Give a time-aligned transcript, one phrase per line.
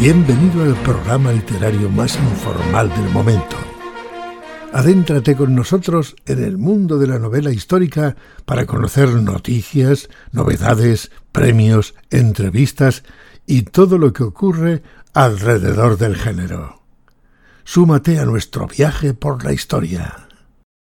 [0.00, 3.54] Bienvenido al programa literario más informal del momento.
[4.72, 11.94] Adéntrate con nosotros en el mundo de la novela histórica para conocer noticias, novedades, premios,
[12.10, 13.04] entrevistas
[13.44, 16.80] y todo lo que ocurre alrededor del género.
[17.64, 20.28] Súmate a nuestro viaje por la historia.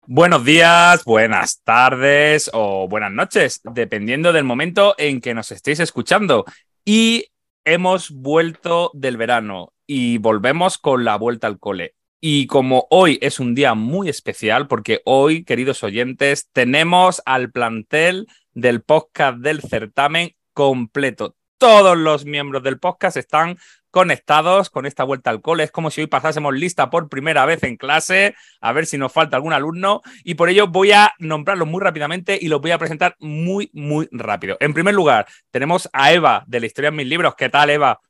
[0.08, 6.44] Buenos días, buenas tardes o buenas noches, dependiendo del momento en que nos estéis escuchando.
[6.84, 7.26] Y
[7.64, 11.94] hemos vuelto del verano y volvemos con la vuelta al cole.
[12.20, 18.26] Y como hoy es un día muy especial, porque hoy, queridos oyentes, tenemos al plantel
[18.52, 21.36] del podcast del certamen completo.
[21.58, 23.58] Todos los miembros del podcast están
[23.94, 25.62] conectados con esta vuelta al cole.
[25.62, 29.12] Es como si hoy pasásemos lista por primera vez en clase, a ver si nos
[29.12, 30.02] falta algún alumno.
[30.24, 34.08] Y por ello voy a nombrarlos muy rápidamente y los voy a presentar muy, muy
[34.10, 34.56] rápido.
[34.58, 37.36] En primer lugar, tenemos a Eva de la historia en mis libros.
[37.36, 38.00] ¿Qué tal, Eva?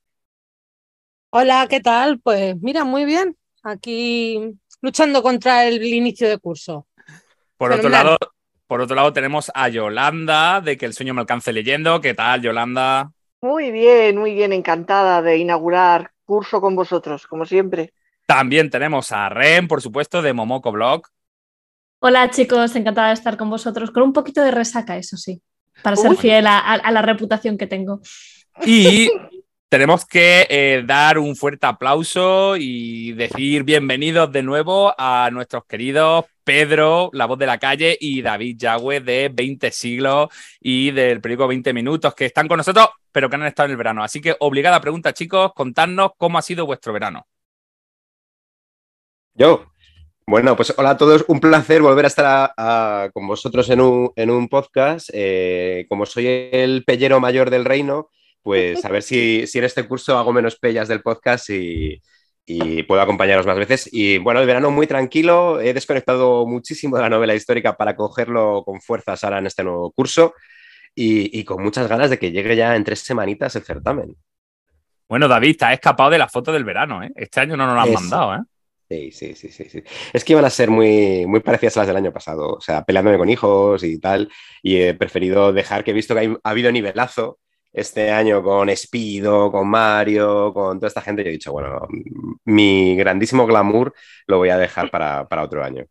[1.29, 2.19] Hola, ¿qué tal?
[2.19, 3.37] Pues mira, muy bien.
[3.63, 4.41] Aquí
[4.81, 6.87] luchando contra el inicio de curso.
[7.59, 8.17] Por otro lado,
[8.67, 12.01] por otro lado, tenemos a Yolanda de Que el sueño me alcance leyendo.
[12.01, 13.13] ¿Qué tal, Yolanda?
[13.45, 17.93] Muy bien, muy bien, encantada de inaugurar curso con vosotros, como siempre.
[18.25, 21.03] También tenemos a Ren, por supuesto, de Momoko Blog.
[21.99, 25.43] Hola chicos, encantada de estar con vosotros, con un poquito de resaca, eso sí,
[25.83, 28.01] para ser fiel a, la reputación que tengo.
[28.65, 29.11] Y
[29.75, 36.27] tenemos que eh, dar un fuerte aplauso y decir bienvenidos de nuevo a nuestros queridos
[36.45, 40.29] Pedro, la voz de la calle, y David Yagüe de 20 siglos
[40.61, 43.77] y del periódico 20 minutos, que están con nosotros, pero que han estado en el
[43.77, 44.05] verano.
[44.05, 47.27] Así que obligada pregunta, chicos, contadnos cómo ha sido vuestro verano.
[49.35, 49.67] Yo.
[50.25, 55.11] Bueno, pues hola a todos, un placer volver a estar con vosotros en un, podcast.
[55.13, 58.09] Eh, como soy el pellero mayor del reino,
[58.45, 62.01] pues a ver si, si en este curso hago menos pellas del podcast y,
[62.47, 63.89] y puedo acompañaros más veces.
[63.91, 68.63] Y bueno, el verano muy tranquilo, he desconectado muchísimo de la novela histórica para cogerlo
[68.65, 70.35] con fuerzas ahora en este nuevo curso
[70.95, 74.15] y, con muchas ganas de que llegue ya en tres semanitas el certamen.
[75.09, 77.11] Bueno, David, te has escapado de la foto del verano, ¿eh?
[77.17, 78.41] Este año no nos lo han mandado, ¿eh?
[78.89, 79.83] Sí, sí, sí, sí, sí.
[80.13, 82.85] Es que iban a ser muy, muy parecidas a las del año pasado, o sea,
[82.85, 84.31] peleándome con hijos y tal,
[84.63, 87.39] y he preferido dejar que he visto que ha habido nivelazo
[87.75, 91.87] este año con Espido, con Mario, con toda esta gente, yo he dicho, bueno,
[92.45, 93.93] mi grandísimo glamour
[94.29, 95.85] lo voy a dejar para, otro año.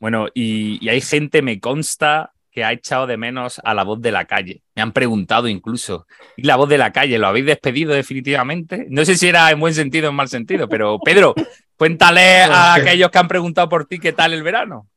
[0.00, 4.10] Bueno, y, hay gente, me consta, que ha echado de menos a la voz de
[4.10, 4.62] la calle.
[4.74, 7.18] Me han preguntado incluso, ¿y la voz de la calle?
[7.18, 8.86] ¿Lo habéis despedido definitivamente?
[8.90, 11.34] No sé si era en buen sentido o en mal sentido, pero Pedro,
[11.76, 14.88] cuéntale a aquellos que han preguntado por ti qué tal el verano.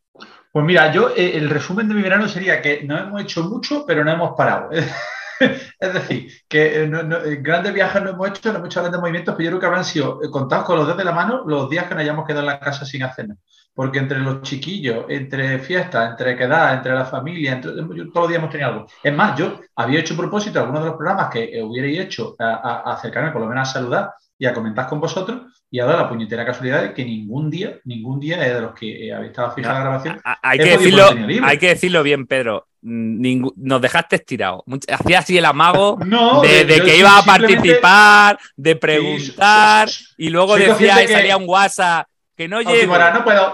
[0.52, 3.86] Pues mira, yo eh, el resumen de mi verano sería que no hemos hecho mucho,
[3.86, 4.70] pero no hemos parado.
[5.80, 9.36] es decir, que eh, eh, grandes viajes no hemos hecho, no hemos hecho grandes movimientos,
[9.36, 11.70] pero yo creo que habrán sido eh, contados con los dedos de la mano los
[11.70, 13.40] días que nos hayamos quedado en la casa sin hacer nada.
[13.74, 18.40] Porque entre los chiquillos, entre fiestas, entre quedar, entre la familia, entre, todos los días
[18.40, 18.88] hemos tenido algo.
[19.04, 23.30] Es más, yo había hecho propósito algunos de los programas que hubierais hecho a acercarme
[23.30, 26.82] por lo menos a saludar y a comentar con vosotros y ahora la puñetera casualidad
[26.82, 30.22] de que ningún día, ningún día de los que habéis estado fijada la grabación.
[30.42, 31.06] Hay que, decirlo,
[31.44, 32.68] hay que decirlo bien, Pedro.
[32.88, 34.62] Nos dejaste estirados.
[34.88, 35.98] Hacía así el amago
[36.42, 42.48] de, que iba a participar, de preguntar, y luego decía y salía un WhatsApp que
[42.48, 42.98] no llego.
[42.98, 43.54] no puedo.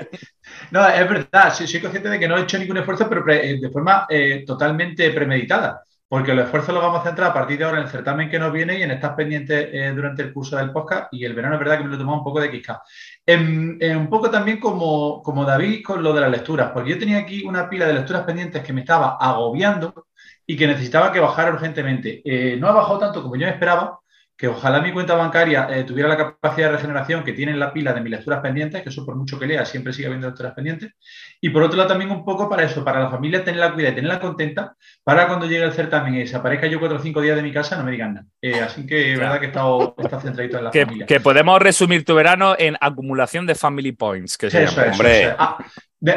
[0.70, 4.06] no, es verdad, soy, consciente de que no he hecho ningún esfuerzo, pero de forma
[4.08, 5.82] eh, totalmente premeditada
[6.14, 8.38] porque los esfuerzos los vamos a centrar a partir de ahora en el certamen que
[8.38, 11.56] nos viene y en estar pendientes eh, durante el curso del podcast y el verano
[11.56, 12.80] es verdad que me lo tomado un poco de quisca.
[13.26, 17.42] un poco también como, como David con lo de las lecturas, porque yo tenía aquí
[17.44, 20.06] una pila de lecturas pendientes que me estaba agobiando
[20.46, 22.22] y que necesitaba que bajara urgentemente.
[22.24, 23.98] Eh, no ha bajado tanto como yo esperaba,
[24.36, 27.92] que ojalá mi cuenta bancaria eh, tuviera la capacidad de regeneración que tiene la pila
[27.92, 30.92] de mis lecturas pendientes, que eso por mucho que lea siempre sigue habiendo lecturas pendientes.
[31.40, 33.94] Y por otro lado también un poco para eso, para la familia tenerla cuidada y
[33.96, 37.42] tenerla contenta, para cuando llegue el certamen y desaparezca yo cuatro o cinco días de
[37.42, 38.26] mi casa, no me digan nada.
[38.42, 41.06] Eh, así que es verdad que he estado, centradito en la que, familia.
[41.06, 44.92] Que podemos resumir tu verano en acumulación de family points, que se llama.
[44.92, 45.34] Hombre.
[45.38, 45.58] Ah,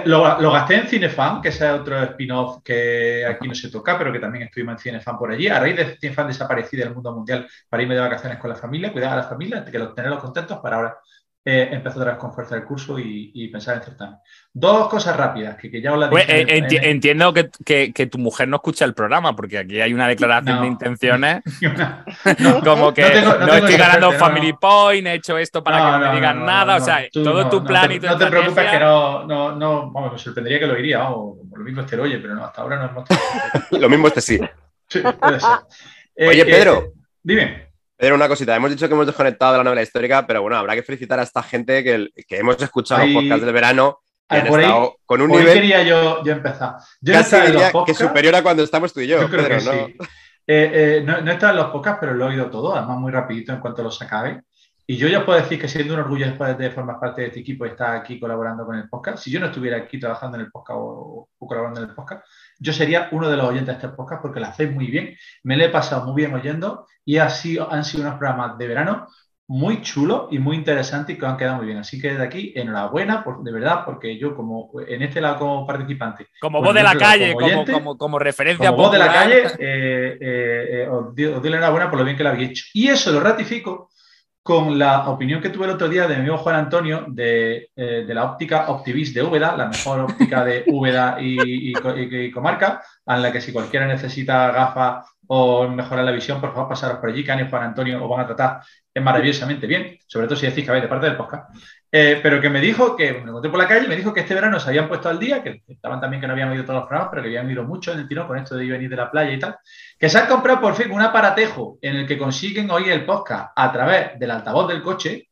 [0.06, 4.20] lo, gasté en Cinefan, que es otro spin-off que aquí no se toca, pero que
[4.20, 5.48] también estuvimos en Cinefan por allí.
[5.48, 8.92] A raíz de Cinefan desaparecí del mundo mundial para irme de vacaciones con la familia,
[8.92, 10.98] cuidar a la familia, que tenerlos contentos para ahora
[11.50, 14.18] eh, empezó otra vez con fuerza el curso y, pensar en certamen.
[14.52, 16.90] Dos cosas rápidas, que, ya os las dije.
[16.90, 21.44] Entiendo que, tu mujer no escucha el programa, porque aquí hay una declaración de intenciones.
[22.66, 26.46] como que no, estoy ganando Family Point, he hecho esto para que no, me digan
[26.46, 26.76] nada.
[26.76, 30.12] o sea, todo tu plan y tu No te preocupes que no, no, no, vamos,
[30.12, 32.76] me sorprendería que lo iría, o lo mismo este lo oye, pero no, hasta ahora
[32.76, 33.08] no hemos
[33.72, 34.40] Lo mismo este sí.
[34.90, 35.50] sí puede ser.
[36.28, 36.92] Oye, eh, Pedro.
[37.24, 37.67] dime.
[37.98, 40.76] Pero una cosita, hemos dicho que hemos desconectado de la novela histórica, pero bueno, habrá
[40.76, 44.00] que felicitar a esta gente que, que hemos escuchado los podcasts del verano
[44.30, 45.54] han estado con un nivel.
[45.54, 46.76] quería yo, yo empezar.
[47.02, 49.22] Yo casi diría que superior a cuando estamos tú y yo.
[49.22, 49.60] Yo creo que ¿no?
[49.60, 49.98] sí.
[50.50, 52.98] Eh, eh, no, no he estado en los podcasts, pero lo he oído todo, además
[52.98, 54.44] muy rapidito en cuanto los acabe.
[54.90, 57.42] Y yo ya puedo decir que siendo un orgullo después de formar parte de este
[57.42, 60.46] equipo y estar aquí colaborando con el podcast, si yo no estuviera aquí trabajando en
[60.46, 62.26] el podcast o, colaborando en el podcast,
[62.58, 65.14] yo sería uno de los oyentes de este podcast porque lo hacéis muy bien,
[65.44, 69.08] me lo he pasado muy bien oyendo y han sido unos programas de verano
[69.50, 71.80] muy chulos y muy interesantes y que han quedado muy bien.
[71.80, 75.68] Así que desde aquí, enhorabuena, por, de verdad, porque yo como en este lado como
[75.68, 76.28] participante...
[76.40, 78.70] Como voz de la calle, como, como, referencia.
[78.70, 82.00] Como voz de la calle, eh, eh, eh, os, doy, os doy la enhorabuena por
[82.00, 82.66] lo bien que lo habéis hecho.
[82.74, 83.90] Y eso lo ratifico
[84.48, 88.06] con la opinión que tuve el otro día de mi amigo Juan Antonio de, eh,
[88.08, 91.74] la óptica Optivist de Úbeda, la mejor óptica de Úbeda y,
[92.32, 97.00] comarca, en la que si cualquiera necesita gafas o mejorar la visión, por favor pasaros
[97.00, 98.62] por allí, que Juan Antonio os van a tratar
[99.02, 101.50] maravillosamente bien, sobre todo si decís que habéis de parte del podcast.
[101.90, 104.20] Eh, pero que me dijo que, me encontré por la calle y me dijo que
[104.20, 106.82] este verano se habían puesto al día, que estaban también que no habían oído todos
[106.82, 108.96] los programas, pero que habían ido mucho en el tirón con esto de venir de
[108.96, 109.58] la playa y tal,
[109.98, 113.52] que se han comprado por fin un aparatejo en el que consiguen oír el podcast
[113.56, 115.30] a través del altavoz del coche,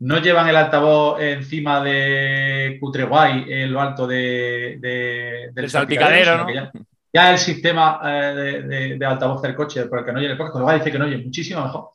[0.00, 4.78] no llevan el altavoz encima de Cutreguay en lo alto de,
[5.52, 6.46] del salpicadero,
[7.12, 10.90] ya, el sistema eh, de, altavoz del coche, porque no oye el podcast, con dice
[10.90, 11.90] que no oye muchísimo mejor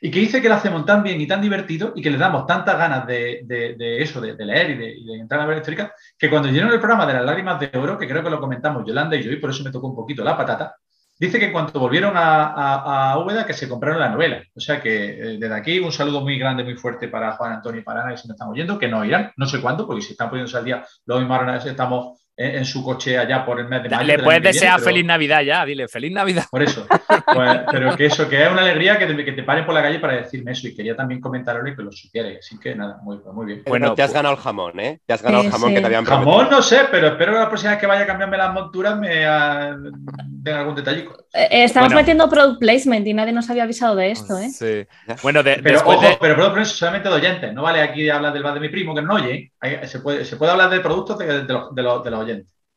[0.00, 2.46] y que dice que lo hacemos tan bien y tan divertido y que le damos
[2.46, 3.44] tantas ganas de,
[4.00, 7.14] eso, de, leer y de, entrar a la histórica, que cuando llenaron el programa de
[7.14, 9.62] las lágrimas de oro, que creo que lo comentamos Yolanda y yo, y por eso
[9.62, 10.74] me tocó un poquito la patata,
[11.18, 14.42] dice que cuando volvieron a, a, Úbeda que se compraron la novela.
[14.54, 17.82] O sea que eh, desde aquí un saludo muy grande, muy fuerte para Juan Antonio
[17.82, 20.02] y para Ana, que se me están oyendo, que no irán, no sé cuándo, porque
[20.02, 23.68] si están poniéndose al día, lo mismo ahora estamos en, su coche allá por el
[23.68, 24.06] mes de mayo.
[24.06, 26.44] Le puedes desear feliz Navidad ya, dile, feliz Navidad.
[26.50, 26.86] Por eso.
[26.86, 29.82] Pues, pero que eso, que es una alegría que te, que te paren por la
[29.82, 30.66] calle para decirme eso.
[30.66, 32.30] Y quería también comentarlo y que lo supiera.
[32.38, 33.62] Así que nada, muy, muy bien.
[33.66, 35.00] Bueno, te has ganado el jamón, ¿eh?
[35.04, 36.32] Te has ganado el jamón que te habían prometido.
[36.32, 38.98] Jamón no sé, pero espero que la próxima vez que vaya a cambiarme las monturas
[38.98, 39.90] me uh,
[40.24, 41.18] den algún detallico.
[41.34, 44.48] Eh, eh, estamos metiendo product placement y nadie nos había avisado de esto, ¿eh?
[44.48, 44.86] Sí.
[45.22, 47.52] Bueno, de, pero ojo, pero product placement solamente de oyentes.
[47.52, 49.52] No vale aquí hablar del bar de mi primo que no oye.
[49.84, 52.29] Se puede, se puede hablar de productos de, de, los, de los oyentes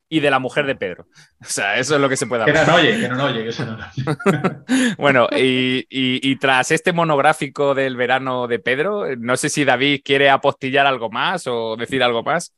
[0.10, 1.08] y de la mujer de Pedro.
[1.42, 2.66] O sea, eso es lo que se puede hablar.
[2.66, 4.96] Que no oye, que no oye, que se no oye.
[4.98, 10.86] bueno, y, tras este monográfico del verano de Pedro, no sé si David quiere apostillar
[10.86, 12.54] algo más o decir algo más.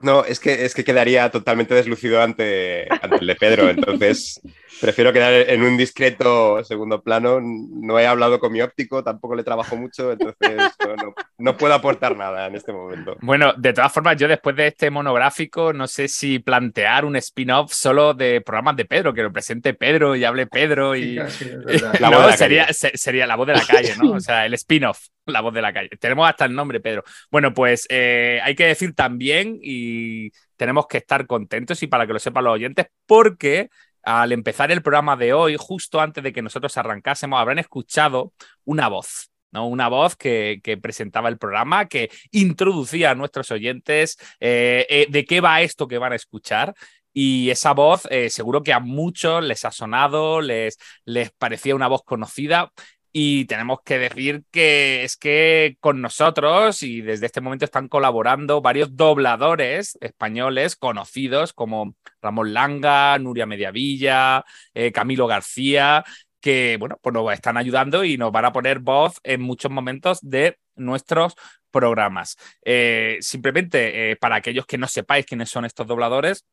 [0.00, 4.40] No, es que, es que quedaría totalmente deslucido ante, ante el de Pedro, entonces
[4.80, 7.40] prefiero quedar en un discreto segundo plano.
[7.40, 10.36] No he hablado con mi óptico, tampoco le trabajo mucho, entonces
[11.38, 13.16] no, puedo aportar nada en este momento.
[13.20, 17.72] Bueno, de todas formas, yo después de este monográfico, no sé si plantear un spin-off
[17.72, 21.16] solo de programas de Pedro, que lo presente Pedro y hable Pedro y.
[22.00, 24.12] la sería, sería la voz de la calle, ¿no?
[24.12, 25.90] O sea, el spin-off, la voz de la calle.
[25.98, 27.04] Tenemos hasta el nombre, Pedro.
[27.30, 32.12] Bueno, pues eh, hay que decir también, y tenemos que estar contentos, y para que
[32.12, 33.70] lo sepan los oyentes, porque
[34.02, 38.32] al empezar el programa de hoy, justo antes de que nosotros arrancásemos, habrán escuchado
[38.64, 39.30] una voz.
[39.50, 39.66] ¿no?
[39.66, 45.40] Una voz que, presentaba el programa, que introducía a nuestros oyentes eh, eh, de qué
[45.40, 46.74] va esto que van a escuchar.
[47.12, 51.88] Y esa voz eh, seguro que a muchos les ha sonado, les, les parecía una
[51.88, 52.72] voz conocida.
[53.20, 58.60] Y tenemos que decir que es que con nosotros y desde este momento están colaborando
[58.60, 66.04] varios dobladores españoles conocidos como Ramón Langa, Nuria Mediavilla, eh, Camilo García,
[66.40, 70.20] que bueno, pues nos están ayudando y nos van a poner voz en muchos momentos
[70.22, 71.34] de nuestros
[71.72, 72.36] programas.
[72.64, 76.44] Eh, simplemente eh, para aquellos que no sepáis quiénes son estos dobladores,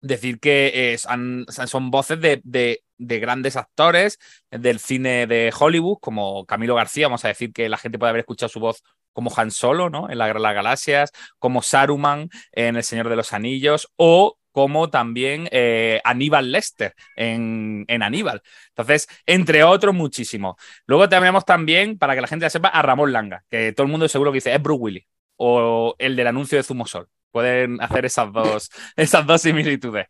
[0.00, 4.18] decir que son voces de, grandes actores
[4.50, 8.20] del cine de Hollywood, como Camilo García, vamos a decir que la gente puede haber
[8.20, 8.82] escuchado su voz
[9.12, 10.10] como Han Solo, ¿no?
[10.10, 14.38] En la Guerra de las Galaxias, como Saruman en El Señor de los Anillos, o
[14.52, 18.42] como también eh, Aníbal Lester en, en, Aníbal.
[18.68, 20.56] Entonces, entre otros, muchísimos.
[20.86, 23.90] Luego tenemos también, para que la gente la sepa, a Ramón Langa, que todo el
[23.90, 25.04] mundo seguro que dice, es Bruce Willis,
[25.36, 27.08] o el del anuncio de Zumosol.
[27.30, 30.06] Pueden hacer esas dos, esas dos similitudes.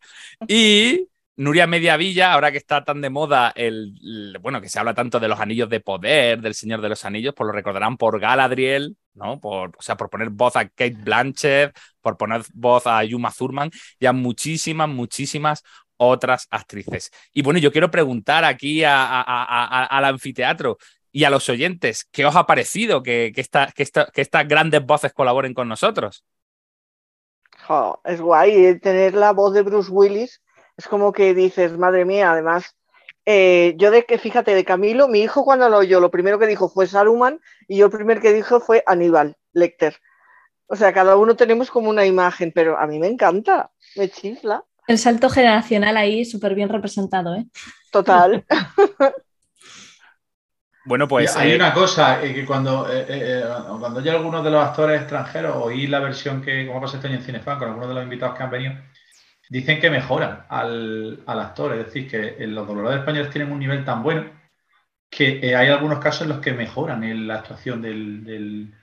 [0.47, 5.19] Y Nuria Mediavilla, ahora que está tan de moda el, bueno, que se habla tanto
[5.19, 8.95] de los anillos de poder, del Señor de los Anillos, pues lo recordarán por Galadriel,
[9.15, 9.39] ¿no?
[9.39, 13.71] Por, o sea, por poner voz a Kate Blanchett, por poner voz a Yuma Thurman
[13.99, 15.63] y a muchísimas, muchísimas
[15.97, 17.11] otras actrices.
[17.33, 20.77] Y bueno, yo quiero preguntar aquí al anfiteatro
[21.11, 26.25] y a los oyentes, ¿qué os ha parecido que, estas grandes voces colaboren con nosotros?
[28.03, 30.41] es guay eh, tener la voz de Bruce Willis.
[30.77, 32.75] Es como que dices, madre mía, además
[33.25, 36.47] eh, yo de que, fíjate, de Camilo, mi hijo cuando lo oyó, lo primero que
[36.47, 39.97] dijo fue Saruman y yo el primer que dijo fue Aníbal Lecter.
[40.67, 44.63] O sea, cada uno tenemos como una imagen, pero a mí me encanta, me chifla.
[44.87, 47.45] El salto generacional ahí súper bien representado, ¿eh?
[47.91, 48.45] Total.
[50.85, 51.35] Bueno, pues.
[51.37, 53.43] hay eh, una cosa, eh, que cuando, eh, eh,
[53.79, 57.17] cuando hay algunos de los actores extranjeros, oí la versión que, como pasa este año
[57.17, 58.73] en Cinefan, con algunos de los invitados que han venido,
[59.53, 61.73] dicen que mejoran al, al actor.
[61.73, 64.25] Es decir, que en los dobladores españoles tienen un nivel tan bueno
[65.09, 68.73] que eh, hay algunos casos en los que mejoran en la actuación del, del,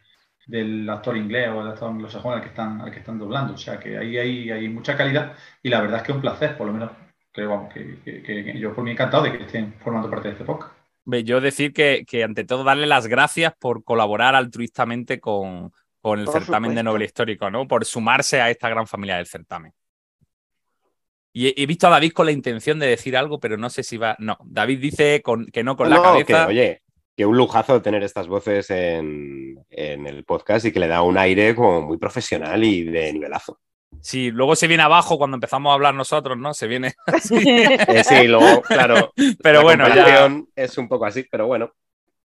[0.46, 3.54] del actor inglés o del actor anglosajón al que están, al que están doblando.
[3.54, 6.22] O sea, que ahí hay, hay mucha calidad y la verdad es que es un
[6.22, 6.90] placer, por lo menos,
[7.32, 10.32] que, vamos, que, que- que yo por mí encantado de que estén formando parte de
[10.34, 10.72] este podcast.
[11.04, 16.20] Ve, Yo decir que, que, ante todo darle las gracias por colaborar altruistamente con, con
[16.20, 17.66] el Por certamen de novela histórico, ¿no?
[17.66, 19.72] Por sumarse a esta gran familia del certamen.
[21.32, 23.96] Y he, visto a David con la intención de decir algo, pero no sé si
[23.96, 24.16] va.
[24.18, 26.46] No, David dice con- que no con la cabeza.
[26.46, 26.82] que, oye,
[27.16, 31.18] que un lujazo tener estas voces en, en el podcast y que le da un
[31.18, 33.60] aire como muy profesional y de nivelazo.
[34.00, 36.54] Sí, luego se viene abajo cuando empezamos a hablar nosotros, ¿no?
[36.54, 37.36] Se viene así.
[37.36, 40.32] Eh, sí, luego, claro, Pero la bueno, ya.
[40.56, 41.72] es un poco así, pero bueno.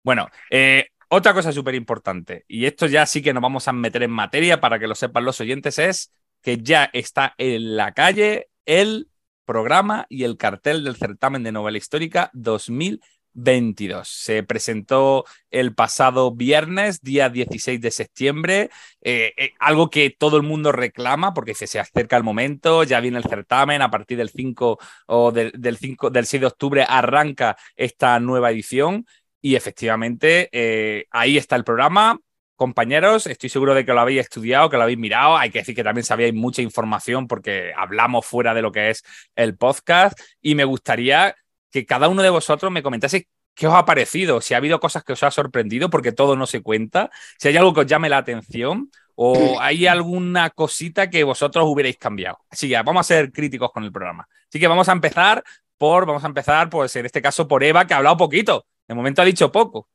[0.04, 4.04] Bueno, eh, otra cosa súper importante, y esto ya sí que nos vamos a meter
[4.04, 8.50] en materia para que lo sepan los oyentes, es que ya está en la calle
[8.66, 9.10] el
[9.46, 14.08] programa y el cartel del certamen de novela histórica 2022.
[14.08, 18.70] Se presentó el pasado viernes, día 16 de septiembre,
[19.02, 23.00] eh, eh, algo que todo el mundo reclama porque se, se acerca el momento, ya
[23.00, 26.86] viene el certamen, a partir del 5 o del, del 5, del 6 de octubre
[26.88, 29.06] arranca esta nueva edición.
[29.42, 32.18] Y efectivamente, eh, ahí está el programa.
[32.56, 35.38] Compañeros, estoy seguro de que lo habéis estudiado, que lo habéis mirado.
[35.38, 39.04] Hay que decir que también sabíais mucha información porque hablamos fuera de lo que es
[39.36, 40.20] el podcast.
[40.42, 41.36] Y me gustaría
[41.72, 45.04] que cada uno de vosotros me comentase qué os ha parecido, si ha habido cosas
[45.04, 48.10] que os ha sorprendido, porque todo no se cuenta, si hay algo que os llame
[48.10, 52.40] la atención o hay alguna cosita que vosotros hubierais cambiado.
[52.50, 54.28] Así que vamos a ser críticos con el programa.
[54.48, 55.44] Así que vamos a empezar
[55.78, 58.66] por, vamos a empezar, pues en este caso por Eva, que ha hablado poquito.
[58.88, 59.90] De momento ha dicho poco.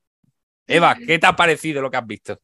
[0.66, 2.38] Eva, ¿qué te ha parecido lo que has visto?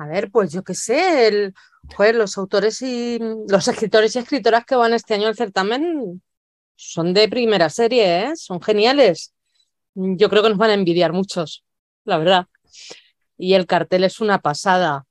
[0.00, 1.54] A ver, pues yo qué sé, el,
[1.94, 6.22] joder, los autores y los escritores y escritoras que van este año al certamen
[6.74, 8.32] son de primera serie, ¿eh?
[8.34, 9.34] Son geniales.
[9.92, 11.66] Yo creo que nos van a envidiar muchos,
[12.04, 12.46] la verdad.
[13.36, 15.04] Y el cartel es una pasada.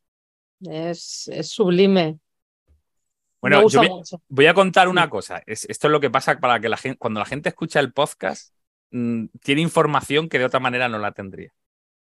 [0.60, 2.18] Es, es sublime.
[3.42, 3.82] Bueno, yo
[4.28, 5.44] voy, a contar una cosa.
[5.46, 7.94] Es- esto es lo que pasa para que la gente, cuando la gente escucha el
[7.94, 8.56] podcast,
[8.90, 11.54] mm, tiene información que de otra manera no la tendría.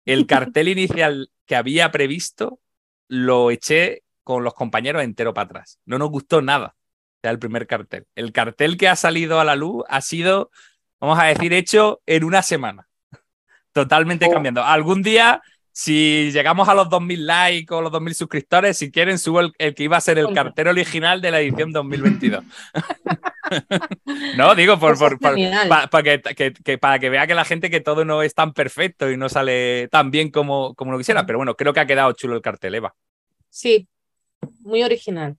[0.04, 2.60] El cartel inicial que había previsto
[3.08, 5.78] lo eché con los compañeros entero para atrás.
[5.86, 6.74] No nos gustó nada.
[7.22, 8.06] Era el primer cartel.
[8.14, 10.50] El cartel que ha salido a la luz ha sido,
[11.00, 12.88] vamos a decir, hecho en una semana.
[13.72, 14.30] Totalmente Oh.
[14.30, 14.62] cambiando.
[14.62, 15.42] Algún día,
[15.80, 19.76] si llegamos a los 2.000 likes o los 2.000 suscriptores, si quieren, subo el, el
[19.76, 22.42] que iba a ser el cartel original de la edición 2022.
[24.36, 25.68] no, digo, por, Eso es por- por- genial.
[25.68, 28.34] pa- pa que, que- que- para que vea que la gente que todo no es
[28.34, 31.24] tan perfecto y no sale tan bien como, como lo quisiera.
[31.26, 32.94] Pero bueno, creo que ha quedado chulo el cartel, Eva.
[33.48, 33.86] Sí,
[34.62, 35.36] muy original.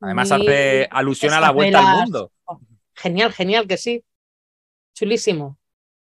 [0.00, 2.32] Además Muy- hace alusión a la vuelta al mundo.
[2.96, 4.02] Genial, genial que sí.
[4.92, 5.56] Chulísimo.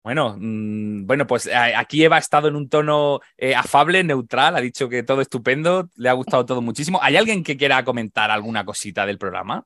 [0.03, 4.55] Bueno, mm, bueno, pues a- aquí Eva ha estado en un tono eh, afable, neutral,
[4.55, 6.99] ha dicho que todo estupendo, le ha gustado todo muchísimo.
[7.01, 9.65] ¿Hay alguien que quiera comentar alguna cosita del programa?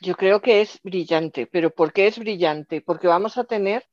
[0.00, 2.80] Yo creo que es brillante, pero ¿por qué es brillante?
[2.80, 3.86] Porque vamos a tener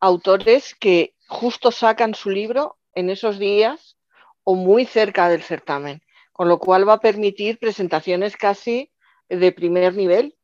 [0.00, 3.96] autores que justo sacan su libro en esos días
[4.44, 6.02] o muy cerca del certamen,
[6.32, 8.92] con lo cual va a permitir presentaciones casi
[9.30, 10.36] de primer nivel,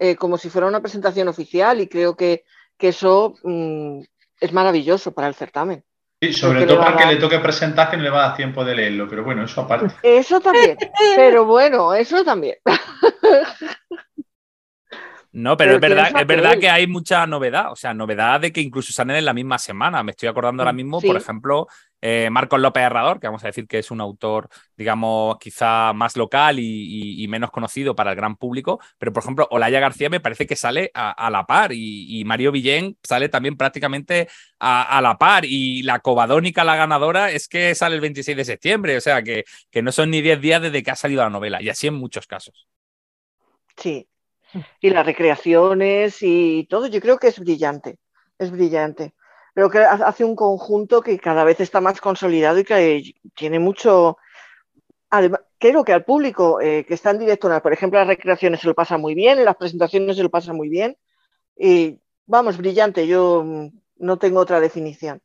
[0.00, 2.44] eh, como si fuera una presentación oficial y creo que,
[2.78, 4.00] que eso mm,
[4.40, 5.84] es maravilloso para el certamen.
[6.22, 8.10] Sí, sobre Porque todo le va a porque dar- le toque presentar que no le
[8.10, 9.94] va a dar tiempo de leerlo, pero bueno, eso aparte.
[10.02, 10.76] Eso también,
[11.16, 12.56] pero bueno, eso también.
[15.38, 18.52] No, pero, Pero es verdad, es verdad que hay mucha novedad, o sea, novedad de
[18.52, 20.02] que incluso salen en la misma semana.
[20.02, 21.66] Me estoy acordando ahora mismo, por ejemplo,
[22.00, 26.16] eh, Marcos López Herrador, que vamos a decir que es un autor, digamos, quizá más
[26.16, 30.08] local y, y- y menos conocido para el gran público, pero por ejemplo, Olaya García
[30.08, 34.28] me parece que sale a, a la par y, y Mario Villén sale también prácticamente
[34.58, 38.44] a, a la par y la Covadónica, la ganadora, es que sale el 26 de
[38.46, 41.30] septiembre, o sea, que, que no son ni 10 días desde que ha salido la
[41.30, 42.66] novela y así en muchos casos.
[43.76, 44.08] Sí.
[44.80, 47.98] Y las recreaciones y todo, yo creo que es brillante,
[48.38, 49.14] es brillante.
[49.54, 53.58] Creo que ha- hace un conjunto que cada vez está más consolidado y que tiene
[53.58, 54.18] mucho...
[55.10, 58.66] Además, creo que al público eh, que está en directo, por ejemplo, las recreaciones se
[58.66, 60.96] lo pasa muy bien, en las presentaciones se lo pasa muy bien.
[61.58, 65.20] Y Vamos, brillante, yo mm, no tengo otra definición.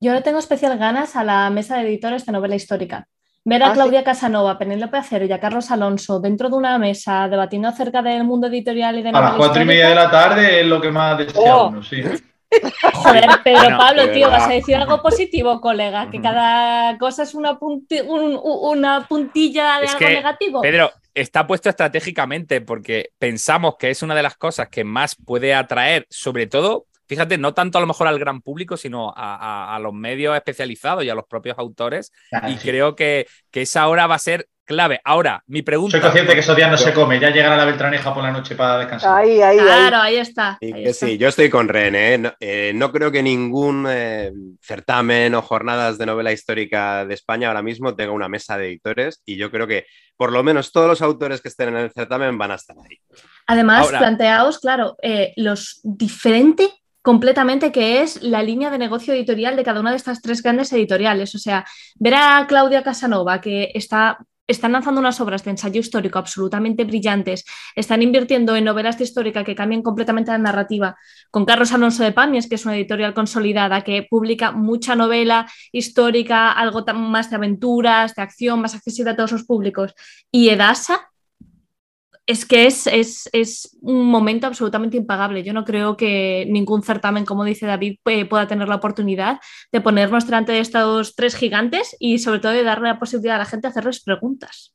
[0.00, 3.06] Yo le tengo especial ganas a la mesa de editores de novela histórica.
[3.44, 7.26] Ver a Ah, Claudia Casanova, Penélope Acero y a Carlos Alonso dentro de una mesa
[7.28, 10.10] debatiendo acerca del mundo editorial y de A novela las cuatro y media de la
[10.10, 11.68] tarde es lo que más desea Oh.
[11.68, 12.02] uno, sí.
[12.94, 14.40] Joder, Pedro Bueno, Pablo, tío, verdad.
[14.40, 19.06] vas a decir algo positivo, colega, que cada cosa es una, punti- un- u- una
[19.08, 20.60] puntilla de Es algo que, negativo.
[20.60, 25.54] Pedro, está puesto estratégicamente porque pensamos que es una de las cosas que más puede
[25.54, 29.74] atraer, sobre todo, fíjate, no tanto a lo mejor al gran público, sino a, a-
[29.74, 32.12] a los medios especializados y a los propios autores.
[32.48, 32.68] Y sí.
[32.68, 35.00] creo que, que esa hora va a ser clave.
[35.02, 35.90] Ahora, mi pregunta.
[35.96, 38.54] Soy consciente que esos días no se come, ya llegará la Beltraneja por la noche
[38.54, 39.18] para descansar.
[39.20, 39.64] Ahí, ahí, ahí.
[39.64, 40.58] Claro, ahí está.
[40.60, 41.06] Y ahí que está.
[41.06, 42.18] sí, yo estoy con Ren, ¿eh?
[42.18, 44.30] No, eh, no creo que ningún eh,
[44.62, 49.20] certamen o jornadas de novela histórica de España ahora mismo tenga una mesa de editores
[49.26, 49.86] y yo creo que
[50.16, 52.96] por lo menos todos los autores que estén en el certamen van a estar ahí.
[53.48, 56.68] Además, Ahora- planteaos, claro, eh, los diferente
[57.02, 60.72] completamente que es la línea de negocio editorial de cada una de estas tres grandes
[60.72, 61.34] editoriales.
[61.34, 61.64] O sea,
[61.96, 67.44] ver a Claudia Casanova, que está, están lanzando unas obras de ensayo histórico absolutamente brillantes,
[67.74, 70.96] están invirtiendo en novelas de histórica que cambian completamente la narrativa,
[71.30, 76.52] con Carlos Alonso de Pamias, que es una editorial consolidada, que publica mucha novela histórica,
[76.52, 79.94] algo más de aventuras, de acción, más accesible a todos los públicos,
[80.30, 81.09] y Edasa,
[82.30, 85.42] es que es, es, es un momento absolutamente impagable.
[85.42, 89.40] Yo no creo que ningún certamen, como dice David, eh, pueda tener la oportunidad
[89.72, 93.40] de ponernos delante de estos tres gigantes y sobre todo de darle la posibilidad a
[93.40, 94.72] la gente de hacerles preguntas.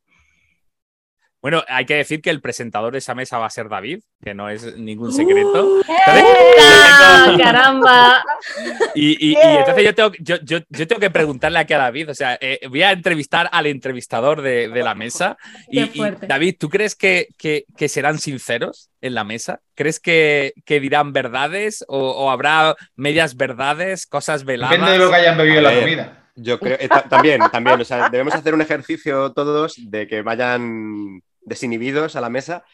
[1.45, 4.33] Bueno, hay que decir que el presentador de esa mesa va a ser David, que
[4.33, 5.79] no es ningún secreto.
[6.07, 8.23] ¡Ah, ¡Caramba!
[8.95, 9.57] Y, y- y Bien.
[9.59, 12.61] entonces yo tengo, yo, yo- yo tengo que preguntarle aquí a David, o sea, eh,
[12.67, 15.37] voy a entrevistar al entrevistador de, de la mesa.
[15.69, 16.11] Y, y.
[16.27, 19.59] David, ¿tú crees que, que- que serán sinceros en la mesa?
[19.75, 24.71] ¿Crees que, que dirán verdades o, o habrá medias verdades, cosas veladas?
[24.71, 26.21] Depende de lo que hayan bebido en la comida.
[26.37, 30.21] Yo creo, eh, ta- también, también, o sea, debemos hacer un ejercicio todos de que
[30.23, 32.65] vayan desinhibidos a la mesa,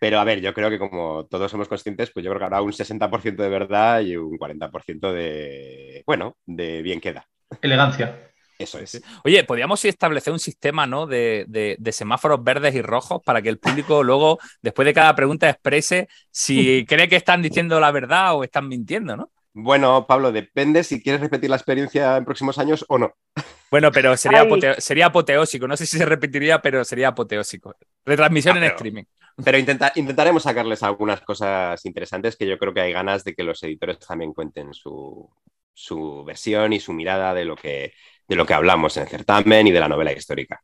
[0.00, 2.62] pero a ver, yo creo que como todos somos conscientes, pues yo creo que habrá
[2.62, 7.28] un 60% de verdad y un 40% de, bueno, de bien queda.
[7.62, 8.30] Elegancia.
[8.58, 9.02] Eso es.
[9.24, 11.06] Oye, podríamos establecer un sistema ¿no?
[11.06, 15.16] de, de- de semáforos verdes y rojos para que el público luego, después de cada
[15.16, 19.31] pregunta, exprese si cree que están diciendo la verdad o están mintiendo, ¿no?
[19.54, 23.12] Bueno, Pablo, depende si quieres repetir la experiencia en próximos años o no.
[23.70, 25.68] Bueno, pero sería, apoteo- sería apoteósico.
[25.68, 27.74] No sé si se repetiría, pero sería apoteósico.
[28.04, 29.04] Retransmisión Ah, en pero- streaming.
[29.44, 33.42] Pero intenta- intentaremos sacarles algunas cosas interesantes que yo creo que hay ganas de que
[33.42, 35.30] los editores también cuenten su,
[35.72, 37.94] su versión y su mirada de lo, que,
[38.28, 40.62] de lo que hablamos en el certamen y de la novela histórica.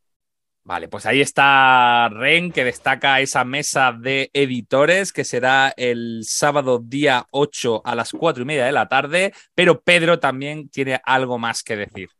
[0.68, 6.78] Vale, pues ahí está Ren, que destaca esa mesa de editores, que será el sábado
[6.78, 11.38] día 8 a las 4 y media de la tarde, pero Pedro también tiene algo
[11.38, 12.11] más que decir.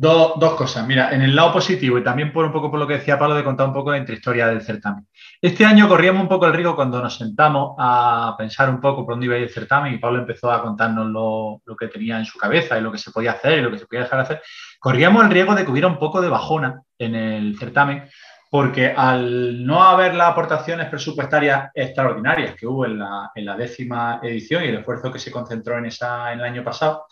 [0.00, 0.86] Do- dos cosas.
[0.86, 3.34] Mira, en el lado positivo y también por un poco por lo que decía Pablo
[3.34, 5.08] de contar un poco la intrahistoria del certamen.
[5.42, 9.14] Este año corríamos un poco el riesgo cuando nos sentamos a pensar un poco por
[9.14, 12.16] dónde iba a ir el certamen y Pablo empezó a contarnos lo, lo que tenía
[12.16, 14.18] en su cabeza y lo que se podía hacer y lo que se podía dejar
[14.20, 14.42] de hacer.
[14.78, 18.08] Corríamos el riesgo de que hubiera un poco de bajona en el certamen
[18.52, 24.20] porque al no haber las aportaciones presupuestarias extraordinarias que hubo en la, en la décima
[24.22, 27.04] edición y el esfuerzo que se concentró en esa en el año pasado,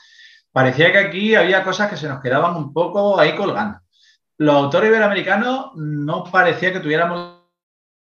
[0.57, 3.79] parecía que aquí había cosas que se nos quedaban un poco ahí colgando.
[4.39, 7.43] Los autores iberoamericanos no parecía que tuviéramos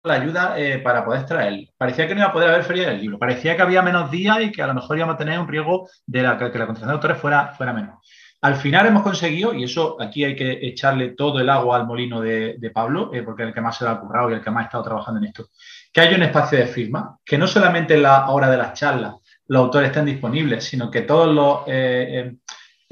[0.05, 1.69] la ayuda eh, para poder traerlo.
[1.79, 3.19] Parecía que no iba a poder haber feria del libro.
[3.19, 5.89] Parecía que había menos días y que a lo mejor íbamos a tener un riesgo
[6.05, 8.07] de que la contratación de autores fuera, fuera menos.
[8.43, 12.21] Al final hemos conseguido, y eso aquí hay que echarle todo el agua al molino
[12.21, 14.43] de, de Pablo, eh, porque es el que más se lo ha currado y el
[14.43, 15.47] que más ha estado trabajando en esto,
[15.91, 19.15] que haya un espacio de firma, que no solamente en la hora de las charlas
[19.49, 22.37] los autores estén disponibles, sino que todos los eh,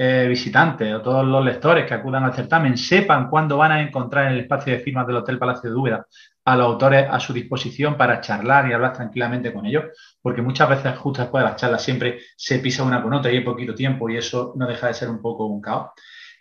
[0.02, 4.26] eh, visitantes o todos los lectores que acudan al certamen sepan cuándo van a encontrar
[4.26, 6.06] en el espacio de firmas del Hotel Palacio de Úbeda
[6.44, 9.84] a los autores a su disposición para charlar y hablar tranquilamente con ellos,
[10.22, 13.36] porque muchas veces justo después de las charlas siempre se pisa una con otra y
[13.36, 15.90] hay poquito tiempo y eso no deja de ser un poco un caos.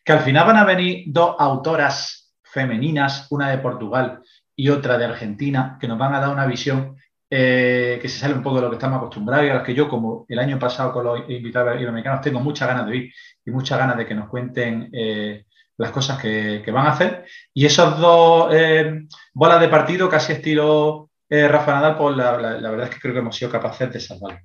[0.05, 4.21] Que al final van a venir dos autoras femeninas, una de Portugal
[4.55, 6.95] y otra de Argentina, que nos van a dar una visión
[7.29, 9.73] eh, que se sale un poco de lo que estamos acostumbrados y a las que
[9.73, 13.13] yo, como el año pasado con los invitados iberoamericanos, tengo muchas ganas de oír
[13.45, 15.45] y muchas ganas de que nos cuenten eh,
[15.77, 17.25] las cosas que, que, van a hacer.
[17.53, 22.71] Y esos dos eh, bolas de partido, casi estilo Rafa Nadal, pues la, la, la,
[22.71, 24.41] verdad es que creo que hemos sido capaces de salvar.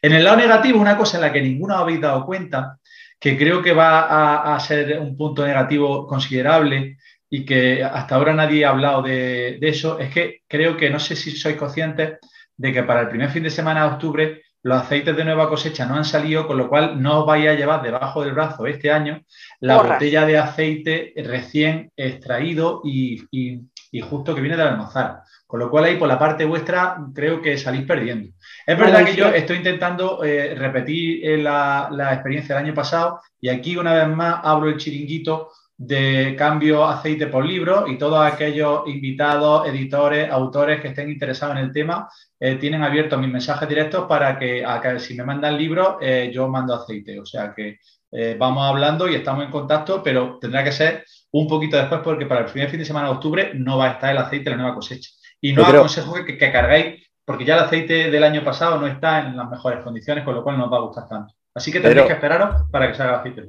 [0.00, 2.78] En el lado negativo, una cosa en la que ninguno habéis dado cuenta,
[3.18, 6.96] que creo que va a, a ser un punto negativo considerable
[7.30, 10.98] y que hasta ahora nadie ha hablado de, de, eso, es que creo que no
[10.98, 12.18] sé si sois conscientes
[12.56, 15.86] de que para el primer fin de semana de octubre los aceites de nueva cosecha
[15.86, 18.90] no han salido, con lo cual no os vais a llevar debajo del brazo este
[18.90, 19.22] año
[19.60, 23.60] la botella de aceite recién extraído y, y-
[23.90, 25.20] y justo que viene del almazar.
[25.46, 28.30] Con lo cual ahí por la parte vuestra creo que salís perdiendo.
[28.66, 33.20] Es verdad que yo estoy intentando eh, repetir eh, la, la experiencia del año pasado
[33.40, 38.20] y aquí una vez más abro el chiringuito de cambio aceite por libro y todos
[38.26, 42.08] aquellos invitados, editores, autores que estén interesados en el tema
[42.40, 46.30] eh, tienen abiertos mis mensajes directos para que, a que si me mandan libros eh,
[46.34, 47.20] yo mando aceite.
[47.20, 47.78] O sea que
[48.10, 52.26] eh, vamos hablando y estamos en contacto, pero tendrá que ser un poquito después porque
[52.26, 54.50] para el primer fin de semana de octubre no va a estar el aceite de
[54.50, 55.10] la nueva cosecha.
[55.40, 58.88] Y no creo- aconsejo que, que cargáis porque ya el aceite del año pasado no
[58.88, 61.34] está en las mejores condiciones, con lo cual no os va a gustar tanto.
[61.54, 63.42] Así que tendréis Pero- que esperaros para que salga el aceite.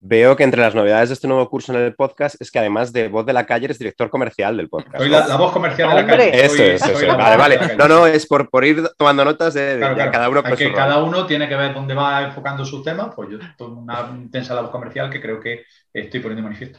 [0.00, 2.92] Veo que entre las novedades de este nuevo curso en el podcast es que además
[2.92, 4.96] de voz de la calle eres director comercial del podcast.
[4.96, 6.44] Soy la, la voz comercial de la calle.
[6.44, 7.02] Eso es, eso es.
[7.02, 7.54] la Vale, voz vale.
[7.56, 7.78] de la calle.
[7.78, 10.12] No, no, es por, por ir tomando notas de, de- Claro, de claro.
[10.12, 10.78] cada uno Hay con que su rol.
[10.78, 14.54] cada uno tiene que ver dónde va enfocando sus temas, pues yo tengo una intensa
[14.54, 16.78] labor comercial que creo que estoy poniendo de manifiesto.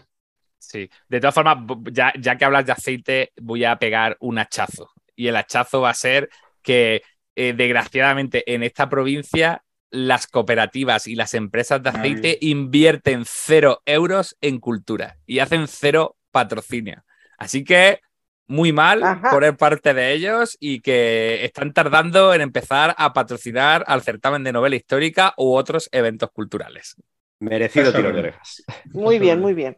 [0.58, 0.90] Sí.
[1.10, 1.58] De todas formas,
[1.92, 4.92] ya, ya que hablas de aceite, voy a pegar un hachazo.
[5.18, 6.30] Y el hachazo va a ser
[6.62, 7.02] que,
[7.36, 11.96] eh, desgraciadamente, en esta provincia, las cooperativas y las empresas de Ay.
[11.96, 17.04] aceite invierten cero euros en cultura y hacen cero patrocinio.
[17.38, 18.02] Así que
[18.48, 19.30] muy mal Ajá.
[19.30, 24.52] por parte de ellos y que están tardando en empezar a patrocinar al certamen de
[24.52, 26.96] novela histórica u otros eventos culturales.
[27.40, 28.64] Merecido tiro de orejas.
[28.92, 29.78] Muy bien, muy bien.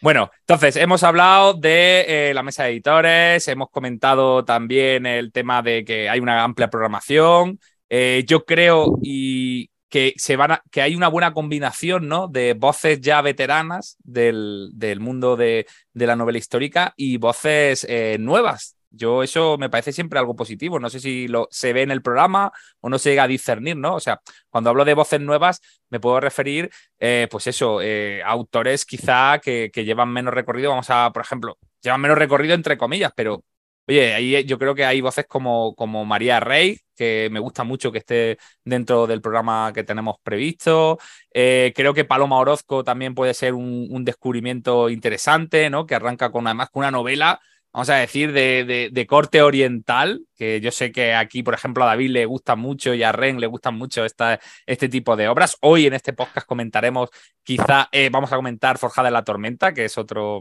[0.00, 5.62] Bueno, entonces hemos hablado de eh, la mesa de editores, hemos comentado también el tema
[5.62, 7.58] de que hay una amplia programación.
[7.88, 12.26] Eh, yo creo y que se van a- que hay una buena combinación ¿no?
[12.28, 18.16] de voces ya veteranas del, del mundo de, de la novela histórica y voces eh,
[18.18, 18.76] nuevas.
[18.90, 20.80] Yo eso me parece siempre algo positivo.
[20.80, 23.76] No sé si lo, se ve en el programa o no se llega a discernir,
[23.76, 23.94] ¿no?
[23.94, 28.86] O sea, cuando hablo de voces nuevas, me puedo referir eh, pues eso, eh, autores
[28.86, 33.12] quizá que, que llevan menos recorrido, vamos a, por ejemplo, llevan menos recorrido entre comillas,
[33.14, 33.44] pero
[33.88, 37.92] oye, ahí yo creo que hay voces como, como María Rey, que me gusta mucho
[37.92, 40.98] que esté dentro del programa que tenemos previsto.
[41.32, 45.86] Eh, creo que Paloma Orozco también puede ser un, descubrimiento interesante, ¿no?
[45.86, 47.40] Que arranca con además con una novela.
[47.72, 51.84] Vamos a decir, de, de- de corte oriental, que yo sé que aquí, por ejemplo,
[51.84, 55.28] a David le gusta mucho y a Ren le gustan mucho esta, este tipo de
[55.28, 55.58] obras.
[55.60, 57.10] Hoy en este podcast comentaremos,
[57.42, 60.40] quizá eh, vamos a comentar Forjada en la Tormenta, que es otro,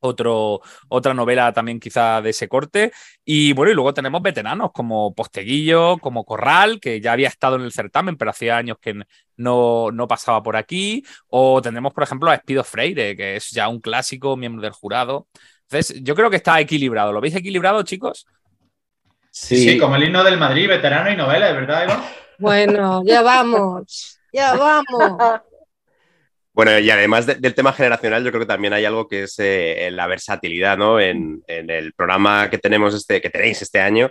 [0.00, 2.92] otro, otra novela también quizá de ese corte.
[3.24, 7.62] Y bueno, y luego tenemos veteranos como Posteguillo, como Corral, que ya había estado en
[7.62, 8.94] el certamen, pero hacía años que
[9.36, 11.04] no, no pasaba por aquí.
[11.28, 15.26] O tendremos, por ejemplo, a Espido Freire, que es ya un clásico, miembro del jurado.
[15.62, 17.12] Entonces, yo creo que está equilibrado.
[17.12, 18.26] ¿Lo veis equilibrado, chicos?
[19.30, 22.04] Sí, sí, como el himno del Madrid, veterano y novela, ¿es verdad, Eva?
[22.40, 25.40] Bueno, ya vamos, ya vamos.
[26.58, 29.36] Bueno, y además de- del tema generacional, yo creo que también hay algo que es
[29.38, 30.98] eh, la versatilidad, ¿no?
[30.98, 34.10] En, en el programa que tenemos este, que tenéis este año,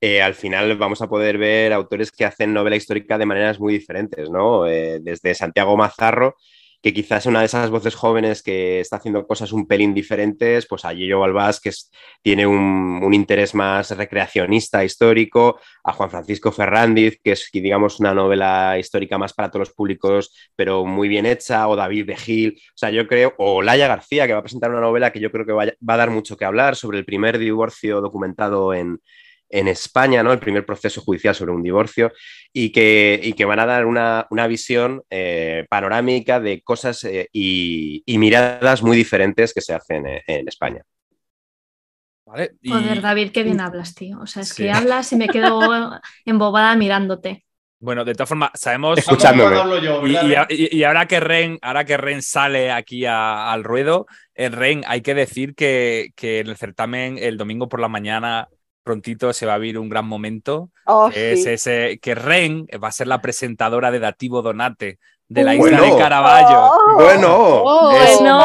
[0.00, 3.74] eh, al final vamos a poder ver autores que hacen novela histórica de maneras muy
[3.74, 4.66] diferentes, ¿no?
[4.66, 6.34] Eh, desde Santiago Mazarro,
[6.84, 10.84] que quizás una de esas voces jóvenes que está haciendo cosas un pelín diferentes, pues
[10.84, 11.70] a Gillo Balbás, que
[12.20, 18.78] tiene un, interés más recreacionista, histórico, a Juan Francisco Ferrandiz, que es, digamos, una novela
[18.78, 22.76] histórica más para todos los públicos, pero muy bien hecha, o David de Gil, o
[22.76, 25.46] sea, yo creo, o Laia García, que va a presentar una novela que yo creo
[25.46, 29.00] que va a dar mucho que hablar sobre el primer divorcio documentado en,
[29.54, 30.32] en España, ¿no?
[30.32, 32.12] El primer proceso judicial sobre un divorcio,
[32.52, 37.28] y que, y que van a dar una, una visión eh, panorámica de cosas eh,
[37.32, 40.82] y, y miradas muy diferentes que se hacen eh, en España.
[42.26, 42.52] ¿Vale?
[42.62, 44.18] Y- Joder, David, qué bien hablas, tío.
[44.20, 44.62] O sea, es Sí.
[44.64, 45.60] que hablas y me quedo
[46.24, 47.44] embobada mirándote.
[47.80, 48.96] Bueno, de todas formas, sabemos.
[48.98, 49.50] Escuchándome.
[49.56, 50.34] ¿Cómo hablo yo, Y, y-
[50.72, 54.82] y- y ahora que Ren, ahora que Ren sale aquí a- al ruedo, el Ren,
[54.86, 58.48] hay que decir que, que en el certamen el domingo por la mañana
[58.84, 60.70] prontito se va a vivir un gran momento.
[60.86, 61.50] Oh, que es sí.
[61.50, 65.82] ese que Ren va a ser la presentadora de Dativo Donate de la Bueno.
[65.82, 66.58] isla de Caravaggio.
[66.60, 66.94] Oh.
[66.96, 68.38] Bueno, Oh, Es- no.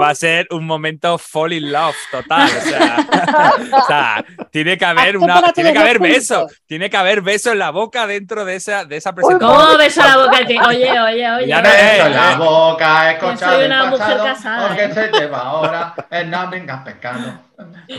[0.00, 2.48] va, a ser un momento fall in love total.
[2.48, 2.96] O sea,
[3.72, 7.50] o sea, tiene que haber Apto una, tiene que haber beso, tiene que haber beso
[7.50, 9.50] en la boca dentro de esa, de esa presentación.
[9.66, 10.38] ¿Cómo beso la boca?
[10.68, 11.46] Oye, oye, oye.
[11.48, 12.36] Ya no Beso en la eh.
[12.38, 16.50] boca, Yo escuchado soy una mujer pasado, casada, Porque se te va ahora, el no
[16.50, 17.32] vengas pescando.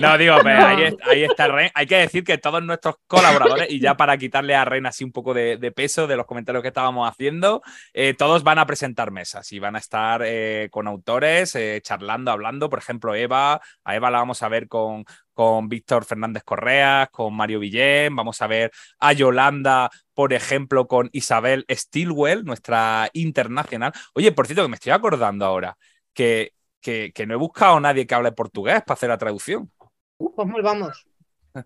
[0.02, 1.70] No, digo, pero ahí, es- ahí está Ren.
[1.74, 5.12] Hay que decir que todos nuestros colaboradores, y ya para quitarle a Ren así un
[5.12, 7.62] poco de, de peso de los comentarios que estábamos haciendo,
[7.94, 12.32] eh, todos van a presentar mesas y van a estar eh, con autores, eh, charlando,
[12.32, 12.70] hablando.
[12.70, 17.34] Por ejemplo, Eva, a Eva la vamos a ver con, con Víctor Fernández Correas, con
[17.36, 23.92] Mario Villén, vamos a ver a Yolanda, por ejemplo, con Isabel Stilwell, nuestra internacional.
[24.14, 25.78] Oye, por cierto, que me estoy acordando ahora
[26.14, 26.53] que,
[26.84, 29.72] que, que no he buscado a nadie que hable portugués para hacer la traducción.
[30.18, 31.06] Pues muy vamos.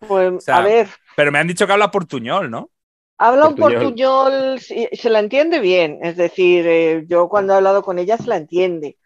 [0.05, 2.71] Pues, sea, a ver, Pero me han dicho que habla portuñol, ¿no?
[3.17, 4.59] habla un portuñol.
[4.59, 5.99] se la entiende bien.
[6.01, 8.97] Es decir, eh, yo cuando he hablado con ella se la entiende.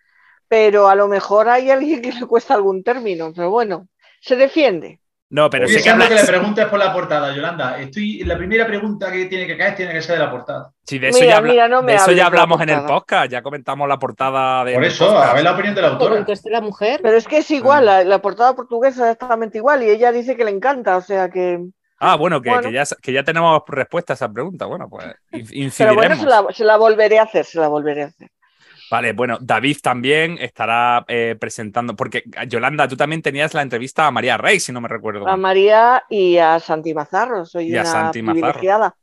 [0.47, 3.31] Pero a lo mejor hay alguien que le cuesta algún término.
[3.33, 3.87] Pero bueno,
[4.21, 4.99] se defiende.
[5.31, 6.09] No, pero sí que habla.
[6.09, 7.79] que le preguntes por la portada, Yolanda.
[7.79, 10.71] Estoy, la primera pregunta que tiene que caer tiene que ser de la portada.
[10.85, 12.41] Sí, de eso Mira, ya, habla- mira, no me de eso hables ya de la
[12.43, 14.73] hablamos en el podcast, ya comentamos la portada de.
[14.73, 16.25] Por eso, a ver la opinión de la autora.
[16.45, 16.99] la mujer.
[17.01, 20.35] Pero es que es igual, la, la portada portuguesa es exactamente igual y ella dice
[20.35, 21.59] que le encanta, o sea que...
[22.03, 22.63] Ah, bueno, que, Bueno.
[22.67, 24.65] que ya, que ya tenemos respuesta a esa pregunta.
[24.65, 26.19] Bueno, pues in- Pero bueno, incidiremos.
[26.19, 28.27] se la, se la volveré a hacer, se la volveré a hacer.
[28.91, 34.11] Vale, bueno, David también estará eh, presentando, porque Yolanda, tú también tenías la entrevista a
[34.11, 35.27] María Rey, si no me recuerdo.
[35.27, 35.37] A.
[35.37, 38.41] María y a Santi Mazarro, soy Y a Santi Mazarro.
[38.53, 38.95] privilegiada.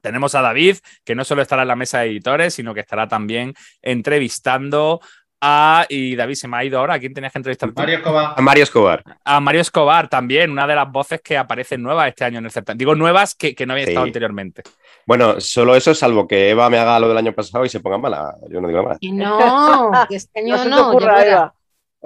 [0.00, 3.08] Tenemos a David, que no solo estará en la mesa de editores, sino que estará
[3.08, 5.00] también entrevistando
[5.40, 5.86] a.
[5.88, 6.94] Y David, se me ha ido ahora.
[6.94, 7.74] ¿A quién tenías que entrevistar tú?
[7.80, 8.34] Mario Escobar.
[8.36, 9.04] A Mario Escobar.
[9.24, 12.50] A Mario Escobar también, una de las voces que aparecen nuevas este año en el
[12.50, 12.78] certamen.
[12.78, 13.90] Digo nuevas que, que no había Sí.
[13.90, 14.62] estado anteriormente.
[15.08, 17.96] Bueno, solo eso, salvo que Eva me haga lo del año pasado y se ponga
[17.96, 18.36] mala.
[18.50, 18.98] Yo no digo más.
[19.00, 21.18] Y no, que este año No no.
[21.18, 21.54] Eva.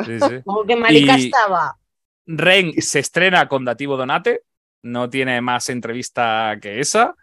[0.07, 0.41] Sí, sí.
[0.45, 1.77] Como que marica Y- estaba.
[2.27, 4.43] Ren se estrena con Dativo Donate,
[4.83, 7.17] no tiene más entrevista que esa.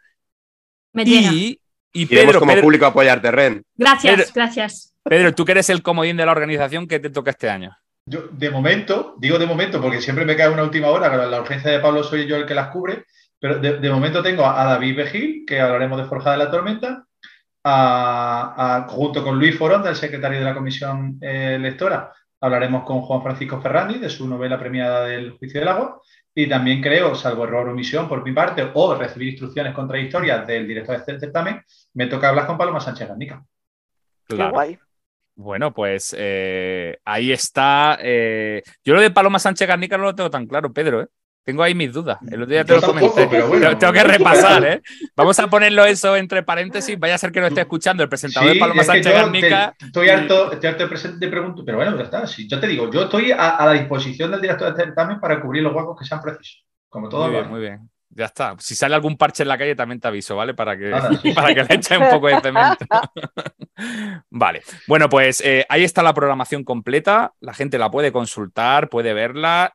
[0.91, 1.03] Me.
[1.03, 1.61] Y,
[1.93, 3.63] y Pedro, como Pedro, público a apoyarte, Ren.
[3.77, 4.93] Gracias, gracias.
[5.01, 7.73] Pedro, tú que eres el comodín de la organización, ¿qué te toca este año?
[8.05, 11.39] Yo, de momento, digo de momento porque siempre me cae una última hora, pero la
[11.39, 13.05] urgencia de Pablo soy yo el que las cubre,
[13.39, 17.05] pero de, de momento tengo a David Bejil, que hablaremos de Forjada de la Tormenta,
[17.63, 23.01] a- a- junto con Luis Foronda, el secretario de la comisión eh, lectora, hablaremos con
[23.01, 26.01] Juan Francisco Ferrandi de su novela premiada del Juicio del Agua,
[26.33, 30.67] y también creo, salvo error o omisión por mi parte, o recibir instrucciones contradictorias del
[30.67, 31.61] director de este certamen,
[31.93, 33.43] me toca hablar con Paloma Sánchez Garnica.
[34.27, 34.51] Qué Claro.
[34.51, 34.79] guay.
[35.35, 37.97] Bueno, pues eh, ahí está.
[38.01, 41.01] eh, Yo lo de Paloma Sánchez Garnica no lo tengo tan claro, Pedro.
[41.01, 41.07] ¿eh?
[41.43, 42.19] Tengo ahí mis dudas.
[42.29, 43.31] El otro día te Yo lo tampoco, comenté.
[43.35, 43.77] pero bueno.
[43.77, 44.81] Tengo- que repasar, ¿eh?
[45.15, 46.99] Vamos a ponerlo eso entre paréntesis.
[46.99, 49.13] Vaya a ser que lo esté escuchando el presentador de Sí, Paloma es que Sánchez
[49.13, 49.75] Garnica.
[49.79, 52.27] te- estoy harto, estoy harto de, presen- de preguntas, pero bueno, ya está.
[52.27, 55.41] Sí, yo te digo, yo estoy a, a la disposición del director de certamen para
[55.41, 56.65] cubrir los huecos que sean precisos.
[56.87, 57.89] Como todos Muy bien, muy bien.
[58.11, 58.55] Ya está.
[58.59, 60.53] Si sale algún parche en la calle, también te aviso, ¿vale?
[60.55, 61.31] Para que, Nada, sí.
[61.33, 62.85] para que le eche un poco de cemento.
[64.29, 64.61] vale.
[64.87, 67.33] Bueno, pues eh, ahí está la programación completa.
[67.39, 69.73] La gente la puede consultar, puede verla.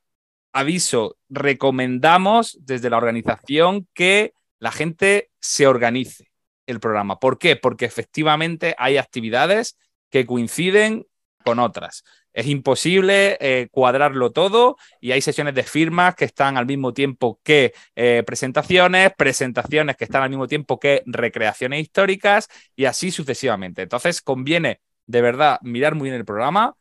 [0.57, 6.31] Aviso, recomendamos desde la organización que la gente se organice
[6.69, 7.19] el programa.
[7.19, 7.57] ¿Por qué?
[7.57, 9.77] Porque efectivamente hay actividades
[10.11, 11.07] que coinciden
[11.45, 12.05] con otras.
[12.33, 17.41] Es imposible eh, cuadrarlo todo y hay sesiones de firmas que están al mismo tiempo
[17.43, 23.83] que eh, presentaciones, presentaciones que están al mismo tiempo que recreaciones históricas y así sucesivamente.
[23.83, 26.77] Entonces conviene de verdad mirar muy bien el programa,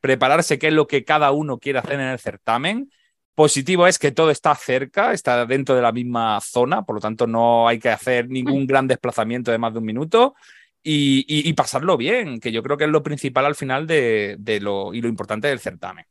[0.00, 2.90] prepararse qué es lo que cada uno quiere hacer en el certamen.
[3.38, 7.24] Positivo es que todo está cerca, está dentro de la misma zona, por lo tanto
[7.28, 10.34] no hay que hacer ningún gran desplazamiento de más de un minuto
[10.82, 14.34] y, y- y pasarlo bien, que yo creo que es lo principal al final de,
[14.40, 16.04] de lo, y lo importante del certamen.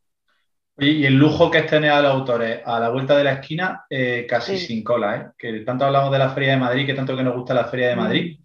[0.77, 3.83] Y el lujo que es tener a los autores a la vuelta de la esquina,
[3.89, 4.67] eh, casi Sí.
[4.67, 5.25] sin cola, ¿eh?
[5.37, 7.89] Que tanto hablamos de la Feria de Madrid, que tanto que nos gusta la Feria
[7.89, 7.95] de.
[7.97, 8.39] Madrid,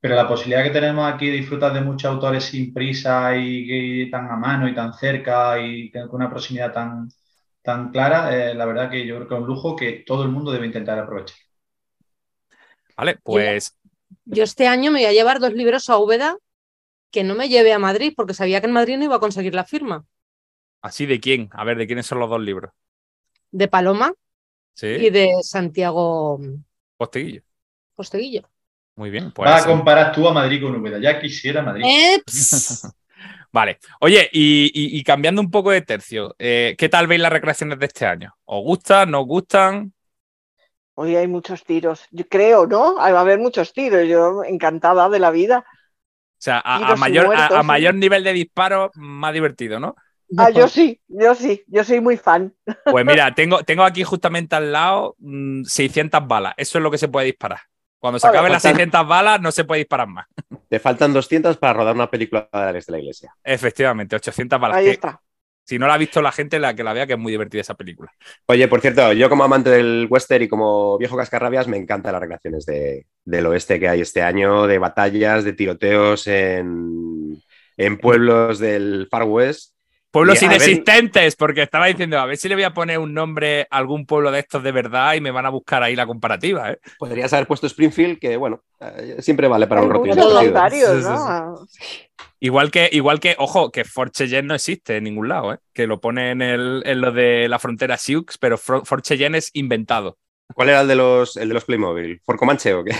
[0.00, 4.08] pero la posibilidad que tenemos aquí de disfrutar de muchos autores sin prisa y, que-
[4.10, 7.08] tan a mano y tan cerca y con una proximidad tan,
[7.64, 10.30] tan clara, eh, la verdad que yo creo que es un lujo que todo el
[10.30, 11.36] mundo debe intentar aprovechar.
[12.96, 13.18] ¿Vale?
[13.22, 13.76] Pues
[14.24, 16.36] Yo este año me voy a llevar dos libros a Úbeda
[17.10, 19.54] que no me llevé a Madrid porque sabía que en Madrid no iba a conseguir
[19.54, 20.04] la firma.
[20.82, 22.70] así de quién, a ver, de quiénes son los dos libros.
[23.50, 24.12] De Paloma
[24.74, 26.38] Sí, y de Santiago
[26.96, 27.42] Posteguillo.
[27.94, 28.42] Posteguillo.
[28.96, 29.50] Muy bien, pues.
[29.50, 31.84] Vas a comparar tú a Madrid con Úbeda, ya quisiera Madrid.
[31.86, 32.88] Eh, ps.
[33.54, 33.78] Vale.
[34.00, 37.78] Oye, y, y- y cambiando un poco de tercio, eh, ¿qué tal veis las recreaciones
[37.78, 38.34] de este año?
[38.46, 39.12] ¿Os gustan?
[39.12, 39.92] ¿No os gustan?
[40.96, 42.04] Hoy hay muchos tiros.
[42.10, 42.96] Yo creo, ¿no?
[42.96, 44.08] Va a haber muchos tiros.
[44.08, 45.64] Yo encantada de la vida.
[45.68, 47.66] O sea, a, mayor, a- muertos, a, sí.
[47.68, 49.94] mayor nivel de disparo, más divertido, ¿no?
[50.36, 52.52] Ah, yo sí, yo sí, yo soy muy fan.
[52.88, 56.54] Pues mira, tengo, tengo aquí justamente al lado mm, 600 balas.
[56.56, 57.60] Eso es lo que se puede disparar.
[58.04, 60.26] Cuando se Vale, acaben las faltan- 600 balas, no se puede disparar más.
[60.68, 63.34] Te faltan 200 para rodar una película de Alex de la Iglesia.
[63.42, 64.76] Efectivamente, 800 balas.
[64.76, 65.22] Ahí que, está.
[65.64, 67.62] Si no la ha visto la gente, la que la vea, que es muy divertida
[67.62, 68.12] esa película.
[68.44, 72.20] Oye, por cierto, yo como amante del western y como viejo cascarrabias, me encantan las
[72.20, 77.42] recreaciones de, del oeste que hay este año, de batallas, de tiroteos en,
[77.78, 79.73] en pueblos del Far West.
[80.14, 83.78] Pueblos inexistentes, porque estaba diciendo, a ver si le voy a poner un nombre a
[83.78, 86.70] algún pueblo de estos de verdad y me van a buscar ahí la comparativa.
[86.70, 86.78] ¿eh?
[87.00, 90.14] Podrías haber puesto Springfield, que bueno, eh, siempre vale para un rotillo.
[90.14, 91.66] ¿no?
[92.38, 95.58] Igual que, igual que, ojo, que Fort Cheyenne no existe en ningún lado, ¿eh?
[95.72, 99.50] que lo pone en, el, en lo de la frontera Sioux, pero Fort Cheyenne es
[99.52, 100.18] inventado.
[100.54, 102.20] ¿Cuál era el de los, el de los Playmobil?
[102.24, 102.92] ¿For Comanche o qué?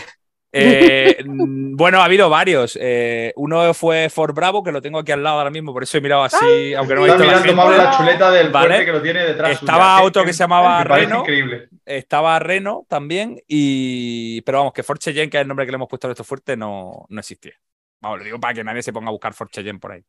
[0.57, 2.79] Eh, mm, bueno, ha habido varios.
[2.81, 5.99] Eh, uno fue Fort Bravo, que lo tengo aquí al lado ahora mismo, por eso
[5.99, 7.85] he mirado así, aunque no he visto la mirando Pablo gente.
[7.91, 8.85] la chuleta del Vale.
[8.85, 9.51] que lo tiene detrás.
[9.51, 11.21] Estaba suya, otro que se llamaba parece Reno.
[11.21, 11.69] increíble.
[11.85, 15.77] Estaba Reno también, y pero vamos, que Fort Cheyenne, que es el nombre que le
[15.77, 17.55] hemos puesto a esto fuerte, no, no existía.
[18.01, 20.03] Vamos, lo digo para que nadie se ponga a buscar Fort Cheyenne por ahí.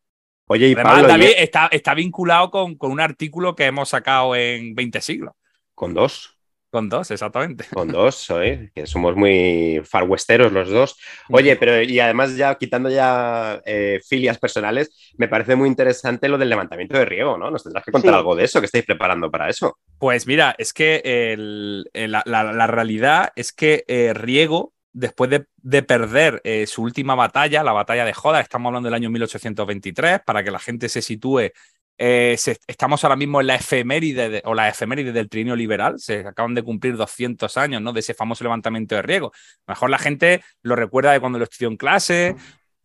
[0.47, 3.89] Oye, y Además, Pablo, David, y- está, está vinculado con, con un artículo que hemos
[3.89, 5.33] sacado en 20 siglos.
[5.73, 6.34] con dos.
[6.75, 7.63] Con dos, exactamente.
[7.73, 8.69] Con dos, ¿eh?
[8.75, 10.97] que somos muy far westeros los dos.
[11.29, 16.37] Oye, pero y además ya quitando ya eh, filias personales, me parece muy interesante lo
[16.37, 17.49] del levantamiento de riego, ¿no?
[17.49, 18.17] Nos tendrás que contar Sí.
[18.17, 19.77] algo de eso, que estáis preparando para eso.
[19.97, 25.29] Pues mira, es que el- el- la, la- la realidad es que eh, Riego, después
[25.29, 29.09] de, de perder eh, su última batalla, la batalla de Joda, estamos hablando del año
[29.09, 31.51] 1823, para que la gente se sitúe,
[31.97, 35.95] eh, se- estamos ahora mismo en la efeméride, de- o la efeméride del trineo liberal,
[35.99, 37.93] se acaban de cumplir 200 años ¿no?
[37.93, 39.31] de ese famoso levantamiento de Riego.
[39.65, 42.35] A lo mejor la gente lo recuerda de cuando lo estudió en clase,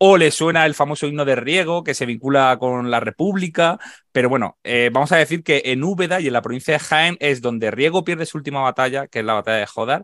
[0.02, 3.78] o le suena el famoso himno de Riego, que se vincula con la República,
[4.12, 7.16] pero bueno, eh, vamos a decir que en Úbeda y en la provincia de Jaén
[7.20, 10.02] es donde Riego pierde su última batalla, que es la batalla de Jodar,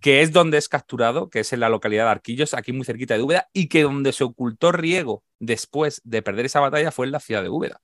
[0.00, 3.14] que es donde es capturado, que es en la localidad de Arquillos, aquí muy cerquita
[3.14, 7.12] de Úbeda, y que donde se ocultó Riego después de perder esa batalla fue en
[7.12, 7.80] la ciudad de Úbeda.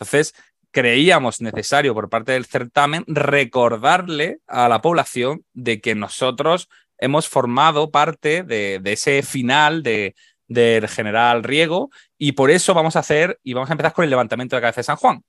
[0.00, 0.34] Entonces,
[0.70, 7.90] creíamos necesario por parte del certamen recordarle a la población de que nosotros hemos formado
[7.90, 10.14] parte de, ese final de,
[10.46, 14.10] del general Riego y por eso vamos a hacer y vamos a empezar con el
[14.10, 15.22] levantamiento de cabeza de San Juan,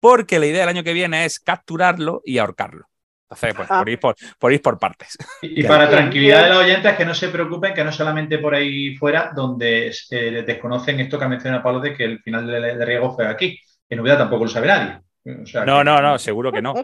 [0.00, 2.88] porque la idea del año que viene es capturarlo y ahorcarlo.
[3.28, 5.18] Entonces, pues por ir por, ir por partes.
[5.42, 8.96] Y, para tranquilidad de los oyentes, que no se preocupen, que no solamente por ahí
[8.96, 13.14] fuera, donde eh, desconocen esto que ha mencionado Pablo de que el final de Riego
[13.16, 13.58] fue aquí.
[13.88, 15.00] En Úbeda tampoco lo sabe nadie.
[15.42, 16.74] O sea, No, que- no, no, seguro que no.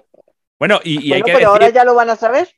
[0.59, 2.49] Bueno, y, y hay que pero decir, ahora ya lo van a saber.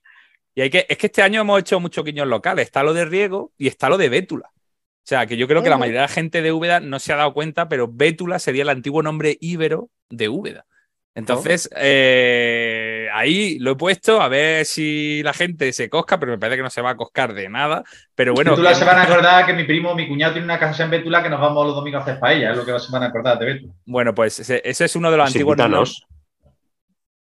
[0.54, 2.66] y hay que, es que este año hemos hecho muchos guiños locales.
[2.66, 4.50] Está lo de Riego y está lo de Bétula.
[4.54, 7.12] O sea, que yo creo que la mayoría de la gente de Úbeda no se
[7.12, 10.66] ha dado cuenta, pero Bétula sería el antiguo nombre íbero de Úbeda.
[11.16, 16.38] Entonces, eh, ahí lo he puesto a ver si la gente se cosca, pero me
[16.38, 17.84] parece que no se va a coscar de nada.
[18.16, 20.58] Pero bueno, Bétula que- se van a acordar que mi primo, mi cuñado tiene una
[20.58, 22.90] casa en Bétula que nos vamos los domingos a hacer paella, es lo que se
[22.92, 23.72] van a acordar de Bétula.
[23.86, 25.56] bueno, pues ese, ese es uno de los antiguos.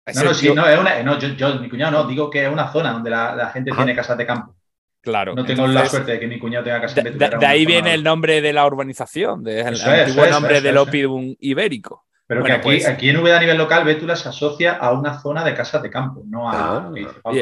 [0.06, 2.44] Ese- No, no, sí, no, es una, no yo, yo, mi cuñado no, digo que
[2.44, 4.54] es una zona donde la, la gente tiene casas de campo.
[5.00, 5.34] Claro.
[5.34, 7.94] No tengo la suerte de que mi cuñado tenga casa De, de- de ahí viene
[7.94, 10.76] el nombre de la urbanización, de el Eso es, antiguo eso es, nombre eso del
[10.76, 12.04] es, Oppidum ibérico.
[12.26, 14.92] Pero Bueno, que aquí, pues- aquí en Úbeda a nivel local, Bétula se asocia a
[14.92, 16.90] una zona de casas de campo, no a.
[17.24, 17.32] Ah.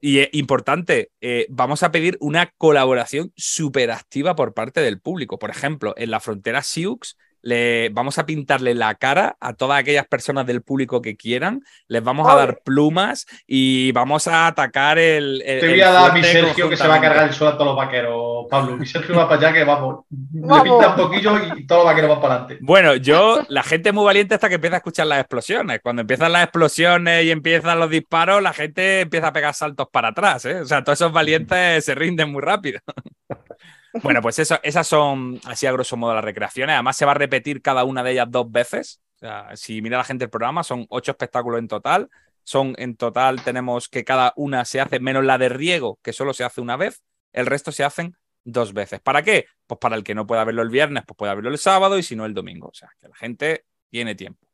[0.00, 5.40] Y eh, importante, eh, vamos a pedir una colaboración súper activa por parte del público.
[5.40, 7.16] Por ejemplo, en la frontera Sioux,
[7.48, 12.02] le, vamos a pintarle la cara a todas aquellas personas del público que quieran, les
[12.04, 15.42] vamos a dar plumas y vamos a atacar el.
[15.46, 17.34] el- Te voy el a dar a mi Sergio que se va a cargar el
[17.34, 18.76] sol a todos los vaqueros, Pablo.
[18.76, 20.04] Mi Sergio va para allá que vamos.
[20.10, 20.64] Vamos.
[20.64, 22.58] Le pinta un poquillo y todos los vaqueros van para adelante.
[22.60, 25.80] Bueno, yo, la gente es muy valiente hasta que empieza a escuchar las explosiones.
[25.82, 30.08] Cuando empiezan las explosiones y empiezan los disparos, la gente empieza a pegar saltos para
[30.08, 30.44] atrás.
[30.44, 30.60] ¿eh?
[30.60, 32.80] O sea, todos esos valientes se rinden muy rápido.
[34.02, 36.74] Bueno, pues eso, esas son así a grosso modo las recreaciones.
[36.74, 39.00] Además, se va a repetir cada una de ellas dos veces.
[39.16, 42.08] O sea, si mira la gente el programa, son ocho espectáculos en total.
[42.44, 46.32] Son en total, tenemos que cada una se hace, menos la de riego, que solo
[46.32, 47.02] se hace una vez.
[47.32, 49.00] El resto se hacen dos veces.
[49.00, 49.46] ¿Para qué?
[49.66, 52.02] Pues para el que no pueda verlo el viernes, pues pueda verlo el sábado y
[52.02, 52.68] si no el domingo.
[52.68, 54.46] O sea, que la gente tiene tiempo.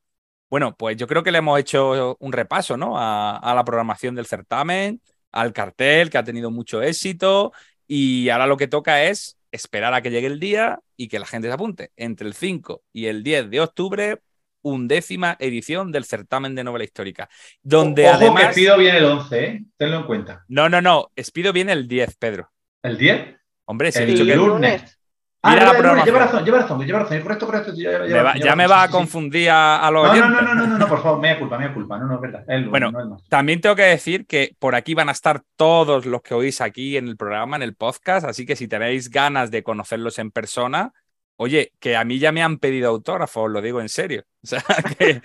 [0.51, 2.99] Bueno, pues yo creo que le hemos hecho un repaso, ¿no?
[2.99, 7.53] A, a la programación del certamen, al cartel, que ha tenido mucho éxito.
[7.87, 11.27] Y ahora lo que toca es esperar a que llegue el día y que la
[11.27, 11.93] gente se apunte.
[11.97, 14.21] Entre el 5 y el 10 de octubre,
[14.63, 17.29] undécima edición del certamen de novela histórica.
[17.63, 18.49] Donde Ojo además.
[18.49, 19.65] que Pido viene el 11, ¿eh?
[19.77, 20.45] Tenlo en cuenta.
[20.49, 21.11] No, no, no.
[21.15, 22.51] Espido viene el 10, Pedro.
[22.83, 23.37] ¿El 10?
[23.67, 24.94] Hombre, se ha dicho que el lunes.
[25.47, 26.07] Ah, Mira no, la programación.
[26.07, 27.21] lleva razón, lleva razón, lleva razón.
[27.21, 27.73] Correcto, correcto.
[27.77, 30.43] Ya, me va- ya me va a confundir a, a los No, no, oyentes.
[30.43, 31.99] no, no, no, no, no, por favor, mea culpa, mea culpa.
[31.99, 32.45] No, no, es verdad.
[32.71, 33.25] Bueno, no más.
[33.29, 36.97] También tengo que decir que por aquí van a estar todos los que oís aquí
[36.97, 40.93] en el programa, en el podcast, así que si tenéis ganas de conocerlos en persona,
[41.37, 44.23] Oye, que a mí ya me han pedido autógrafos, lo digo en serio.
[44.45, 44.63] O sea,
[44.97, 45.21] que,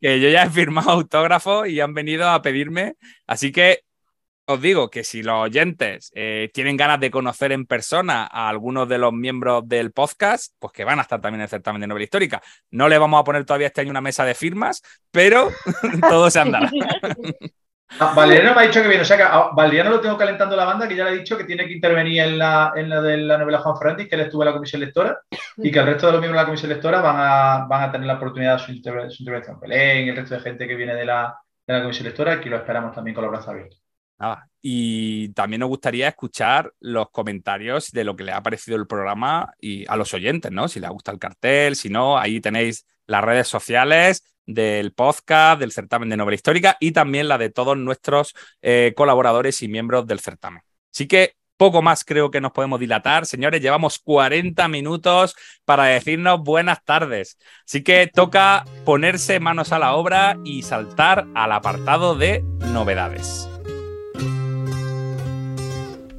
[0.00, 2.94] que yo ya he firmado autógrafos y han venido a pedirme.
[3.26, 3.80] Así que
[4.50, 8.88] os digo que si los oyentes eh, tienen ganas de conocer en persona a algunos
[8.88, 11.86] de los miembros del podcast, pues que van a estar también en el certamen de
[11.86, 12.40] novela histórica.
[12.70, 15.50] No le vamos a poner todavía este año una mesa de firmas, pero
[16.08, 16.70] todo se andará.
[18.00, 20.54] Ah, Valeriano me ha dicho que viene, o sea que a Valeriano lo tengo calentando
[20.54, 23.00] la banda, que ya le he dicho que tiene que intervenir en la, en la
[23.00, 25.18] de la novela Juan Fernández, que él estuvo en la comisión lectora,
[25.56, 27.90] y que el resto de los miembros de la comisión lectora van a, van a
[27.90, 29.58] tener la oportunidad de su intervención.
[29.58, 31.34] Belén, el resto de gente que viene de la,
[31.66, 33.87] de la comisión lectora, aquí lo esperamos también con los brazos abiertos.
[34.18, 34.48] Nada.
[34.60, 39.54] Y también nos gustaría escuchar los comentarios de lo que le ha parecido el programa
[39.60, 40.68] y a los oyentes, ¿no?
[40.68, 45.72] Si les gusta el cartel, si no, ahí tenéis las redes sociales del podcast, del
[45.72, 50.20] certamen de novela histórica y también la de todos nuestros eh, colaboradores y miembros del
[50.20, 50.62] certamen.
[50.92, 53.26] Así que poco más creo que nos podemos dilatar.
[53.26, 57.36] Señores, llevamos 40 minutos para decirnos buenas tardes.
[57.66, 62.42] Así que toca ponerse manos a la obra y saltar al apartado de
[62.72, 63.48] novedades.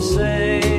[0.00, 0.69] say.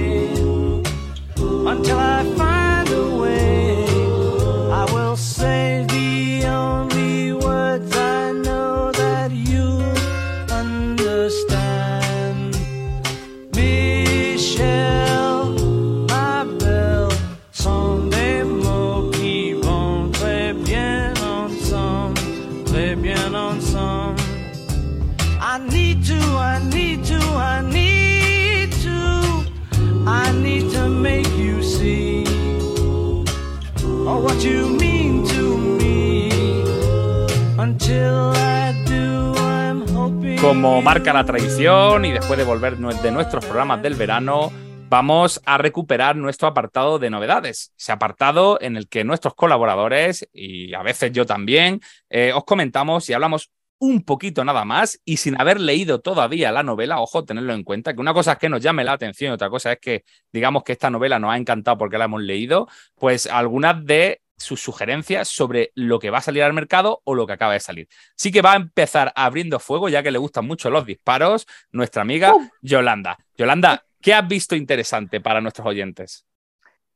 [40.41, 44.51] Como marca la tradición y después de volver de nuestros programas del verano,
[44.89, 47.73] vamos a recuperar nuestro apartado de novedades.
[47.77, 51.79] Ese apartado en el que nuestros colaboradores, y a veces yo también,
[52.09, 56.63] eh, os comentamos y hablamos un poquito nada más y sin haber leído todavía la
[56.63, 59.33] novela, ojo, tenerlo en cuenta, que una cosa es que nos llame la atención y
[59.35, 62.67] otra cosa es que digamos que esta novela nos ha encantado porque la hemos leído,
[62.95, 67.25] pues algunas de sus sugerencias sobre lo que va a salir al mercado o lo
[67.25, 67.87] que acaba de salir.
[68.15, 72.01] Sí que va a empezar abriendo fuego, ya que le gustan mucho los disparos, nuestra
[72.01, 73.17] amiga Yolanda.
[73.37, 76.25] Yolanda, ¿qué has visto interesante para nuestros oyentes?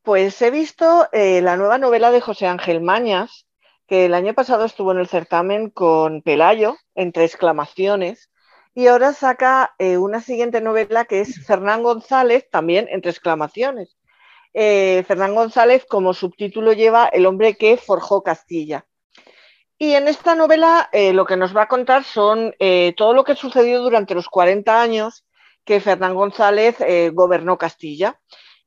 [0.01, 3.47] Pues he visto eh, la nueva novela de José Ángel Mañas,
[3.87, 8.29] que el año pasado estuvo en el certamen con Pelayo, entre exclamaciones,
[8.73, 13.95] y ahora saca eh, una siguiente novela que es Fernán González, también entre exclamaciones.
[14.57, 18.85] Eh, Fernán González, como subtítulo, lleva El hombre que forjó Castilla.
[19.77, 23.25] Y en esta novela eh, lo que nos va a contar son eh, todo lo
[23.25, 25.25] que sucedió durante los 40 años
[25.65, 26.77] que Fernán González
[27.11, 28.21] gobernó Castilla.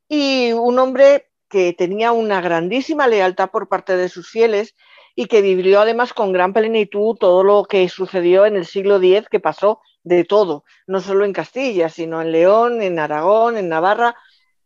[0.09, 4.75] Y un hombre que tenía una grandísima lealtad por parte de sus fieles
[5.15, 9.29] y que vivió además con gran plenitud todo lo que sucedió en el siglo X,
[9.31, 14.17] que pasó de todo, no solo en Castilla, sino en León, en Aragón, en Navarra,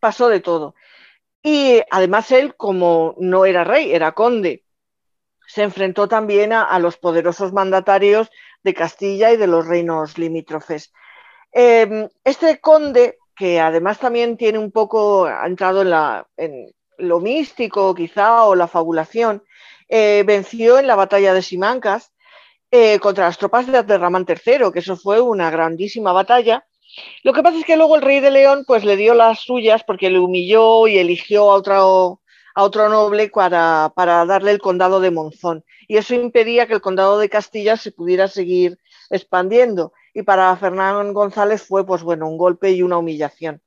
[0.00, 0.74] pasó de todo.
[1.42, 4.64] Y además él, como no era rey, era conde,
[5.46, 8.30] se enfrentó también a, los poderosos mandatarios
[8.62, 10.92] de Castilla y de los reinos limítrofes.
[11.52, 15.82] Eh, este conde, que además también tiene un poco, ha entrado
[16.36, 19.42] en, lo místico quizá o la fabulación,
[19.88, 22.12] eh, venció en la batalla de Simancas
[22.70, 26.64] eh, contra las tropas de Abderramán III, que eso fue una grandísima batalla.
[27.22, 29.82] Lo que pasa es que luego el rey de León pues le dio las suyas
[29.84, 32.20] porque le humilló y eligió a otro,
[32.54, 35.64] a otro noble para, para darle el condado de Monzón.
[35.88, 38.78] Y eso impedía que el condado de Castilla se pudiera seguir
[39.10, 39.92] expandiendo.
[40.14, 43.62] Y para Fernán González fue pues bueno, un golpe y una humillación.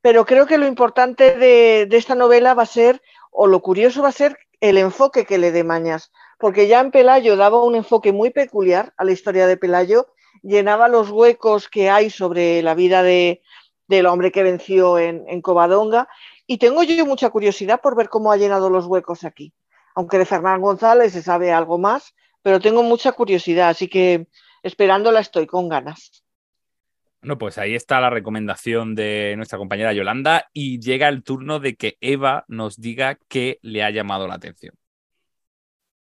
[0.00, 3.00] Pero creo que lo importante de, de esta novela va a ser,
[3.30, 6.90] o lo curioso va a ser, el enfoque que le dé Mañas, porque ya en
[6.90, 10.08] Pelayo daba un enfoque muy peculiar a la historia de Pelayo,
[10.44, 13.42] llenaba los huecos que hay sobre la vida de,
[13.88, 16.08] del hombre que venció en, en, Covadonga,
[16.46, 19.52] y tengo yo mucha curiosidad por ver cómo ha llenado los huecos aquí.
[19.94, 24.28] Aunque de Fernán González se sabe algo más, pero tengo mucha curiosidad, así que
[24.62, 26.24] esperándola estoy con ganas.
[27.22, 31.74] Bueno, pues ahí está la recomendación de nuestra compañera Yolanda y llega el turno de
[31.74, 34.74] que Eva nos diga qué le ha llamado la atención.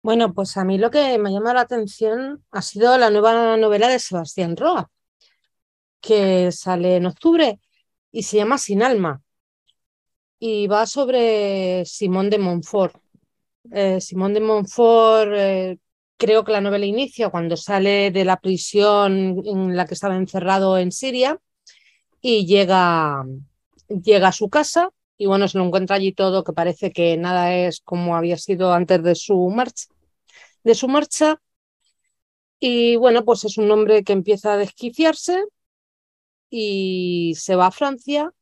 [0.06, 3.58] Bueno, pues a mí lo que me ha llamado la atención ha sido la nueva
[3.58, 4.92] novela de Sebastián Roa,
[6.00, 7.60] que sale en octubre
[8.12, 9.24] y se llama Sin Alma.
[10.38, 12.96] Y va sobre Simón de Montfort.
[13.72, 15.80] Eh, Simón de Montfort, eh,
[16.18, 20.78] creo que la novela inicia cuando sale de la prisión en la que estaba encerrado
[20.78, 21.40] en Siria
[22.22, 23.26] y llega,
[23.88, 27.56] llega a su casa y bueno, se lo encuentra allí todo que parece que nada
[27.56, 29.95] es como había sido antes de su marcha.
[30.66, 31.40] De su marcha.
[32.60, 35.46] Y bueno, pues es un hombre que empieza a desquiciarse
[36.50, 38.34] y se va a Francia.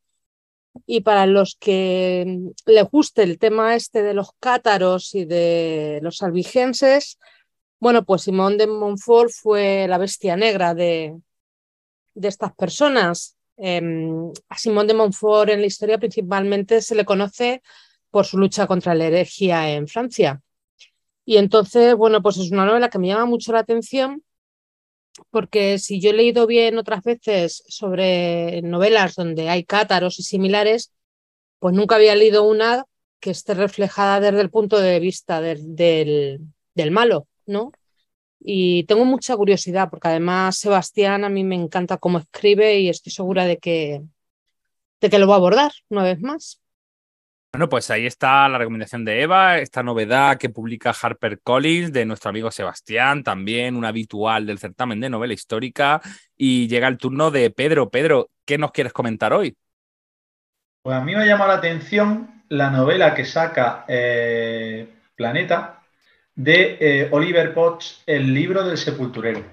[0.87, 6.23] Y para los que les guste el tema este de los cátaros y de los
[6.23, 7.19] albigenses,
[7.79, 11.19] bueno, pues Simón de Montfort fue la bestia negra de,
[12.15, 13.37] de estas personas.
[13.57, 17.61] Em, a Simón de Montfort en la historia principalmente se le conoce
[18.09, 20.41] por su lucha contra la herejía en Francia.
[21.25, 24.23] Y entonces, bueno, pues es una novela que me llama mucho la atención
[25.29, 30.91] porque si yo he leído bien otras veces sobre novelas donde hay cátaros y similares,
[31.59, 32.85] pues nunca había leído una
[33.19, 37.71] que esté reflejada desde el punto de vista del, del, malo, ¿no?
[38.39, 43.11] Y tengo mucha curiosidad porque además Sebastián a mí me encanta cómo escribe y estoy
[43.11, 44.01] segura de que,
[44.99, 46.59] de que lo va a abordar una vez más.
[47.53, 52.31] Bueno, pues ahí está la recomendación de Eva, esta novedad que publica HarperCollins de nuestro
[52.31, 56.01] amigo Sebastián, también un habitual del certamen de novela histórica.
[56.35, 57.91] Y llega el turno de Pedro.
[57.91, 59.55] Pedro, ¿qué nos quieres comentar hoy?
[60.81, 65.83] Pues a mí me ha llamado la atención la novela que saca eh, Planeta
[66.33, 69.43] de eh, Oliver Potts, El libro del sepulturero.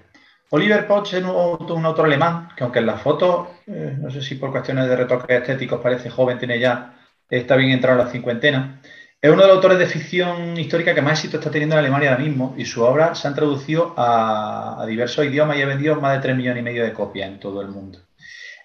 [0.48, 4.22] Oliver Potts es un, un autor alemán que aunque en las fotos, eh, no sé
[4.22, 6.96] si por cuestiones de retoques estéticos parece joven, tiene ya
[7.30, 8.80] está bien entrado en la cincuentena.
[9.22, 12.10] Es uno de los autores de ficción histórica que más éxito está teniendo en Alemania
[12.12, 16.00] ahora mismo y su obra se han traducido a, a diversos idiomas y ha vendido
[16.00, 17.98] más de 3 millones y medio de copias en todo el mundo.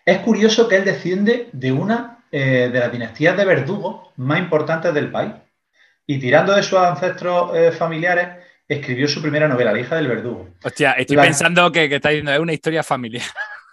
[0.05, 4.93] Es curioso que él desciende de una eh, de las dinastías de verdugos más importantes
[4.93, 5.33] del país
[6.07, 8.27] y tirando de sus ancestros eh, familiares
[8.67, 10.49] escribió su primera novela, La hija del verdugo.
[10.63, 13.23] Hostia, estoy La- pensando que, que está diciendo, es una historia familiar.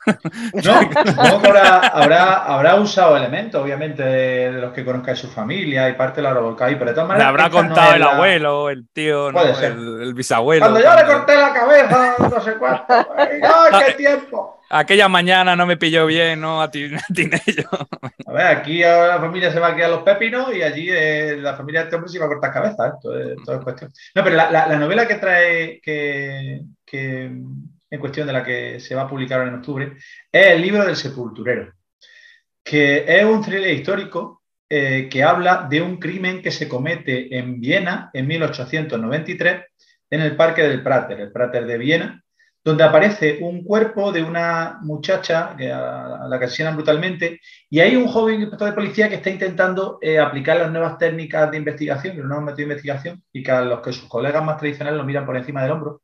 [0.07, 5.17] No, supongo que habrá, habrá, habrá usado elementos, obviamente, de, de los que conozca de
[5.17, 7.29] su familia y parte de la revolcada ahí, pero de todas Le maneras.
[7.29, 9.41] habrá esta no contado el la- abuelo, el tío, ¿no?
[9.43, 10.61] El, el bisabuelo.
[10.67, 12.85] Cuando yo le corté la cabeza, no sé cuánto.
[13.17, 14.59] ¡Ay, ay, qué tiempo!
[14.75, 16.63] Aquella mañana no me pilló bien, ¿no?
[16.63, 16.91] Atiné
[17.47, 17.69] yo.
[18.27, 21.37] A ver, aquí ahora la familia se va a quedar los pepinos y allí eh,
[21.39, 22.93] la familia de este hombre se va a cortar cabezas.
[22.95, 22.97] ¿eh?
[23.03, 23.93] Todo, todo es cuestión.
[24.15, 27.31] No, pero la, la- la novela que trae, que, que
[27.93, 29.93] en cuestión de la que se va a publicar en octubre,
[30.33, 31.75] es El libro del sepulturero,
[32.65, 37.61] que es un thriller histórico eh, que habla de un crimen que se comete en
[37.61, 39.65] Viena en 1893
[40.09, 42.25] en el Parque del Prater, el Prater de Viena,
[42.65, 48.07] donde aparece un cuerpo de una muchacha que la que asesinan brutalmente y hay un
[48.07, 52.27] joven inspector de policía que está intentando eh, aplicar las nuevas técnicas de investigación, los
[52.27, 55.27] nuevos métodos de investigación y que a los que sus colegas más tradicionales lo miran
[55.27, 56.01] por encima del hombro.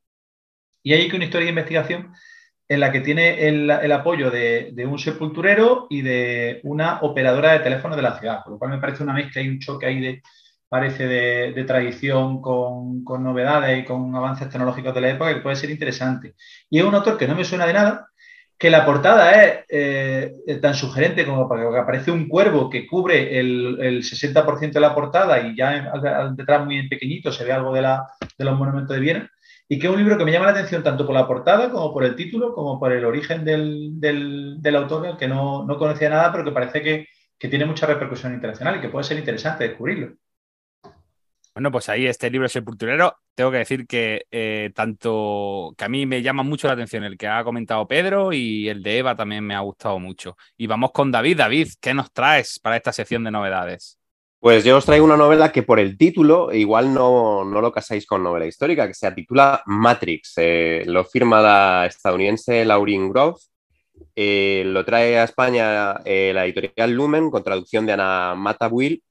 [0.82, 2.12] Y hay que una historia de investigación
[2.68, 7.96] en la que tiene el, apoyo de, un sepulturero y de una operadora de teléfono
[7.96, 10.22] de la ciudad, con lo cual me parece una mezcla y un choque ahí de,
[10.68, 15.70] parece de, tradición con, novedades y con avances tecnológicos de la época que puede ser
[15.70, 16.34] interesante.
[16.68, 18.08] Y es un autor que no me suena de nada,
[18.58, 23.78] que la portada es eh, tan sugerente como que aparece un cuervo que cubre el,
[23.80, 25.92] el 60% de la portada y ya
[26.36, 28.06] detrás muy pequeñito se ve algo de, la,
[28.36, 29.30] de los monumentos de Viena
[29.68, 31.92] y que es un libro que me llama la atención tanto por la portada como
[31.92, 36.08] por el título, como por el origen del, del, del autor, que no, no, conocía
[36.08, 37.08] nada, pero que parece que,
[37.38, 40.16] que, tiene mucha repercusión internacional y que puede ser interesante descubrirlo.
[41.52, 46.06] Bueno, pues ahí este libro sepulturero, tengo que decir que eh, tanto que a mí
[46.06, 49.44] me llama mucho la atención el que ha comentado Pedro y el de Eva también
[49.44, 50.36] me ha gustado mucho.
[50.56, 51.38] Y vamos con David.
[51.38, 53.98] David, ¿qué nos traes para esta sección de novedades?
[54.40, 58.06] Pues yo os traigo una novela que por el título igual no, no lo casáis
[58.06, 60.34] con novela histórica, que se titula Matrix.
[60.36, 63.42] Eh, lo firma la estadounidense Lauren Groff.
[64.14, 69.02] Eh, lo trae a España eh, la editorial Lumen con traducción de Ana Matabuil.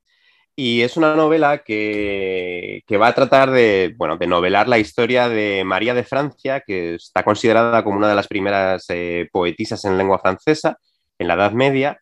[0.55, 5.29] Y es una novela que, que, va a tratar de, bueno, de novelar la historia
[5.29, 9.97] de María de Francia, que está considerada como una de las primeras eh, poetisas en
[9.97, 10.77] lengua francesa
[11.19, 11.99] en la Edad Media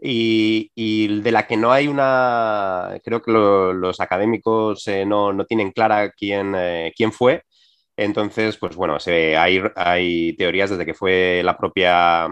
[0.00, 5.32] y, y, de la que no hay una, creo que lo, los académicos eh, no,
[5.32, 7.42] no, tienen clara quién, eh, quién fue.
[7.96, 12.28] Entonces, pues bueno, se, hay, hay, teorías desde que fue la propia,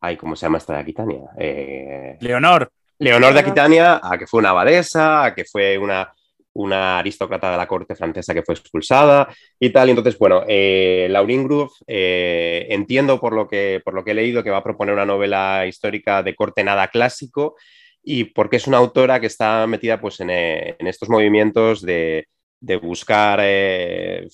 [0.00, 1.30] Ay, ¿cómo se llama esta de Aquitania?
[1.38, 2.70] Eh, Leonor.
[2.98, 3.40] Leonor de.
[3.40, 6.12] Aquitania, a que fue una abadesa, a que fue una,
[6.52, 9.28] una aristócrata de la corte francesa que fue expulsada
[9.58, 9.88] y tal.
[9.88, 11.48] Y entonces, bueno, eh, Laurin
[11.86, 15.06] eh, entiendo por lo, que, por lo que he leído que va a proponer una
[15.06, 17.56] novela histórica de corte nada clásico
[18.02, 22.26] y porque es una autora que está metida pues, en, eh, estos movimientos de,
[22.60, 24.26] de buscar eh,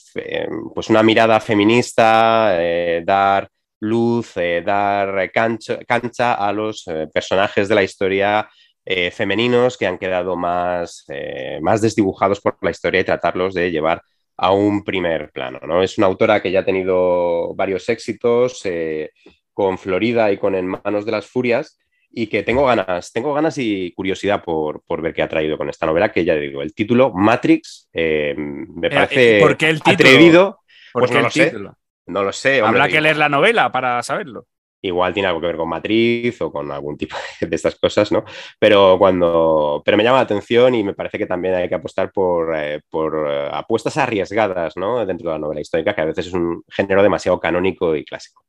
[0.75, 2.59] pues una mirada feminista,
[3.05, 3.49] dar
[3.81, 8.49] luz, dar cancha, cancha a los personajes de la historia
[8.89, 13.71] eh, femeninos que han quedado más, eh, más desdibujados por la historia y tratarlos de
[13.73, 14.01] llevar
[14.37, 15.59] a un primer plano.
[15.67, 15.83] ¿no?
[15.83, 19.11] Es una autora que ya ha tenido varios éxitos eh,
[19.53, 21.79] con Florida y con En manos de las furias
[22.11, 25.69] y que tengo ganas, tengo ganas y curiosidad por, por ver qué ha traído con
[25.69, 29.95] esta novela, que ya digo, el título Matrix me parece ¿por qué el título?
[29.95, 30.61] atrevido.
[30.93, 31.45] ¿Por Pues qué no el lo sé.
[31.47, 31.75] título?
[32.07, 32.63] No lo sé.
[32.63, 34.47] hombre, Habrá que leer la novela para saberlo.
[34.87, 38.25] Igual tiene algo que ver con matriz o con algún tipo de estas cosas, ¿no?
[38.59, 39.83] Pero cuando.
[39.85, 42.77] Pero me llama la atención y me parece que también hay que apostar por, eh,
[42.77, 45.05] eh, apuestas arriesgadas, ¿no?
[45.05, 48.45] Dentro de la novela histórica, que a veces es un género demasiado canónico y clásico.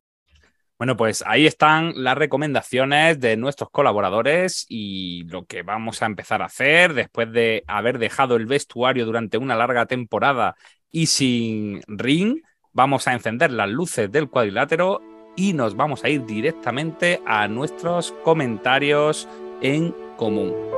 [0.77, 6.43] Bueno, pues ahí están las recomendaciones de nuestros colaboradores y lo que vamos a empezar
[6.43, 10.55] a hacer después de haber dejado el vestuario durante una larga temporada
[10.91, 12.43] y sin ring.
[12.73, 15.01] Vamos a encender las luces del cuadrilátero
[15.37, 19.29] y nos vamos a ir directamente a nuestros comentarios
[19.61, 20.76] en común.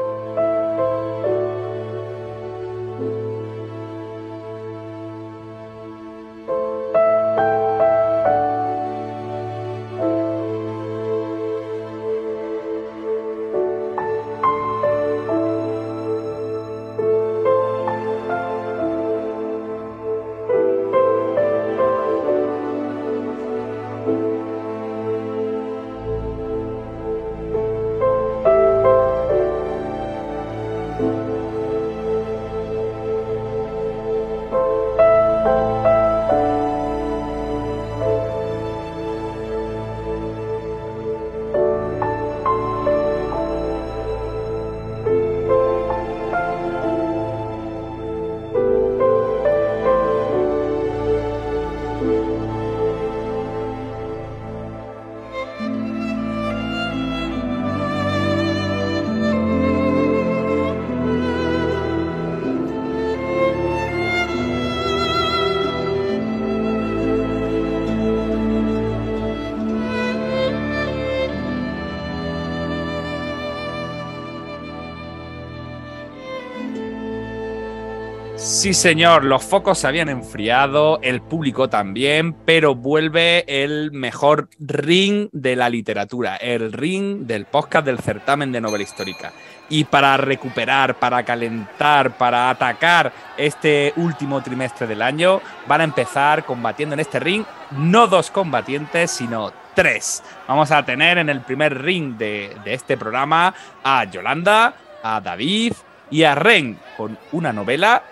[78.59, 85.29] Sí, señor, los focos se habían enfriado, el público también, pero vuelve el mejor ring
[85.31, 89.31] de la literatura, el ring del podcast del certamen de novela histórica.
[89.69, 96.43] Y para recuperar, para calentar, para atacar este último trimestre del año, van a empezar
[96.43, 97.45] combatiendo en este ring
[97.77, 100.21] no dos combatientes, sino tres.
[100.49, 103.55] Vamos a tener en el primer ring de, de este programa
[103.85, 105.71] a Yolanda, a David
[106.11, 108.03] y a Ren con una novela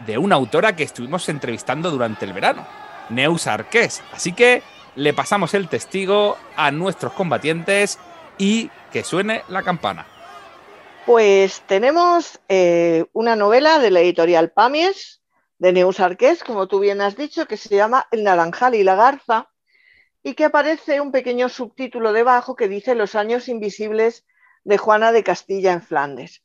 [0.00, 2.66] de una autora que estuvimos entrevistando durante el verano,
[3.10, 4.02] Neus Arqués.
[4.12, 4.62] Así que
[4.96, 7.98] le pasamos el testigo a nuestros combatientes
[8.38, 10.06] y que suene la campana.
[11.06, 15.20] Pues tenemos eh, una novela de la editorial Pamies,
[15.58, 18.96] de Neus Arqués, como tú bien has dicho, que se llama El naranjal y la
[18.96, 19.50] garza,
[20.22, 24.24] y que aparece un pequeño subtítulo debajo que dice Los años invisibles
[24.64, 26.42] de Juana de Castilla en Flandes.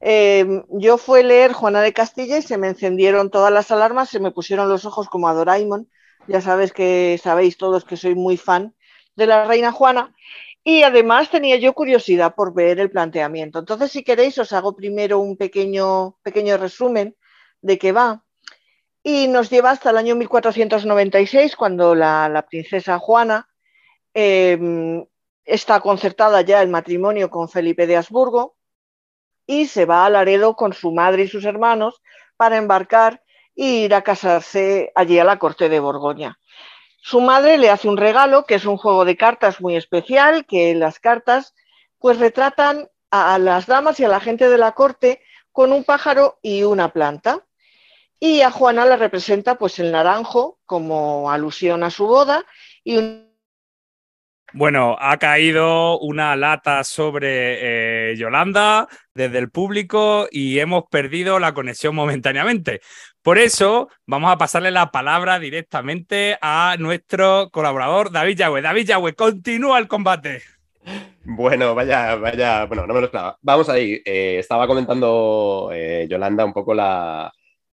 [0.00, 4.10] Eh, yo fui a leer Juana de Castilla y se me encendieron todas las alarmas,
[4.10, 5.88] se me pusieron los ojos como a Doraemon.
[6.28, 8.74] Ya sabes que sabéis todos que soy muy fan
[9.16, 10.14] de la reina Juana.
[10.64, 13.60] Y además tenía yo curiosidad por ver el planteamiento.
[13.60, 17.16] Entonces, si queréis, os hago primero un pequeño, pequeño resumen
[17.60, 18.24] de qué va.
[19.02, 23.48] Y nos lleva hasta el año 1496, cuando la, princesa Juana
[24.14, 25.06] eh,
[25.44, 28.55] está concertada ya el matrimonio con Felipe de Habsburgo
[29.46, 32.02] y se va a Laredo con su madre y sus hermanos
[32.36, 33.22] para embarcar
[33.54, 36.38] e ir a casarse allí a la corte de Borgoña.
[37.00, 40.74] Su madre le hace un regalo, que es un juego de cartas muy especial, que
[40.74, 41.54] las cartas
[41.98, 45.22] pues retratan a las damas y a la gente de la corte
[45.52, 47.46] con un pájaro y una planta.
[48.18, 52.44] Y a Juana la representa pues el naranjo como alusión a su boda
[52.82, 53.35] y un
[54.52, 61.52] Bueno, ha caído una lata sobre eh, Yolanda desde el público y hemos perdido la
[61.52, 62.80] conexión momentáneamente.
[63.22, 68.62] Por eso vamos a pasarle la palabra directamente a nuestro colaborador David Yagüe.
[68.62, 70.42] David Yagüe, continúa el combate.
[71.24, 73.36] Bueno, vaya, vaya, bueno, no me lo esperaba.
[73.42, 74.00] Vamos ahí.
[74.04, 77.32] Eh, estaba comentando eh, Yolanda un poco la,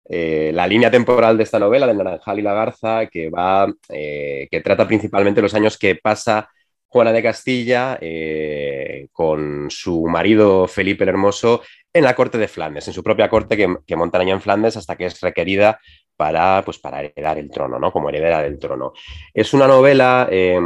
[0.09, 4.88] la línea temporal de esta novela, de Naranjal y la Garza, que va, que trata
[4.88, 6.49] principalmente los años que pasa
[6.93, 12.87] Juana de Castilla eh, con su marido Felipe el Hermoso en la corte de Flandes,
[12.87, 15.79] en su propia corte que, que montan allá en Flandes hasta que es requerida
[16.15, 17.91] para, pues, para heredar el trono, ¿no?
[17.91, 18.93] Como heredera del trono.
[19.33, 20.59] Es una novela eh,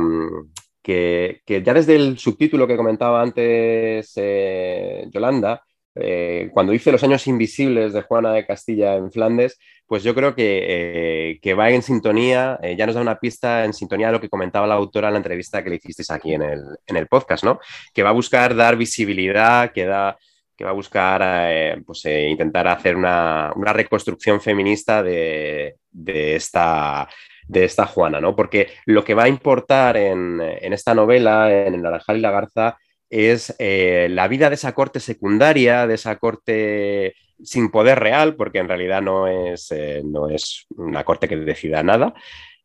[0.83, 5.63] que, ya desde el subtítulo que comentaba antes eh, Yolanda,
[5.95, 9.57] eh, cuando dice Los años invisibles de Juana de Castilla en Flandes,
[9.87, 13.63] pues yo creo que, eh, que va en sintonía, eh, ya nos da una pista
[13.63, 16.33] en sintonía de lo que comentaba la autora en la entrevista que le hicisteis aquí
[16.33, 17.59] en el, en el podcast, ¿no?
[17.93, 20.17] Que va a buscar dar visibilidad, que, da,
[20.57, 27.07] que va a buscar eh, pues, intentar hacer una, una reconstrucción feminista de, de esta
[27.49, 28.35] de esta Juana, ¿no?
[28.35, 32.31] Porque lo que va a importar en, en esta novela, en El Naranjal y la
[32.31, 32.77] Garza,
[33.09, 38.67] es la vida de esa corte secundaria, de esa corte sin poder real, porque en
[38.67, 42.13] realidad no es, eh, no es una corte que decida nada,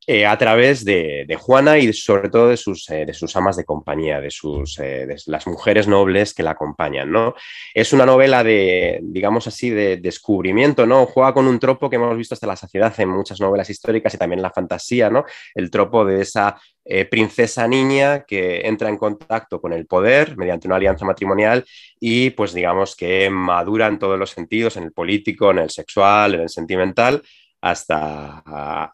[0.05, 3.57] eh, a través de, de, Juana y sobre todo de sus, eh, de sus amas
[3.57, 7.13] de compañía, de, sus, eh, las mujeres nobles que la acompañan.
[7.13, 7.37] ¿no?
[7.73, 11.07] Es una novela de, digamos así, de descubrimiento, ¿no?
[11.07, 14.19] juega con un tropo que hemos visto hasta la saciedad en muchas novelas históricas y
[14.19, 15.25] también en la fantasía, ¿no?
[15.55, 16.61] el tropo de esa
[17.09, 21.65] princesa niña que entra en contacto con el poder mediante una alianza matrimonial
[22.01, 26.35] y pues digamos que madura en todos los sentidos, en el político, en el sexual,
[26.35, 27.23] en el sentimental,
[27.63, 28.43] hasta,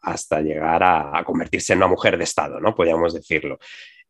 [0.03, 2.75] hasta llegar a, convertirse en una mujer de Estado, ¿no?
[2.75, 3.59] Podríamos decirlo.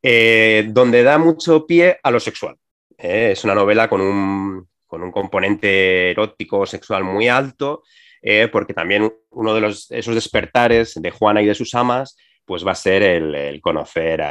[0.02, 2.56] Eh, donde da mucho pie a lo sexual.
[2.98, 7.84] Eh, es una novela con un, con un, componente erótico sexual muy alto,
[8.20, 12.66] eh, porque también uno de los, esos despertares de Juana y de sus amas pues
[12.66, 14.24] va a ser el, conocer,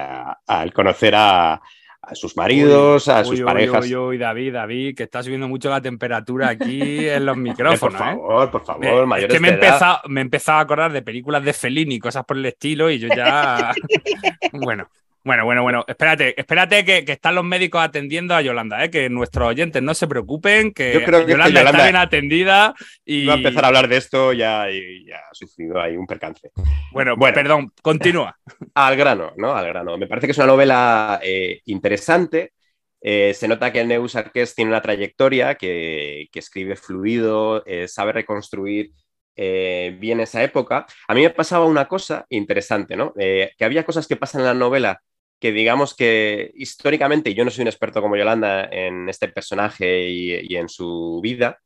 [0.48, 1.62] el conocer a,
[2.02, 3.86] a sus maridos, uy, a sus uy, parejas.
[3.86, 6.80] Uy, uy, David, David, que está subiendo mucho la temperatura aquí
[7.10, 7.80] en los micrófonos.
[7.80, 8.52] por favor, ¿eh?
[8.52, 11.44] por favor, mayores es que me he, empezado, me he empezado a acordar de películas
[11.44, 13.74] de Fellini y cosas por el estilo y yo ya...
[14.54, 14.90] bueno,
[15.28, 15.86] bueno, bueno, bueno.
[15.88, 18.90] Espérate, espérate que, que, están los médicos atendiendo a Yolanda, ¿eh?
[18.90, 22.74] que nuestros oyentes no se preocupen, que, Yo creo que Yolanda, Yolanda está bien atendida
[23.06, 23.26] y...
[23.26, 26.50] Va a empezar a hablar de esto ya, y ya ha sufrido ahí un percance.
[26.94, 28.38] Bueno, bueno perdón, continúa.
[28.74, 29.54] Al grano, ¿no?
[29.54, 29.98] Al grano.
[29.98, 32.54] Me parece que es una novela eh, interesante.
[33.02, 38.92] Eh, se nota que Neus Arqués tiene una trayectoria, que, que escribe fluido, sabe reconstruir
[39.40, 40.88] eh, bien esa época.
[41.08, 43.14] A mí me pasaba una cosa interesante, ¿no?
[43.20, 45.04] Eh, que había cosas que pasan en la novela
[45.40, 50.54] que digamos que históricamente, yo no soy un experto como Yolanda en este personaje y,
[50.54, 51.60] y en su vida,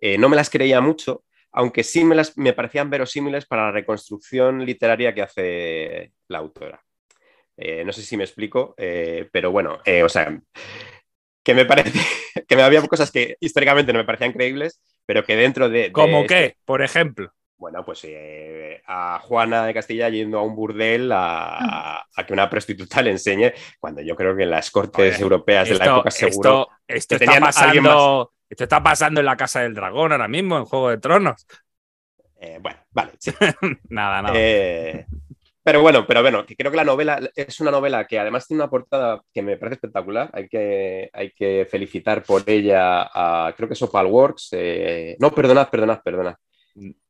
[0.00, 3.72] eh, no me las creía mucho, aunque sí me, las, me parecían verosímiles para la
[3.72, 6.82] reconstrucción literaria que hace la autora.
[7.56, 10.40] Eh, no sé si me explico, eh, pero bueno, o sea,
[11.42, 11.92] que me parece
[12.48, 15.84] que me había cosas que históricamente no me parecían creíbles, pero que dentro de...
[15.84, 16.56] de ¿Cómo este, qué?
[16.64, 17.32] Por ejemplo.
[17.58, 22.48] Bueno, pues eh, a Juana de Castilla yendo a un burdel a, a, que una
[22.48, 25.94] prostituta le enseñe, cuando yo creo que en las cortes Oye, europeas esto, de la
[25.96, 26.68] época seguro.
[26.86, 30.66] Esto, esto está pasando, esto está pasando en la Casa del Dragón ahora mismo, en
[30.66, 31.46] Juego de Tronos.
[32.40, 33.12] Eh, bueno, vale.
[33.18, 33.32] Sí.
[33.88, 34.34] nada, nada.
[34.36, 35.04] Eh,
[35.60, 38.62] pero bueno, pero bueno, que creo que la novela es una novela que además tiene
[38.62, 40.30] una portada que me parece espectacular.
[40.32, 44.50] Hay que, hay que felicitar por ella a, creo que es Opal Works.
[45.18, 46.36] No, perdonad, perdonad, perdonad.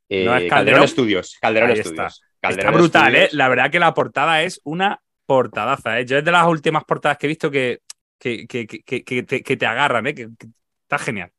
[0.09, 1.39] Eh, no es Calderón, Calderón Studios.
[1.41, 2.15] Calderón Ahí Studios.
[2.15, 3.33] Está, Calderón está brutal, Studios.
[3.33, 3.37] ¿eh?
[3.37, 6.07] La verdad que la portada es una portadaza, ¿eh?
[6.07, 7.81] Yo es de las últimas portadas que he visto que,
[8.19, 10.15] que, que, que, que te, te, agarran, ¿eh?
[10.15, 10.29] Que,
[10.83, 11.31] está genial.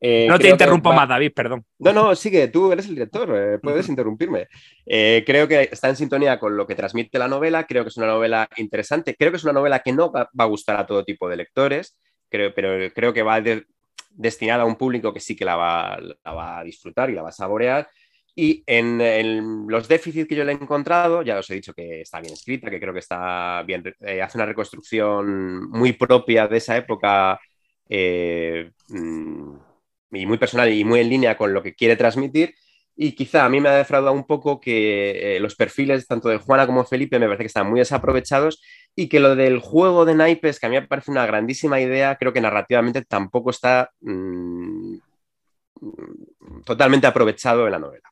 [0.00, 0.96] Eh, no te interrumpo va...
[0.96, 1.64] más, David, perdón.
[1.78, 3.90] No, no, sigue, tú eres el director, eh, puedes uh -huh.
[3.90, 4.46] interrumpirme.
[4.86, 7.96] Eh, creo que está en sintonía con lo que transmite la novela, creo que es
[7.96, 10.86] una novela interesante, creo que es una novela que no va, va a gustar a
[10.86, 11.98] todo tipo de lectores,
[12.30, 13.66] creo, pero creo que va de,
[14.18, 17.32] destinada a un público que sí que la va, a disfrutar y la va a
[17.32, 17.88] saborear.
[18.34, 22.20] Y en, los déficits que yo le he encontrado, ya os he dicho que está
[22.20, 26.76] bien escrita, que creo que está bien, eh, hace una reconstrucción muy propia de esa
[26.76, 27.40] época.
[27.88, 29.56] Eh, mmm,
[30.12, 32.54] y muy personal y muy en línea con lo que quiere transmitir.
[33.00, 36.38] Y quizá a mí me ha defraudado un poco que eh, los perfiles tanto de
[36.38, 38.60] Juana como de Felipe me parece que están muy desaprovechados
[38.96, 42.16] y que lo del juego de naipes, que a mí me parece una grandísima idea,
[42.16, 44.96] creo que narrativamente tampoco está mmm,
[46.64, 48.10] totalmente aprovechado en la novela.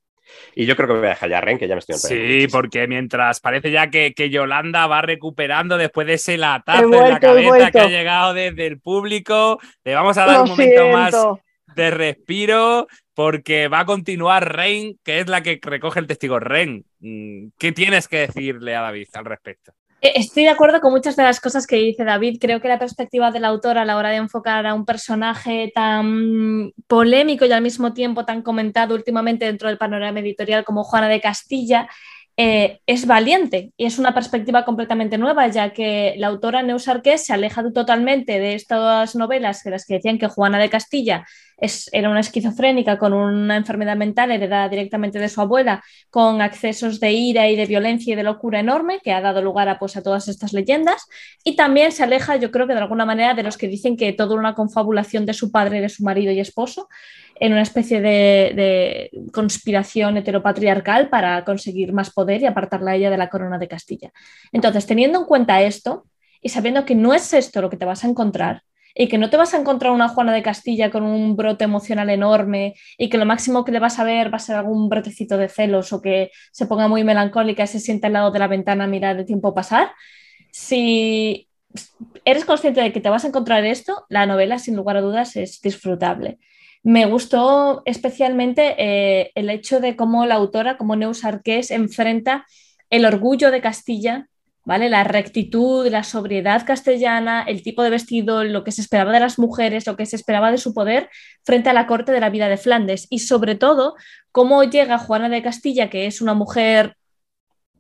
[0.54, 2.46] Y yo creo que voy a dejar ya a Ren, que ya me estoy Sí,
[2.52, 7.12] porque mientras parece ya que, que, Yolanda va recuperando después de ese latazo vuelto, en
[7.12, 10.82] la cabeza que ha llegado desde el público, le vamos a dar Lo un momento
[10.82, 10.96] siento.
[10.96, 11.45] más
[11.76, 16.40] de respiro porque va a continuar Rein, que es la que recoge el testigo.
[16.40, 19.72] Ren, mm, ¿qué tienes que decirle a David al respecto?
[20.00, 22.38] Eh, Estoy de acuerdo con muchas de las cosas que dice David.
[22.40, 26.72] Creo que la perspectiva del autor a la hora de enfocar a un personaje tan
[26.86, 31.20] polémico y al mismo tiempo tan comentado últimamente dentro del panorama editorial como Juana de
[31.20, 31.88] Castilla
[32.38, 37.24] eh, es valiente y es una perspectiva completamente nueva, ya que la autora Neus Arqués
[37.24, 41.24] se aleja totalmente de estas novelas que las que decían que Juana de Castilla
[41.56, 47.00] es, era una esquizofrénica con una enfermedad mental heredada directamente de su abuela, con accesos
[47.00, 49.96] de ira y de violencia y de locura enorme, que ha dado lugar a, pues,
[49.96, 51.06] a todas estas leyendas.
[51.42, 54.12] Y también se aleja, yo creo que de alguna manera, de los que dicen que
[54.12, 56.88] toda una confabulación de su padre, de su marido y esposo,
[57.38, 63.18] en una especie de, conspiración heteropatriarcal para conseguir más poder y apartarla a ella de
[63.18, 64.12] la corona de Castilla.
[64.52, 66.06] Entonces, teniendo en cuenta esto
[66.40, 68.62] y sabiendo que no es esto lo que te vas a encontrar,
[68.98, 72.08] y que no te vas a encontrar una Juana de Castilla con un brote emocional
[72.08, 75.36] enorme y que lo máximo que le vas a ver va a ser algún brotecito
[75.36, 78.48] de celos o que se ponga muy melancólica y se sienta al lado de la
[78.48, 79.92] ventana a mirar el tiempo pasar.
[80.50, 81.46] Si
[82.24, 85.36] eres consciente de que te vas a encontrar esto, la novela sin lugar a dudas
[85.36, 86.38] es disfrutable.
[86.86, 92.46] Me gustó especialmente eh, el hecho de cómo la autora, como Neus Arqués, enfrenta
[92.90, 94.28] el orgullo de Castilla
[94.64, 94.88] ¿vale?
[94.88, 99.36] La rectitud, la sobriedad castellana, el tipo de vestido, lo que se esperaba de las
[99.36, 101.08] mujeres, lo que se esperaba de su poder
[101.44, 103.94] frente a la corte de la vida de Flandes y sobre todo
[104.30, 106.96] cómo llega Juana de Castilla, que es una mujer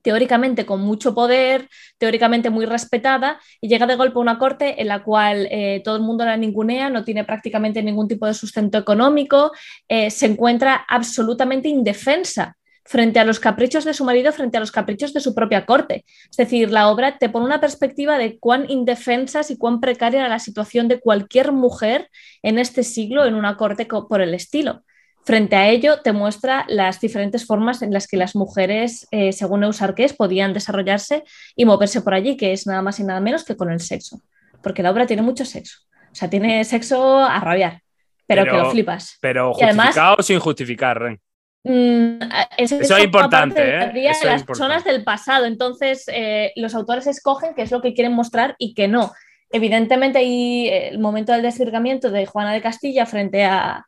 [0.06, 4.86] teóricamente con mucho poder, teóricamente muy respetada, y llega de golpe a una corte en
[4.86, 8.78] la cual eh, todo el mundo la ningunea, no tiene prácticamente ningún tipo de sustento
[8.78, 9.50] económico,
[9.88, 14.70] eh, se encuentra absolutamente indefensa frente a los caprichos de su marido, frente a los
[14.70, 16.04] caprichos de su propia corte.
[16.30, 20.28] Es decir, la obra te pone una perspectiva de cuán indefensas y cuán precaria era
[20.28, 22.08] la situación de cualquier mujer
[22.44, 24.84] en este siglo en una corte por el estilo.
[25.26, 29.64] Frente a ello, te muestra las diferentes formas en las que las mujeres, eh, según
[29.64, 31.24] Eusarqués, podían desarrollarse
[31.56, 34.20] y moverse por allí, que es nada más y nada menos que con el sexo.
[34.62, 35.80] Porque la obra tiene mucho sexo.
[36.12, 37.82] O sea, tiene sexo a rabiar,
[38.24, 39.18] pero, pero que lo flipas.
[39.20, 41.20] Pero justificado sin justificar, Ren.
[41.64, 42.20] Mm,
[42.56, 43.90] eso es importante, ¿eh?
[43.92, 45.46] de Eso es las personas del pasado.
[45.46, 49.12] Entonces, eh, los autores escogen qué es lo que quieren mostrar y qué no.
[49.50, 53.86] Evidentemente, hay el momento del desvirgamiento de Juana de Castilla frente a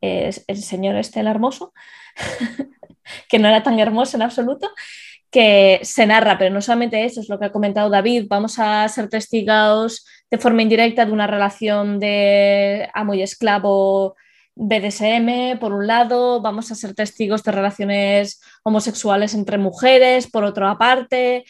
[0.00, 1.72] eh, el señor este, hermoso,
[3.28, 4.70] que no era tan hermoso en absoluto,
[5.30, 8.88] que se narra, pero no solamente eso, es lo que ha comentado David, vamos a
[8.88, 14.16] ser testigos de forma indirecta de una relación de amo y esclavo
[14.56, 20.76] BDSM, por un lado, vamos a ser testigos de relaciones homosexuales entre mujeres, por otra
[20.76, 21.44] parte,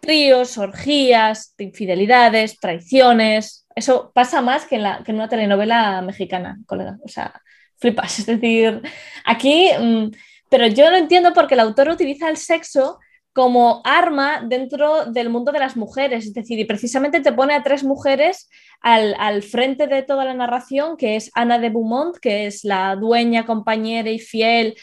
[0.00, 3.66] tríos, orgías, de infidelidades, traiciones.
[3.74, 6.98] Eso pasa más que en, que en una telenovela mexicana, colega.
[7.04, 7.40] O sea,
[7.78, 8.18] flipas.
[8.18, 8.82] Es decir,
[9.24, 10.08] aquí, mmm,
[10.48, 12.98] pero yo no entiendo por qué el autor utiliza el sexo
[13.32, 17.62] como arma dentro del mundo de las mujeres, es decir, y precisamente te pone a
[17.62, 18.48] tres mujeres
[18.80, 22.96] al, al, frente de toda la narración, que es Ana de Beaumont, que es la
[22.96, 24.74] dueña, compañera y fiel,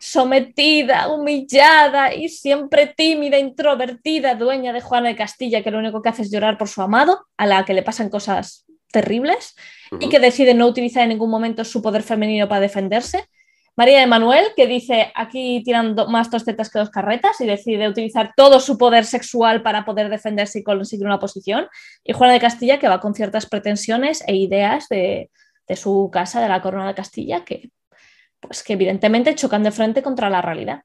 [0.00, 6.08] sometida, humillada y siempre tímida, introvertida, dueña de Juana de Castilla, que lo único que
[6.08, 9.56] hace es llorar por su amado, a la que le pasan cosas terribles
[9.90, 10.04] uh -huh.
[10.04, 13.24] y que decide no utilizar en ningún momento su poder femenino para defenderse.
[13.74, 17.88] María de Manuel, que dice aquí tiran más dos tetas que dos carretas y decide
[17.88, 21.66] utilizar todo su poder sexual para poder defenderse y conseguir una posición.
[22.04, 25.30] Y Juana de Castilla, que va con ciertas pretensiones e ideas de,
[25.66, 27.70] de su casa, de la corona de Castilla, que,
[28.40, 30.82] pues, que evidentemente chocan de frente contra la realidad.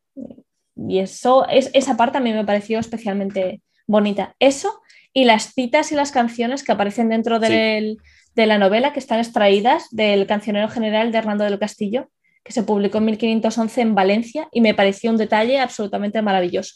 [0.77, 4.35] Y eso, es, esa parte a mí me pareció especialmente bonita.
[4.39, 4.81] Eso
[5.13, 8.31] y las citas y las canciones que aparecen dentro del, sí.
[8.35, 12.09] de la novela, que están extraídas del cancionero general de Hernando del Castillo,
[12.43, 16.75] que se publicó en 1511 en Valencia y me pareció un detalle absolutamente maravilloso.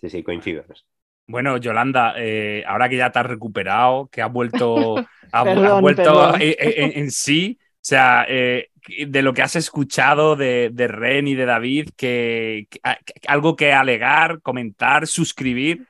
[0.00, 0.64] Sí, sí, coincido.
[1.26, 4.96] Bueno, Yolanda, eh, ahora que ya te has recuperado, que has vuelto,
[5.32, 8.70] ha, perdón, has vuelto en, en, en, sí, o sea, eh,
[9.06, 12.80] de lo que has escuchado de, de Ren y de David, que, que,
[13.26, 15.86] algo que alegar, comentar, suscribir.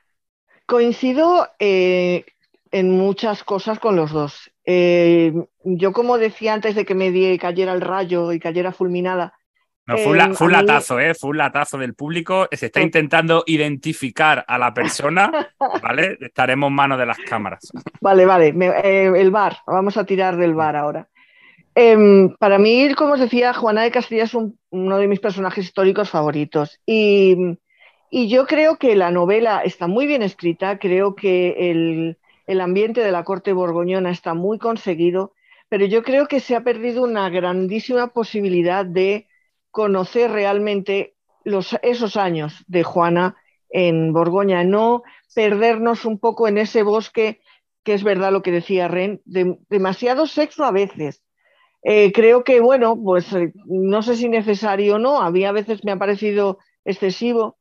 [0.65, 2.25] Coincido eh,
[2.71, 4.51] en muchas cosas con los dos.
[4.65, 9.33] Eh, yo, como decía antes de que me die, cayera el rayo y cayera fulminada.
[9.87, 11.13] No, fue, un, fue un latazo, ¿eh?
[11.13, 12.47] Fue un latazo del público.
[12.51, 15.31] Se está intentando identificar a la persona,
[15.83, 16.17] ¿vale?
[16.19, 17.71] Estaremos en manos de las cámaras.
[18.01, 18.51] Vale, vale.
[18.51, 19.57] Me, eh, el bar.
[19.67, 21.07] Vamos a tirar del bar ahora.
[21.75, 25.65] Eh, para mí, como os decía, Juana de Castilla es un, uno de mis personajes
[25.65, 26.79] históricos favoritos.
[26.85, 27.57] Y,
[28.19, 30.79] y, yo creo que la novela está muy bien escrita.
[30.79, 35.33] Creo que el, el ambiente de la corte borgoñona está muy conseguido,
[35.69, 39.27] pero yo creo que se ha perdido una grandísima posibilidad de
[39.71, 41.15] conocer realmente
[41.83, 43.35] esos años de Juana
[43.69, 45.03] en Borgoña, no
[45.33, 47.41] perdernos un poco en ese bosque,
[47.83, 51.21] que es verdad lo que decía Ren, de- demasiado sexo a veces.
[51.83, 55.51] Eh, creo que, bueno, pues eh, no sé si necesario o no, a mí a
[55.51, 57.57] veces me ha parecido excesivo.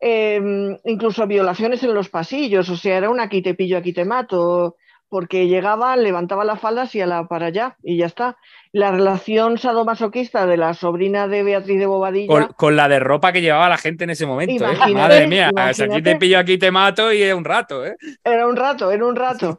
[0.00, 0.40] Eh,
[0.84, 4.76] incluso violaciones en los pasillos, o sea, era un aquí te pillo, aquí te mato,
[5.10, 8.36] porque llegaba, levantaba las faldas y a la para allá, y ya está.
[8.72, 12.28] La relación sadomasoquista de la sobrina de Beatriz de Bobadilla.
[12.28, 14.64] Con, con la de ropa que llevaba la gente en ese momento.
[14.64, 14.92] ¿eh?
[14.94, 17.84] Madre mía, o sea, aquí te pillo, aquí te mato y es un rato.
[17.84, 17.96] ¿eh?
[18.22, 19.58] Era un rato, era un rato.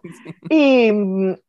[0.50, 0.88] Y,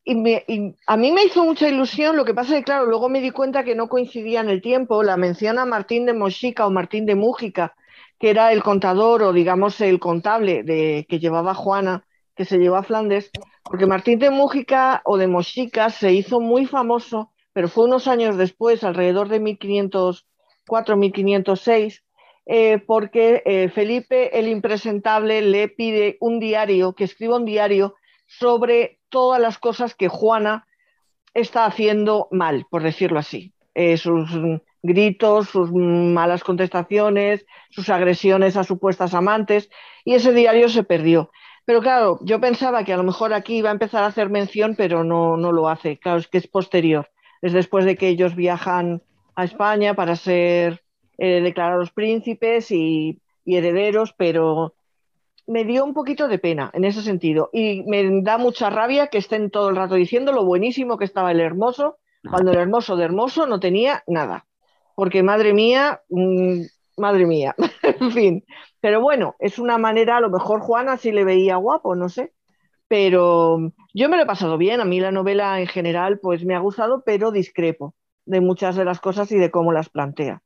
[0.04, 2.86] y me- y a mí me hizo mucha ilusión, lo que pasa es que, claro,
[2.86, 5.04] luego me di cuenta que no coincidía en el tiempo.
[5.04, 7.74] La menciona Martín de Moxica o Martín de Mújica,
[8.22, 12.06] que era el contador o, digamos, el contable de, que llevaba Juana,
[12.36, 13.32] que se llevó a Flandes,
[13.64, 18.36] porque Martín de Mújica o de Moxica se hizo muy famoso, pero fue unos años
[18.36, 22.04] después, alrededor de 1504, 1506,
[22.46, 27.96] eh, porque eh, Felipe el Impresentable le pide un diario, que escriba un diario
[28.28, 30.68] sobre todas las cosas que Juana
[31.34, 33.52] está haciendo mal, por decirlo así.
[33.74, 34.30] Eh, sus
[34.82, 39.70] gritos, sus malas contestaciones, sus agresiones a supuestas amantes,
[40.04, 41.30] y ese diario se perdió.
[41.64, 44.74] Pero claro, yo pensaba que a lo mejor aquí iba a empezar a hacer mención,
[44.76, 45.98] pero no, no lo hace.
[45.98, 47.08] Claro, es que es posterior.
[47.40, 49.02] Es después de que ellos viajan
[49.36, 50.82] a España para ser
[51.18, 54.74] eh, declarados príncipes y, y herederos, pero
[55.46, 57.50] me dio un poquito de pena en ese sentido.
[57.52, 61.30] Y me da mucha rabia que estén todo el rato diciendo lo buenísimo que estaba
[61.30, 64.46] el hermoso, cuando el hermoso de hermoso no tenía nada.
[65.02, 66.60] Porque madre mía, mm,
[66.96, 68.44] madre mía, en fin.
[68.80, 72.32] Pero bueno, es una manera, a lo mejor Juana sí le veía guapo, no sé.
[72.86, 73.58] Pero
[73.92, 76.60] yo me lo he pasado bien, a mí la novela en general pues me ha
[76.60, 77.96] gustado, pero discrepo
[78.26, 80.40] de muchas de las cosas y de cómo las plantea.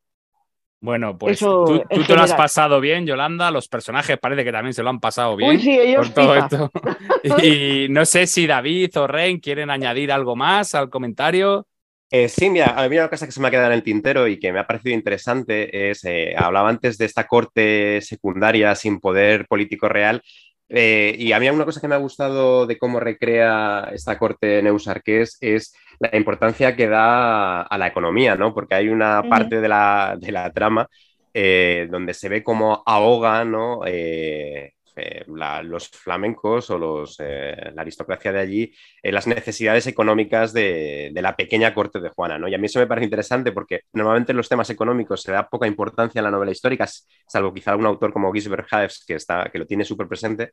[0.81, 3.51] Bueno, pues Eso, tú, te lo has pasado bien, Yolanda.
[3.51, 5.51] Los personajes parece que también se lo han pasado bien.
[5.51, 6.71] Uy, sí, ellos por todo esto.
[7.45, 11.67] Y no sé si David o Ren quieren añadir algo más al comentario.
[12.11, 14.29] Eh, sí, mira, a mí una cosa que se me ha quedado en el tintero
[14.29, 19.01] y que me ha parecido interesante es, eh, hablaba antes de esta corte secundaria sin
[19.01, 20.23] poder político real,
[20.69, 24.63] eh, y a mí una cosa que me ha gustado de cómo recrea esta corte
[24.63, 28.53] neusarqués es la importancia que da a la economía, ¿no?
[28.53, 30.89] Porque hay una parte de la, de la trama
[31.35, 33.83] eh, donde se ve cómo ahoga, ¿no?
[33.87, 38.73] Eh, eh, los flamencos o los, eh, la aristocracia de allí
[39.03, 42.49] eh, las necesidades económicas de, la pequeña corte de Juana, ¿no?
[42.49, 45.51] Y a mí eso me parece interesante porque normalmente en los temas económicos se da
[45.51, 46.87] poca importancia en la novela histórica,
[47.29, 49.19] salvo quizá algún autor como Gisbert Haefs que,
[49.53, 50.53] que lo tiene súper presente.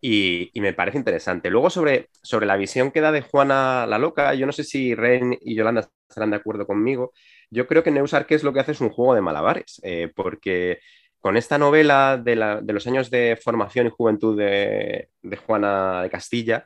[0.00, 1.50] Y, me parece interesante.
[1.50, 4.94] Luego, sobre, sobre la visión que da de Juana la Loca, yo no sé si
[4.94, 7.12] Ren y Yolanda estarán de acuerdo conmigo.
[7.50, 9.80] Yo creo que Neus Arqués lo que hace es un juego de malabares,
[10.14, 10.78] porque
[11.20, 15.08] con esta novela de, los años de formación y juventud de,
[15.46, 16.64] Juana de Castilla,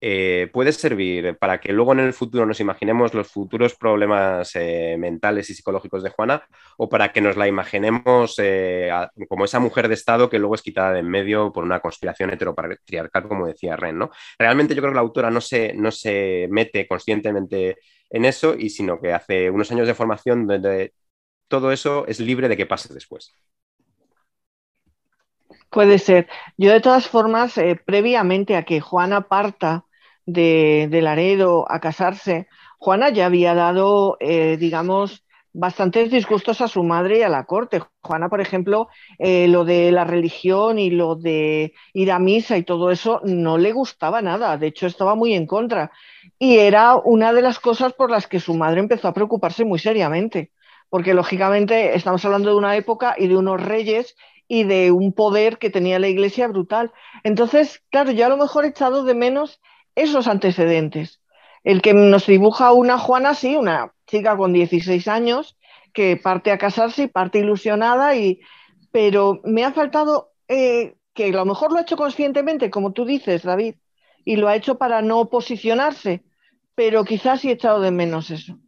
[0.00, 4.96] eh, puede servir para que luego en el futuro nos imaginemos los futuros problemas eh,
[4.96, 6.46] mentales y psicológicos de Juana
[6.76, 8.92] o para que nos la imaginemos eh,
[9.28, 12.30] como esa mujer de Estado que luego es quitada de en medio por una conspiración
[12.30, 14.10] heteropatriarcal, como decía Ren, ¿no?
[14.38, 17.76] Realmente yo creo que la autora no se, no se mete conscientemente
[18.10, 20.94] en eso, y sino que hace unos años de formación donde
[21.48, 23.34] todo eso es libre de que pase después.
[25.70, 26.28] Puede ser.
[26.56, 29.84] Yo de todas formas, eh, previamente a que Juana parta
[30.24, 32.48] de, Laredo a casarse,
[32.78, 37.82] Juana ya había dado, eh, digamos, bastantes disgustos a su madre y a la corte.
[38.02, 38.88] Juana, por ejemplo,
[39.18, 43.58] eh, lo de la religión y lo de ir a misa y todo eso no
[43.58, 44.56] le gustaba nada.
[44.56, 45.90] De hecho, estaba muy en contra.
[46.38, 49.78] Y era una de las cosas por las que su madre empezó a preocuparse muy
[49.78, 50.52] seriamente.
[50.88, 54.16] Porque, lógicamente, estamos hablando de una época y de unos reyes
[54.48, 56.92] y de un poder que tenía la iglesia brutal.
[57.22, 59.60] Entonces, claro, yo a lo mejor he echado de menos
[59.94, 61.20] esos antecedentes.
[61.64, 65.56] El que nos dibuja una Juana, sí, una chica con 16 años
[65.92, 68.40] que parte a casarse y parte ilusionada, y...
[68.90, 73.04] pero me ha faltado eh, que a lo mejor lo ha hecho conscientemente, como tú
[73.04, 73.74] dices, David,
[74.24, 76.22] y lo ha hecho para no posicionarse,
[76.74, 78.58] pero quizás sí he echado de menos eso.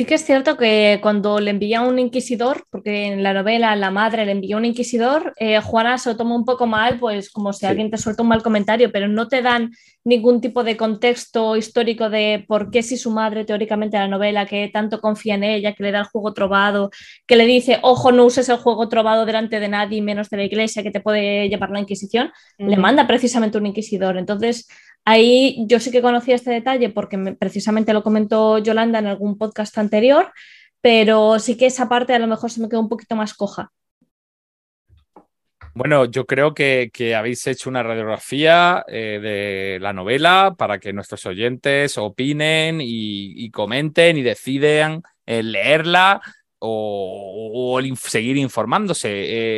[0.00, 3.90] Sí que es cierto que cuando le envía un inquisidor, porque en la novela la
[3.90, 7.52] madre le envía un inquisidor, eh, Juana se lo toma un poco mal, pues como
[7.52, 7.66] si Sí.
[7.66, 9.72] alguien te suelta un mal comentario, pero no te dan
[10.04, 14.46] ningún tipo de contexto histórico de por qué si su madre teóricamente en la novela,
[14.46, 16.90] que tanto confía en ella, que le da el juego trovado,
[17.26, 20.44] que le dice, ojo, no uses el juego trovado delante de nadie, menos de la
[20.44, 24.16] iglesia, que te puede llevar la Inquisición, le manda precisamente un inquisidor.
[24.16, 24.68] Entonces,
[25.04, 29.38] ahí yo sí que conocía este detalle porque me- precisamente lo comentó Yolanda en algún
[29.38, 30.32] podcast anterior,
[30.80, 33.72] pero sí que esa parte a lo mejor se me quedó un poquito más coja.
[35.78, 41.24] Bueno, yo creo que, habéis hecho una radiografía eh, de la novela para que nuestros
[41.26, 46.20] oyentes opinen y, comenten y decidan eh, leerla
[46.58, 49.08] o, seguir informándose.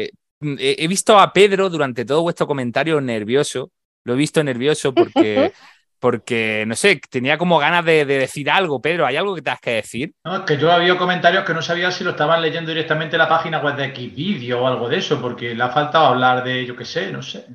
[0.05, 0.11] Eh,
[0.59, 3.70] he visto a Pedro durante todo vuestro comentario nervioso.
[4.05, 5.53] Lo he visto nervioso porque,
[5.99, 8.81] porque no sé, tenía como ganas de, de decir algo.
[8.81, 10.13] Pedro, ¿hay algo que tengas que decir?
[10.25, 13.21] No, es que yo había comentarios que no sabía si lo estaban leyendo directamente en
[13.21, 16.67] la página web de Xvideo o algo de eso, porque le ha faltado hablar de,
[16.67, 17.47] yo qué sé, no sé,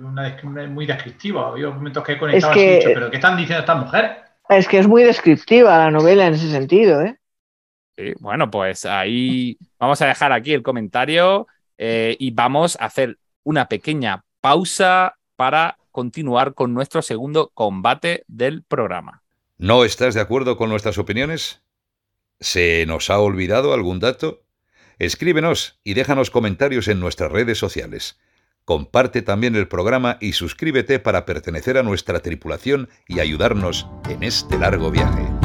[0.00, 1.48] una descri- muy descriptiva.
[1.48, 4.10] Había momentos que he conectado Es que- he dicho, pero ¿qué están diciendo estas mujeres?
[4.48, 7.16] Es que es muy descriptiva la novela en ese sentido, ¿eh?
[7.96, 11.46] Sí, bueno, pues ahí vamos a dejar aquí el comentario
[11.76, 18.62] eh, y vamos a hacer una pequeña pausa para continuar con nuestro segundo combate del
[18.62, 19.24] programa.
[19.56, 21.60] ¿No estás de acuerdo con nuestras opiniones?
[22.38, 24.44] ¿Se nos ha olvidado algún dato?
[25.00, 28.16] Escríbenos y déjanos comentarios en nuestras redes sociales.
[28.64, 34.56] Comparte también el programa y suscríbete para pertenecer a nuestra tripulación y ayudarnos en este
[34.56, 35.37] largo viaje.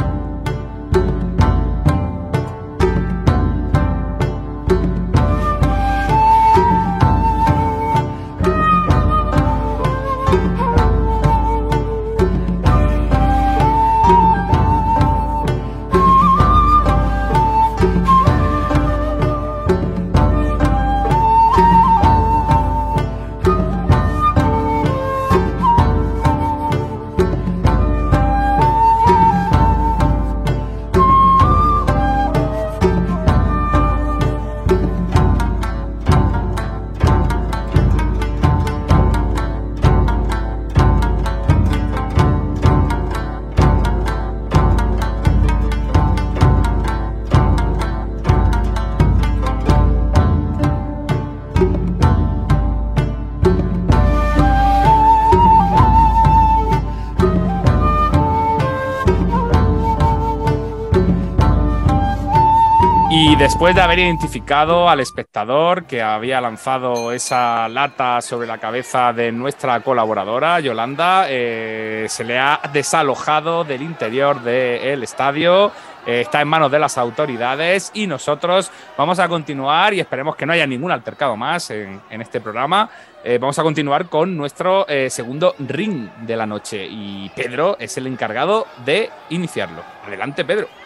[63.16, 69.12] Y después de haber identificado al espectador que había lanzado esa lata sobre la cabeza
[69.12, 75.70] de nuestra colaboradora, Yolanda, eh, se le ha desalojado del interior del estadio.
[76.06, 80.44] eh, está en manos de las autoridades y nosotros vamos a continuar y esperemos que
[80.44, 82.90] no haya ningún altercado más en, este programa.
[83.22, 88.08] Eh, vamos a continuar con nuestro segundo ring de la noche y Pedro es el
[88.08, 89.84] encargado de iniciarlo.
[90.04, 90.83] Adelante, Pedro.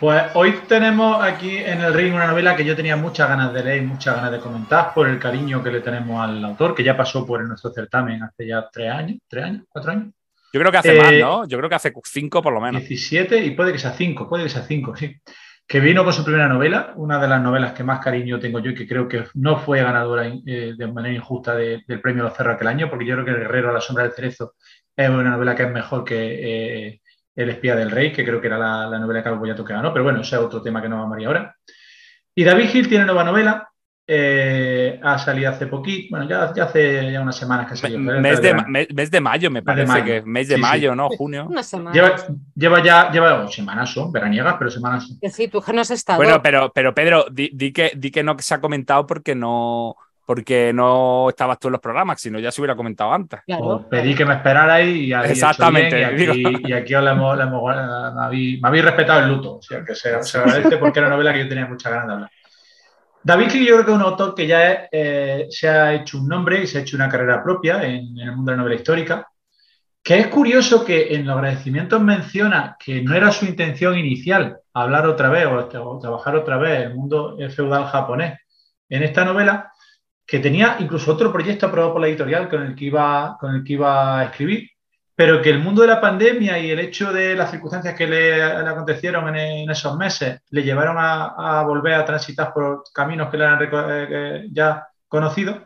[0.00, 3.62] Pues hoy tenemos aquí en el ring una novela que yo tenía muchas ganas de
[3.62, 6.82] leer y muchas ganas de comentar por el cariño que le tenemos al autor, que
[6.82, 10.06] ya pasó por nuestro certamen hace ya tres años, tres años, cuatro años,
[10.52, 11.46] Yo creo que hace Eh, más, ¿no?
[11.46, 12.80] Yo creo que hace cinco por lo menos.
[12.80, 15.14] 17 y puede que sea cinco, puede que sea cinco, sí.
[15.68, 18.70] Que vino con su primera novela, una de las novelas que más cariño tengo yo
[18.70, 22.34] y que creo que no fue ganadora eh, de manera injusta de- del premio Los
[22.36, 24.54] Cerros aquel año, porque yo creo que El Guerrero a la sombra del cerezo
[24.96, 26.99] es una novela que es mejor que eh,
[27.42, 29.72] El espía del rey, que creo que era la, la novela que Calvo Boyato que
[29.72, 31.56] ganó, pero bueno, ese es otro tema que no vamos a ahora.
[32.34, 33.70] Y David Hill tiene nueva novela,
[34.12, 37.98] eh, ha salido hace poquito, bueno, ya, ya hace ya unas semanas que salió.
[37.98, 40.04] Mes de, mes, mes de mayo, me parece mayo.
[40.04, 40.68] que mes de Sí, sí.
[40.68, 41.08] mayo, ¿no?
[41.10, 41.46] Junio.
[41.48, 41.92] Una semana.
[41.92, 42.16] Lleva,
[42.56, 46.18] lleva ya, lleva, oh, semanas son, veraniegas, pero semanas sí, tú que no has estado.
[46.18, 49.94] Bueno, pero, pero Pedro, di, di que, di que no se ha comentado porque no,
[50.30, 53.40] porque no estabas tú en los programas, sino ya se hubiera comentado antes.
[53.44, 56.58] Claro, Os pedí que me esperarais y habéis hecho Exactamente, bien, y, aquí, digo.
[56.68, 59.60] y aquí os la hemos- la hemos- me, habéis, me habéis respetado el luto, o
[59.62, 62.12] sea que se, se agradece porque era una novela que yo tenía muchas ganas de
[62.12, 62.30] hablar.
[63.24, 66.18] David Hill yo creo que es un autor que ya es, eh, se ha hecho
[66.18, 68.62] un nombre y se ha hecho una carrera propia en, en el mundo de la
[68.62, 69.26] novela histórica,
[70.00, 75.06] que es curioso que en los agradecimientos menciona que no era su intención inicial hablar
[75.08, 78.38] otra vez o, o trabajar otra vez el mundo feudal japonés
[78.92, 79.69] en esta novela,
[80.30, 83.64] que tenía incluso otro proyecto aprobado por la editorial con el que iba, con el
[83.64, 84.70] que iba a escribir,
[85.16, 88.36] pero que el mundo de la pandemia y el hecho de las circunstancias que le,
[88.36, 93.28] le acontecieron en, en esos meses le llevaron a, a volver a transitar por caminos
[93.28, 95.56] que le eran eh, ya conocidos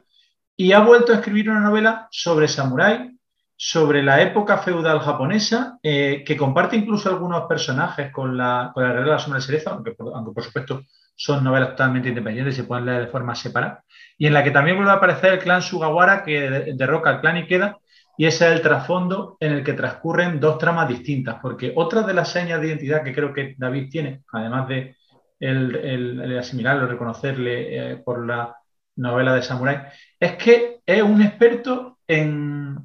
[0.56, 3.18] y ha vuelto a escribir una novela sobre samurái,
[3.54, 8.88] sobre la época feudal japonesa, eh, que comparte incluso algunos personajes con la, con la
[8.88, 10.82] Guerrera de la Sombra del Cerezo, aunque por, aunque por supuesto
[11.16, 13.84] son novelas totalmente independientes y se pueden leer de forma separada,
[14.18, 17.20] y en la que también vuelve a aparecer el clan Sugawara que de- derroca al
[17.20, 17.78] clan Ikeda,
[18.16, 22.14] y ese es el trasfondo en el que transcurren dos tramas distintas, porque otra de
[22.14, 24.96] las señas de identidad que creo que David tiene, además de
[25.40, 28.56] el, el- el asimilarlo, reconocerle eh, por la
[28.96, 29.88] novela de Samurai,
[30.20, 32.76] es que es un experto en,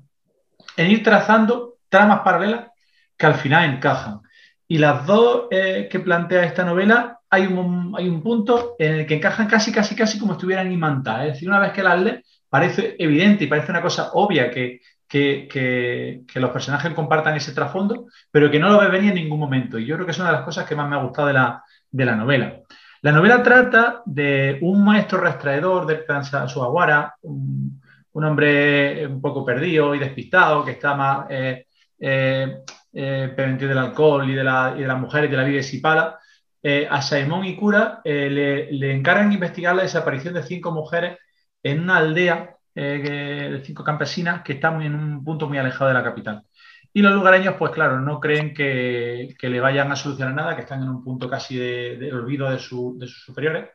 [0.77, 2.67] en ir trazando tramas paralelas
[3.15, 4.21] que al final encajan.
[4.67, 9.05] Y las dos eh, que plantea esta novela, hay un, hay un punto en el
[9.05, 11.27] que encajan casi, casi, casi como estuvieran imantadas.
[11.27, 14.81] Es decir, una vez que las lees, parece evidente y parece una cosa obvia que,
[15.07, 19.39] que, que, los personajes compartan ese trasfondo, pero que no lo ve venir en ningún
[19.39, 19.77] momento.
[19.77, 21.33] Y yo creo que es una de las cosas que más me ha gustado de
[21.33, 22.59] la, de la novela.
[23.01, 27.81] La novela trata de un maestro rastreador del clan Suaguara, un,
[28.11, 31.65] un hombre un poco perdido y despistado, que está más eh,
[31.99, 35.57] eh, eh, del alcohol y de, la, y de las mujeres y de la vida
[35.57, 36.19] de Sipala.
[36.61, 41.17] Eh, a Saimón y Cura eh, le, encargan investigar la desaparición de cinco mujeres
[41.63, 45.93] en una aldea eh, de cinco campesinas que están en un punto muy alejado de
[45.93, 46.43] la capital.
[46.91, 50.81] Y los lugareños, pues claro, no creen que, le vayan a solucionar nada, que están
[50.81, 53.69] en un punto casi de, olvido de, su, de, sus superiores,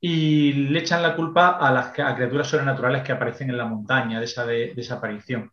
[0.00, 4.24] y le echan la culpa a las criaturas sobrenaturales que aparecen en la montaña de
[4.26, 5.50] esa de, desaparición.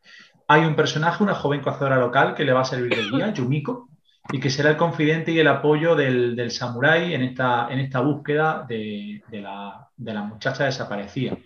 [0.48, 3.90] Hay un personaje, una joven cazadora local, que le va a servir de guía, Yumiko,
[4.32, 8.66] y que será el confidente y el apoyo del, samurái en esta, en esta búsqueda
[8.68, 11.38] de, de, la, de la muchacha desaparecida.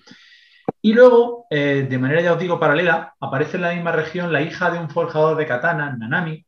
[0.81, 4.41] Y luego, eh, de manera, ya os digo, paralela, aparece en la misma región la
[4.41, 6.45] hija de un forjador de katana, Nanami,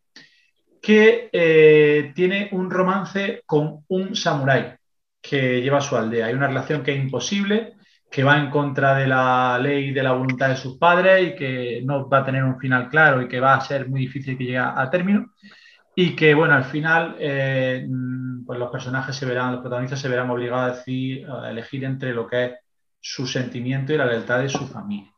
[0.82, 4.76] que eh, tiene un romance con un samurái
[5.22, 6.28] que lleva a su aldea.
[6.28, 7.74] Hay una relación que es imposible,
[8.10, 11.36] que va en contra de la ley y de la voluntad de sus padres y
[11.36, 14.38] que no va a tener un final claro y que va a ser muy difícil
[14.38, 15.34] que llegue a término.
[16.00, 17.84] Y que, bueno, al final, eh,
[18.46, 22.14] pues los personajes se verán, los protagonistas se verán obligados a, decir, a elegir entre
[22.14, 22.52] lo que es
[23.02, 25.12] su sentimiento y la lealtad de su familia.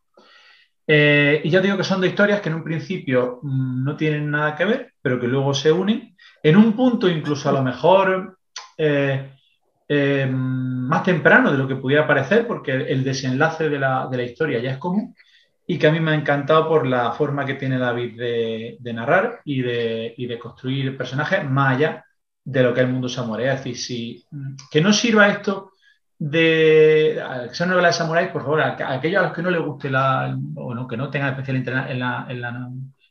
[0.88, 4.32] Eh, y ya digo que son dos historias que en un principio mmm, no tienen
[4.32, 6.16] nada que ver, pero que luego se unen.
[6.42, 8.38] En un punto, incluso a lo mejor
[8.78, 9.32] eh,
[9.86, 14.24] eh, más temprano de lo que pudiera parecer, porque el desenlace de la, de la,
[14.24, 15.14] historia ya es común,
[15.72, 18.94] y que a mí me ha encantado por la forma que tiene David de, de
[18.94, 22.06] narrar y de, construir personajes más allá
[22.44, 23.50] de lo que es el mundo samurai.
[23.50, 24.26] Es decir, si,
[24.72, 25.74] que no sirva esto
[26.18, 29.52] de que sea novela de samuráis, por favor, a, a, aquellos a los que no
[29.52, 31.86] les guste la, o no, que no tengan especial interés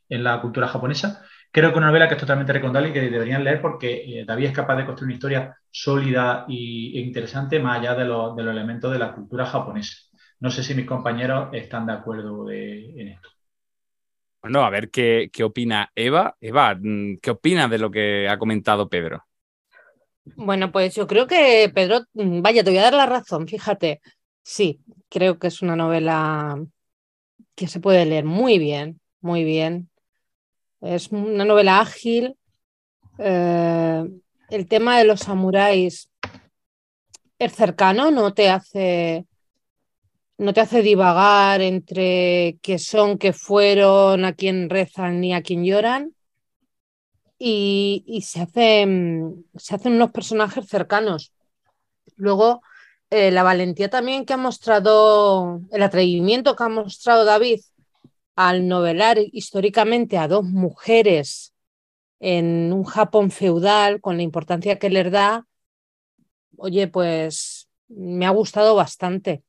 [0.09, 1.22] en la, cultura japonesa,
[1.52, 4.47] creo que una novela que es totalmente recomendable y que deberían leer porque eh, David
[4.47, 8.52] es capaz de construir una historia sólida e interesante más allá de, lo, de, los
[8.52, 10.07] elementos de la cultura japonesa.
[10.40, 13.28] No sé si mis compañeros están de acuerdo de, en esto.
[14.40, 16.36] Bueno, a ver qué, qué opina Eva.
[16.40, 16.78] Eva,
[17.20, 19.24] ¿qué opina de lo que ha comentado Pedro?
[20.36, 24.01] Bueno, pues yo creo que Pedro, vaya, te voy a dar la razón, fíjate.
[24.43, 26.56] Sí, creo que es una novela
[27.55, 29.90] que se puede leer muy bien, muy bien.
[30.81, 32.36] Es una novela ágil.
[33.19, 34.05] Eh,
[34.51, 36.10] el tema de los samuráis
[37.39, 39.27] es cercano, no te hace
[40.39, 45.65] no te hace divagar entre qué son, qué fueron, a quién rezan ni a quién
[45.65, 46.15] lloran
[47.39, 51.32] y, se, hacen, se hacen unos personajes cercanos.
[52.16, 52.62] Luego,
[53.10, 57.60] eh, la valentía también que ha mostrado, el atrevimiento que ha mostrado David
[58.35, 61.55] al novelar históricamente a dos mujeres
[62.20, 65.47] en un Japón feudal, con la importancia que les da,
[66.56, 69.43] oye, pues me ha gustado bastante.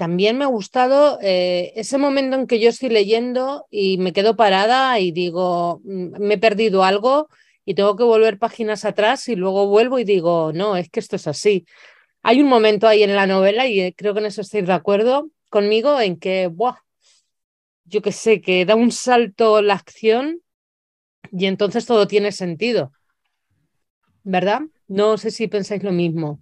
[0.00, 4.34] También me ha gustado eh, ese momento en que yo estoy leyendo y me quedo
[4.34, 7.28] parada y digo, mm, me he perdido algo
[7.66, 11.16] y tengo que volver páginas atrás y luego vuelvo y digo, no, es que esto
[11.16, 11.66] es así.
[12.22, 14.72] Hay un momento ahí en la novela y eh, creo que en eso estáis de
[14.72, 16.78] acuerdo conmigo en que, buah,
[17.84, 20.40] yo que sé, que da un salto la acción
[21.30, 22.90] y entonces todo tiene sentido.
[24.22, 24.62] ¿Verdad?
[24.88, 26.40] No sé si pensáis lo mismo.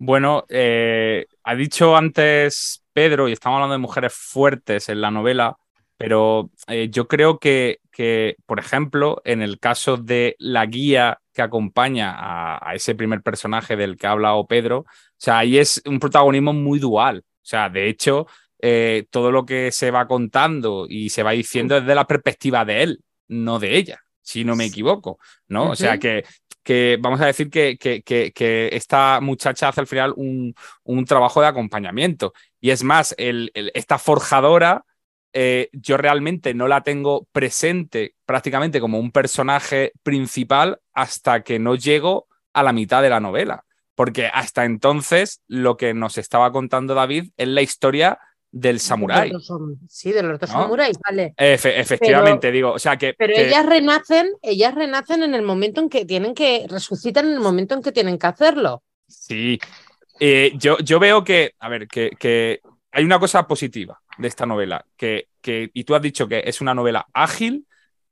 [0.00, 5.56] Bueno, eh, ha dicho antes Pedro, y estamos hablando de mujeres fuertes en la novela,
[5.96, 7.78] pero eh, yo creo que,
[8.44, 13.76] por ejemplo, en el caso de la guía que acompaña a, a, ese primer personaje
[13.76, 17.18] del que ha hablado Pedro, o sea, ahí es un protagonismo muy dual.
[17.18, 18.26] O sea, de hecho,
[18.60, 22.64] eh, todo lo que se va contando y se va diciendo es de la perspectiva
[22.64, 25.18] de él, no de ella, si no me equivoco,
[25.48, 25.64] ¿no?
[25.64, 25.72] Uh -huh.
[25.72, 26.24] O sea, que
[26.62, 31.40] que vamos a decir que, que, que, esta muchacha hace al final un, un, trabajo
[31.40, 32.34] de acompañamiento.
[32.60, 34.84] Y es más, el, el, esta forjadora,
[35.32, 41.74] eh, yo realmente no la tengo presente prácticamente como un personaje principal hasta que no
[41.74, 43.64] llego a la mitad de la novela.
[43.94, 48.18] Porque hasta entonces lo que nos estaba contando David es la historia
[48.50, 49.32] del samurái.
[49.88, 50.62] Sí, de los dos ¿no?
[50.62, 51.34] samuráis, vale.
[51.36, 53.14] Efe, efectivamente, pero, digo, o sea que.
[53.14, 53.46] Pero que...
[53.46, 57.74] ellas renacen, ellas renacen en el momento en que tienen que, resucitan en el momento
[57.74, 58.82] en que tienen que hacerlo.
[59.06, 59.58] Sí.
[60.20, 62.60] Eh, yo, yo veo que, a ver, que, que,
[62.90, 66.60] hay una cosa positiva de esta novela, que, que, y tú has dicho que es
[66.60, 67.66] una novela ágil,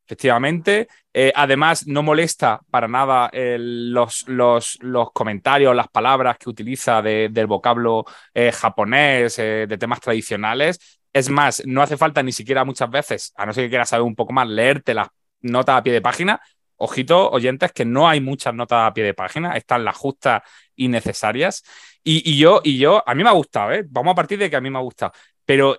[0.07, 0.89] efectivamente.
[1.13, 7.29] Eh, además, no molesta para nada los, los- los comentarios, las palabras que utiliza de-
[7.31, 8.05] del vocablo
[8.35, 10.79] eh, japonés, eh, de temas tradicionales.
[11.13, 14.03] Es más, no hace falta ni siquiera muchas veces, a no ser que quieras saber
[14.05, 15.09] un poco más, leerte las
[15.41, 16.41] notas a pie de página.
[16.77, 20.43] Ojito, oyentes, que no hay muchas notas a pie de página, están las justas
[20.75, 21.65] y necesarias.
[22.05, 23.73] Y, y yo, y yo, a mí me ha gustado.
[23.89, 25.13] Vamos a partir de que a mí me ha gustado.
[25.47, 25.79] Pero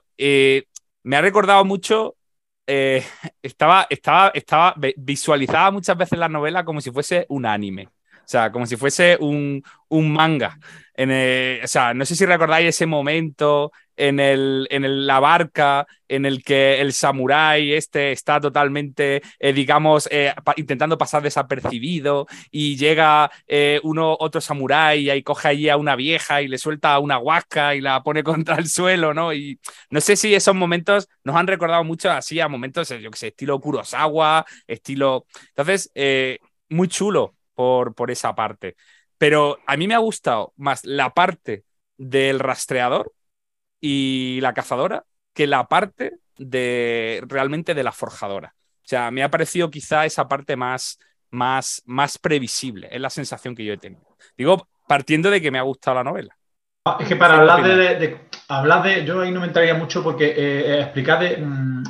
[1.03, 2.15] me ha recordado mucho.
[2.67, 3.03] Eh,
[3.41, 7.89] estaba, estaba, estaba, visualizaba muchas veces la novela como si fuese un anime.
[8.27, 10.57] O sea, como si fuese un, un manga.
[11.63, 16.25] O sea, no sé si recordáis ese momento en, el, en el- la barca en
[16.25, 23.29] el que el samurái este está totalmente, eh, digamos, eh, intentando pasar desapercibido y llega
[23.47, 27.75] eh, uno, otro samurái y coge allí a una vieja y le suelta una huasca
[27.75, 29.33] y la pone contra el suelo, ¿no?
[29.33, 29.59] Y
[29.89, 33.27] no sé si esos momentos nos han recordado mucho así a momentos, yo que sé,
[33.27, 35.25] estilo Kurosawa, estilo...
[35.55, 35.91] Entonces,
[36.69, 38.77] muy chulo por, por esa parte.
[39.17, 41.65] Pero a mí me ha gustado más la parte
[41.97, 43.13] del rastreador
[43.79, 48.55] y la cazadora que la parte de realmente de la forjadora.
[48.85, 50.99] O sea, me ha parecido quizá esa parte más,
[51.31, 52.89] más, más previsible.
[52.91, 54.17] Es la sensación que yo he tenido.
[54.37, 56.37] Digo, partiendo de que me ha gustado la novela.
[56.85, 59.47] Ah, Es que para ¿Qué hablar de, de- de- hablar de, yo ahí no me
[59.47, 60.35] entraría mucho porque eh,
[60.77, 61.83] eh, explicar de, mm,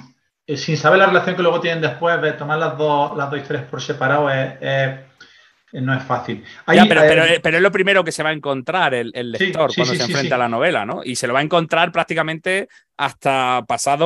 [0.48, 3.40] eh, sin saber la relación que luego tienen después, de tomar las dos, las dos
[3.40, 5.00] historias por separado es, es-
[5.74, 6.44] no es fácil.
[6.66, 9.12] Ahí, Ya, pero, eh, pero, pero es lo primero que se va a encontrar el,
[9.16, 10.36] el Sí, lector sí, cuando sí, se sí, enfrenta sí.
[10.36, 11.02] a la novela, ¿no?
[11.04, 12.68] Y se lo va a encontrar prácticamente
[12.98, 14.06] hasta pasado.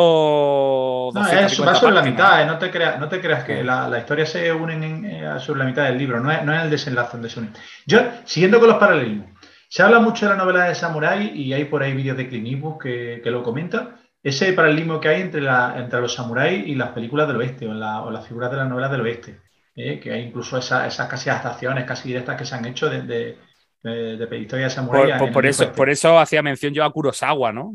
[1.14, 3.58] No, 250 es, va sobre la mitad, eh, no, te creas, no te creas que
[3.58, 3.64] Sí.
[3.64, 6.54] la, la historia se unen en- eh, sobre la mitad del libro, no es, no
[6.56, 7.54] es el desenlace donde se unen.
[7.86, 9.28] Yo, siguiendo con los paralelismos,
[9.70, 12.48] se habla mucho de la novela de Samurai y hay por ahí vídeos de Clint
[12.48, 13.96] Eastwood que, que lo comenta.
[14.24, 17.74] Ese paralelismo que hay entre, la, entre los samuráis y las películas del oeste o,
[17.74, 19.42] la- o las figuras de las novelas del oeste.
[19.76, 23.02] Eh, que hay incluso esa- esas casi adaptaciones casi directas que se han hecho de,
[23.04, 23.38] de,
[23.84, 25.18] de, de de Samurai.
[25.32, 25.78] Por, eso, oeste.
[25.78, 27.74] por eso hacía mención yo a Kurosawa, ¿no?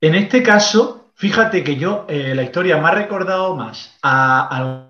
[0.00, 4.88] En este caso, fíjate que yo eh, la historia me ha recordado más a, a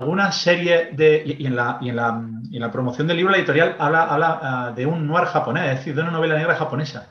[0.00, 1.22] algunas series de.
[1.26, 3.76] Y, y en la, y, en la, y en la promoción del libro, la editorial
[3.78, 7.08] habla, habla ah, de un noir japonés, es decir, de una novela negra japonesa.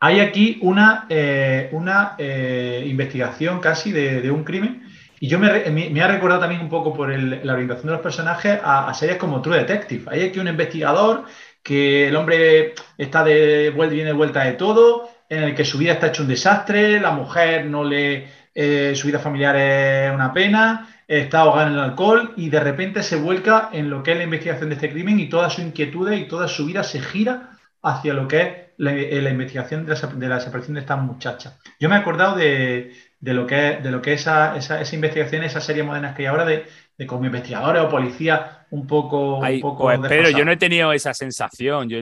[0.00, 4.87] Hay aquí una, eh, una eh, investigación casi de, de un crimen.
[5.20, 8.88] Y yo me, ha recordado también un poco por la orientación de los personajes a,
[8.88, 10.04] a series como True Detective.
[10.06, 11.24] Hay aquí un investigador
[11.62, 15.78] que el hombre está de vuelta, viene de vuelta de todo, en el que su
[15.78, 20.32] vida está hecho un desastre, la mujer no le, eh, su vida familiar es una
[20.32, 24.18] pena, está ahogada en el alcohol y de repente se vuelca en lo que es
[24.18, 27.58] la investigación de este crimen y toda su inquietud y toda su vida se gira
[27.82, 30.96] hacia lo que es la, eh, la investigación de la, de la desaparición de esta
[30.96, 31.58] muchacha.
[31.78, 34.94] Yo me he acordado de, de lo que es, de lo que esa, esa, esa
[34.94, 36.66] investigación, esas series modernas que hay ahora de,
[36.96, 38.40] de como investigadores o policías
[38.70, 41.88] un poco, Ay, un poco pues, pero yo no he tenido esa sensación.
[41.88, 41.98] Yo,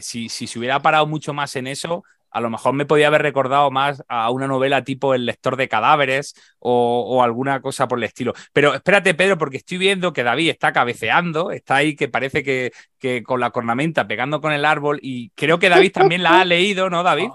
[0.00, 3.22] si, si se hubiera parado mucho más en eso, a lo mejor me podía haber
[3.22, 7.98] recordado más a una novela tipo El lector de cadáveres o, o alguna cosa por
[7.98, 8.34] el estilo.
[8.52, 12.70] Pero espérate, Pedro, porque estoy viendo que David está cabeceando, está ahí que parece que,
[12.98, 16.44] que con la cornamenta pegando con el árbol y creo que David también la ha
[16.44, 17.30] leído, ¿no, David?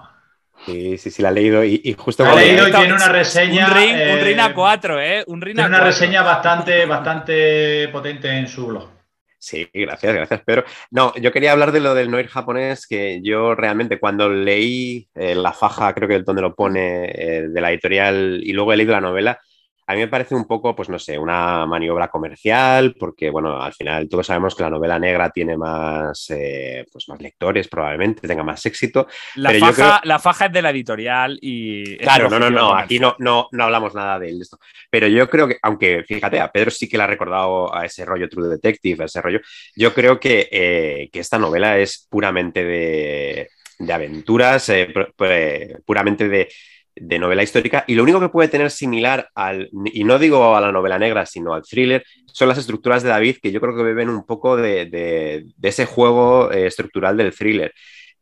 [0.65, 3.09] Sí, sí, sí, la he leído y, y justo La he leído y tiene una
[3.09, 5.23] reseña, Un ring, un eh, ring a 4, ¿eh?
[5.27, 5.91] Un ring Tiene a una 4.
[5.91, 8.89] reseña bastante, bastante potente en su blog.
[9.37, 10.65] Sí, gracias, gracias, Pedro.
[10.89, 15.35] No, yo quería hablar de lo del noir japonés, que yo realmente cuando leí eh,
[15.35, 18.77] la faja, creo que el donde lo pone, eh, de la editorial y luego he
[18.77, 19.39] leído la novela,
[19.87, 23.73] a mí me parece un poco, pues no sé, una maniobra comercial, porque bueno, al
[23.73, 28.43] final todos sabemos que la novela negra tiene más, eh, pues más lectores, probablemente tenga
[28.43, 29.07] más éxito.
[29.35, 31.97] La pero yo faja, creo- la faja es de la editorial y.
[31.97, 34.57] Claro, no, no, no, aquí no, no, no hablamos nada de esto.
[34.89, 38.05] Pero yo creo que, aunque fíjate, a Pedro sí que le ha recordado a ese
[38.05, 39.39] rollo True Detective, a ese rollo,
[39.75, 43.49] yo creo que, eh, que esta novela es puramente de,
[43.79, 46.47] de aventuras, eh, pu- pu- puramente de,
[46.95, 47.83] de novela histórica.
[47.87, 51.25] Y lo único que puede tener similar al, y no digo a la novela negra,
[51.25, 54.57] sino al thriller, son las estructuras de David, que yo creo que beben un poco
[54.57, 57.73] de, de- ese juego eh, estructural del thriller.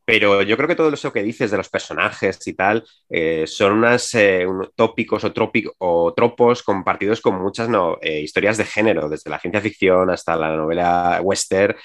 [0.05, 3.71] Pero yo creo que todo eso que dices de los personajes y tal eh, son
[3.73, 4.11] unos
[4.75, 7.69] tópicos o, trópico- o tropos compartidos con muchas
[8.01, 11.75] eh, historias de género, desde la ciencia ficción hasta la novela western,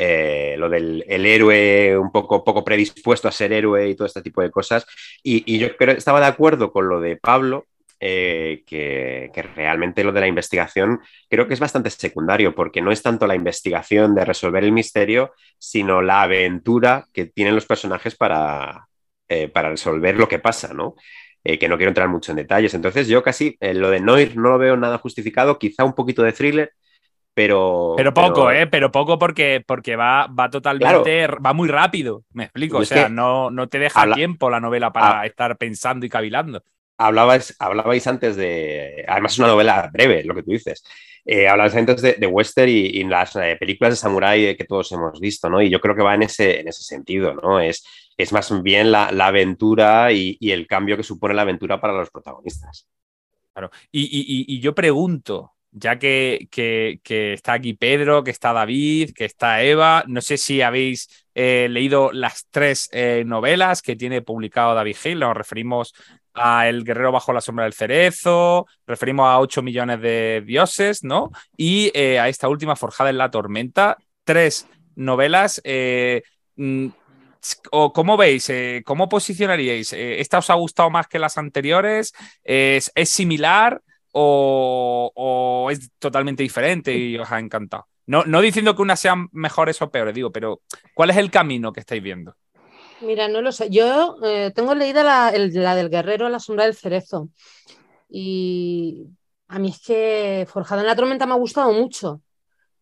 [0.00, 4.22] eh, lo del el héroe un poco, poco predispuesto a ser héroe y todo este
[4.22, 4.86] tipo de cosas.
[5.24, 7.66] Y, yo creo, estaba de acuerdo con lo de Pablo,
[7.98, 12.92] eh, que, que realmente lo de la investigación creo que es bastante secundario, porque no
[12.92, 18.14] es tanto la investigación de resolver el misterio, sino la aventura que tienen los personajes
[18.14, 18.86] para,
[19.28, 20.94] eh, para resolver lo que pasa, ¿no?
[21.42, 22.74] que no quiero entrar mucho en detalles.
[22.74, 26.32] Entonces yo casi lo de Noir no lo veo nada justificado, quizá un poquito de
[26.32, 26.72] thriller,
[27.38, 27.94] pero...
[27.96, 28.66] Pero poco, ¿eh?
[28.66, 32.78] Pero poco porque, porque va, va totalmente, va muy rápido, me explico.
[32.78, 35.26] O sea, no, no te deja habla- tiempo la novela para Ah.
[35.26, 36.64] estar pensando y cavilando.
[36.98, 39.04] Hablabais, hablabais antes de.
[39.06, 40.82] Además, es una novela breve, lo que tú dices.
[41.24, 44.90] Eh, hablabais antes de, de western y, y las eh, películas de samurái que todos
[44.90, 45.62] hemos visto, ¿no?
[45.62, 47.60] Y yo creo que va en ese, en ese sentido, ¿no?
[47.60, 47.84] Es,
[48.16, 51.92] es más bien la, la aventura y, y el cambio que supone la aventura para
[51.92, 52.88] los protagonistas.
[53.52, 53.70] Claro.
[53.92, 57.00] Y- y yo pregunto, ya que, que-
[57.34, 62.10] está aquí Pedro, que está David, que está Eva, no sé si habéis eh, leído
[62.12, 65.94] las tres eh, novelas que tiene publicado David Hill, nos referimos
[66.34, 71.30] a El guerrero bajo la sombra del cerezo, referimos a 8 millones de dioses, ¿no?
[71.56, 75.60] Y eh, a esta última, Forjada en la tormenta, tres novelas.
[76.56, 76.86] mm,
[77.70, 78.50] o ¿Cómo veis?
[78.84, 79.92] ¿Cómo posicionaríais?
[79.92, 82.12] ¿Esta os ha gustado más que las anteriores?
[82.44, 83.80] ¿Es, es similar
[84.20, 87.86] o, o es totalmente diferente y os ha encantado?
[88.06, 90.62] No, no diciendo que unas sean mejores o peores, digo, pero
[90.94, 92.34] ¿cuál es el camino que estáis viendo?
[93.00, 93.70] Mira, no lo sé.
[93.70, 97.28] Yo eh, tengo leída la, el- la del guerrero, la sombra del cerezo.
[98.08, 99.06] Y
[99.48, 102.22] a mí es que Forjada en la tormenta me ha gustado mucho.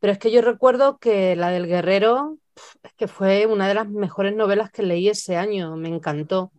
[0.01, 2.39] Pero es que yo recuerdo que la del guerrero
[2.83, 5.77] es que fue una de las mejores novelas que leí ese año.
[5.77, 6.53] Me encantó.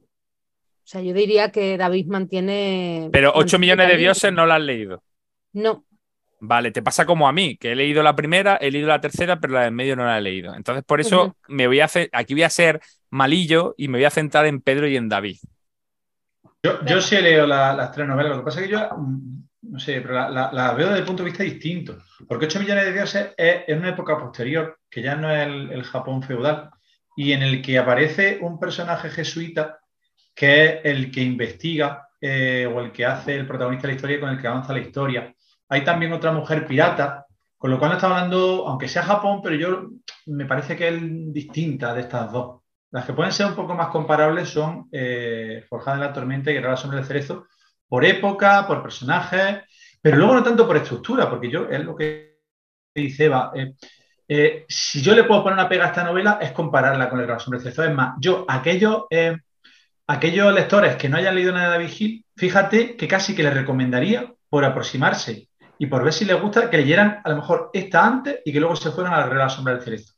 [0.87, 3.09] O sea, yo diría que David mantiene.
[3.11, 5.03] Pero 8 mantiene millones de dioses no la has leído.
[5.53, 5.85] No,
[6.39, 9.39] Vale, te pasa como a mí, que he leído la primera, he leído la tercera,
[9.39, 10.53] pero la de en medio no la he leído.
[10.53, 14.05] Entonces, por eso me voy a hacer, aquí voy a ser malillo y me voy
[14.05, 15.37] a centrar en Pedro y en David.
[16.63, 18.89] Yo, yo sí he leído la- las tres novelas, lo que pasa es que yo,
[18.97, 21.97] mm, no sé, pero la, la- la veo desde el punto de vista distinto.
[22.27, 25.71] Porque 8 millones de dioses es en una época posterior, que ya no es el,
[25.71, 26.69] el Japón feudal,
[27.15, 29.79] y en el que aparece un personaje jesuita
[30.37, 34.19] que es el que investiga eh, o el que hace el protagonista de la historia
[34.19, 35.33] con el que avanza la historia.
[35.67, 37.25] Hay también otra mujer pirata,
[37.57, 39.89] con lo cual no está hablando, aunque sea Japón, pero yo
[40.27, 42.61] me parece que es distinta de estas dos.
[42.91, 46.53] Las que pueden ser un poco más comparables son eh, Forjada en la Tormenta y
[46.53, 47.47] Guerrero a la Sombra del Cerezo,
[47.87, 49.63] por época, por personajes,
[49.99, 52.37] pero luego no tanto por estructura, porque yo es lo que
[52.93, 53.51] dice Eva.
[53.55, 53.73] eh,
[54.29, 57.25] eh, si yo le puedo poner una pega a esta novela es compararla con el
[57.25, 57.89] Guerrero a la Sombra del Cerezo.
[57.89, 59.05] Es más, yo, aquellos,
[60.07, 63.53] aquellos lectores que no hayan leído nada de David Hill, fíjate que casi que les
[63.53, 68.05] recomendaría por aproximarse y por ver si les gusta que leyeran a lo mejor esta
[68.05, 70.13] antes y que luego se fueran a la Sombra del Cerezo.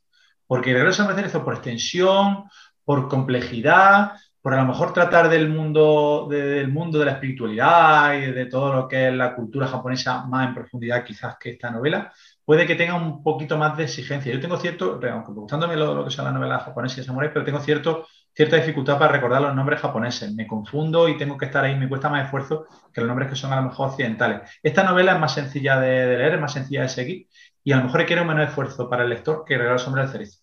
[0.46, 2.44] Porque el la Sombra del Cerezo por extensión,
[2.84, 8.14] por complejidad, por a lo mejor tratar del mundo, de- del mundo de la espiritualidad
[8.14, 11.70] y de todo lo que es la cultura japonesa más en profundidad quizás que esta
[11.70, 12.12] novela,
[12.44, 14.32] puede que tenga un poquito más de exigencia.
[14.32, 17.44] Yo tengo cierto, aunque gustándome lo, lo que son las novelas japonesas y samuráis, pero
[17.44, 20.32] tengo cierto, cierta dificultad para recordar los nombres japoneses.
[20.34, 23.36] Me confundo y tengo que estar ahí, me cuesta más esfuerzo que los nombres que
[23.36, 24.50] son a lo mejor occidentales.
[24.62, 27.26] Esta novela es más sencilla de, leer, es más sencilla de seguir
[27.62, 30.40] y a lo mejor requiere un esfuerzo para el lector que Regalo Sombra del Cerezo.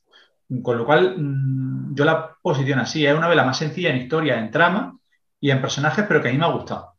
[0.62, 3.06] Con lo cual, mm, yo la posiciono así.
[3.06, 4.98] Es una novela más sencilla en historia, en trama
[5.40, 6.94] y en personajes, pero que a mí me ha gustado.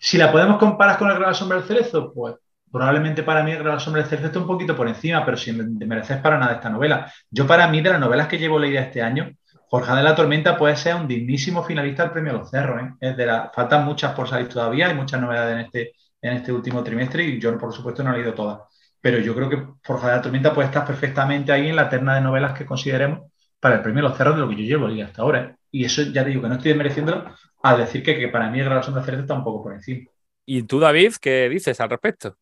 [0.00, 2.36] Si la podemos comparar con el la Sombra del Cerezo, pues
[2.70, 5.76] probablemente para mí el la Sombra del Cerezo está un poquito por encima, pero sin
[5.86, 7.12] merecer para nada esta novela.
[7.30, 9.32] Yo para mí, de las novelas que llevo leídas este año,
[9.70, 12.82] Forjada de la Tormenta puede ser un dignísimo finalista del Premio Los Cerros.
[12.82, 12.94] ¿eh?
[13.00, 15.92] Es de la, faltan muchas por salir todavía, hay muchas novedades en este,
[16.22, 18.60] en este último trimestre y yo, por supuesto, no he leído todas.
[19.00, 22.14] Pero yo creo que Forjada de la Tormenta puede estar perfectamente ahí en la terna
[22.14, 23.30] de novelas que consideremos
[23.60, 25.42] para el Premio Los Cerros de lo que yo llevo leído hasta ahora.
[25.42, 25.56] ¿eh?
[25.70, 27.24] Y eso ya te digo que no estoy mereciéndolo
[27.62, 30.08] al decir que, que para mí el Gran Sombra Cerezo está un poco por encima.
[30.46, 32.36] ¿Y tú, David, qué dices al respecto?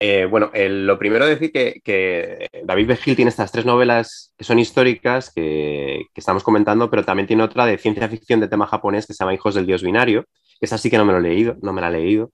[0.00, 4.58] Eh, bueno, lo primero decir que, que David Begil tiene estas tres novelas que son
[4.60, 9.14] históricas que, estamos comentando, pero también tiene otra de ciencia ficción de tema japonés que
[9.14, 10.24] se llama Hijos del Dios Binario,
[10.60, 12.30] esa sí que no me lo he leído, no me la he leído.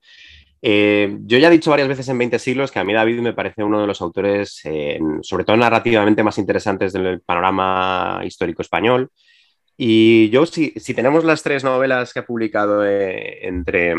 [0.61, 3.33] Eh, yo ya he dicho varias veces en 20 siglos que a mí David me
[3.33, 9.09] parece uno de los autores, eh, sobre todo narrativamente, más interesantes del panorama histórico español.
[9.77, 13.95] Y yo, si, tenemos las tres novelas que ha publicado entre,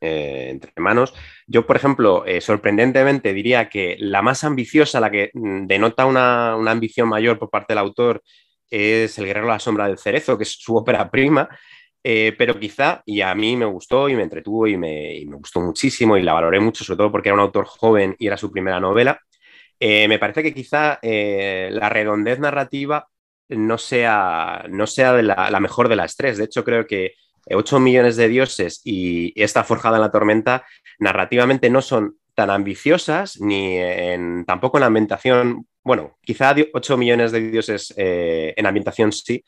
[0.00, 1.14] eh, entre manos,
[1.46, 6.56] yo, por ejemplo, eh, sorprendentemente diría que la más ambiciosa, la que mm, denota una,
[6.56, 8.22] una ambición mayor por parte del autor,
[8.70, 11.48] es El Guerrero a la Sombra del Cerezo, que es su ópera prima.
[12.02, 15.60] Eh, pero quizá, y a mí me gustó y me entretuvo y me, me, gustó
[15.60, 18.52] muchísimo y la valoré mucho, sobre todo porque era un autor joven y era su
[18.52, 19.20] primera novela,
[19.80, 23.08] me parece que quizá la redondez narrativa
[23.48, 26.38] no sea, no sea de la, mejor de las tres.
[26.38, 27.14] De hecho, creo que
[27.54, 30.64] 8 millones de dioses y esta forjada en la tormenta
[30.98, 35.66] narrativamente no son tan ambiciosas ni en, tampoco en ambientación.
[35.82, 39.44] Bueno, quizá 8 millones de dioses eh, en ambientación sí,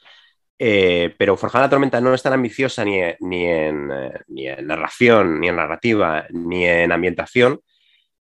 [0.61, 5.41] Eh, pero Forjada la Tormenta no es tan ambiciosa ni, en, eh, ni en narración,
[5.41, 7.61] ni en narrativa, ni en ambientación,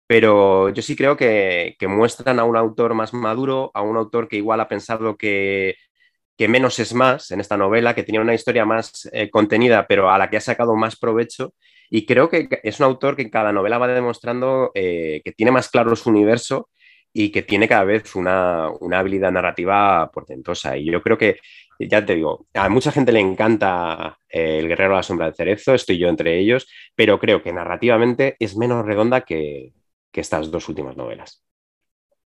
[0.08, 4.28] pero yo sí creo que, que muestran a un autor más maduro, a un autor
[4.28, 5.76] que igual ha pensado que,
[6.38, 10.10] que menos es más en esta novela, que tenía una historia más eh, contenida, pero
[10.10, 11.54] a la que ha sacado más provecho.
[11.90, 15.52] Y creo que es un autor que en cada novela va demostrando eh, que tiene
[15.52, 16.70] más claro su universo
[17.14, 20.78] y que tiene cada vez una, una habilidad narrativa portentosa.
[20.78, 21.40] Y yo creo que,
[21.80, 25.36] ya te digo, a mucha gente le encanta eh, El Guerrero a la Sombra del
[25.36, 29.72] Cerezo, estoy yo entre ellos, pero creo que narrativamente es menos redonda que,
[30.12, 31.46] que estas dos últimas novelas.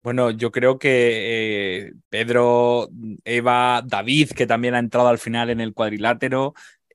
[0.03, 2.89] Bueno, yo creo que eh, Pedro,
[3.25, 6.55] Eva, David, que también ha entrado al final en el cuadrilátero,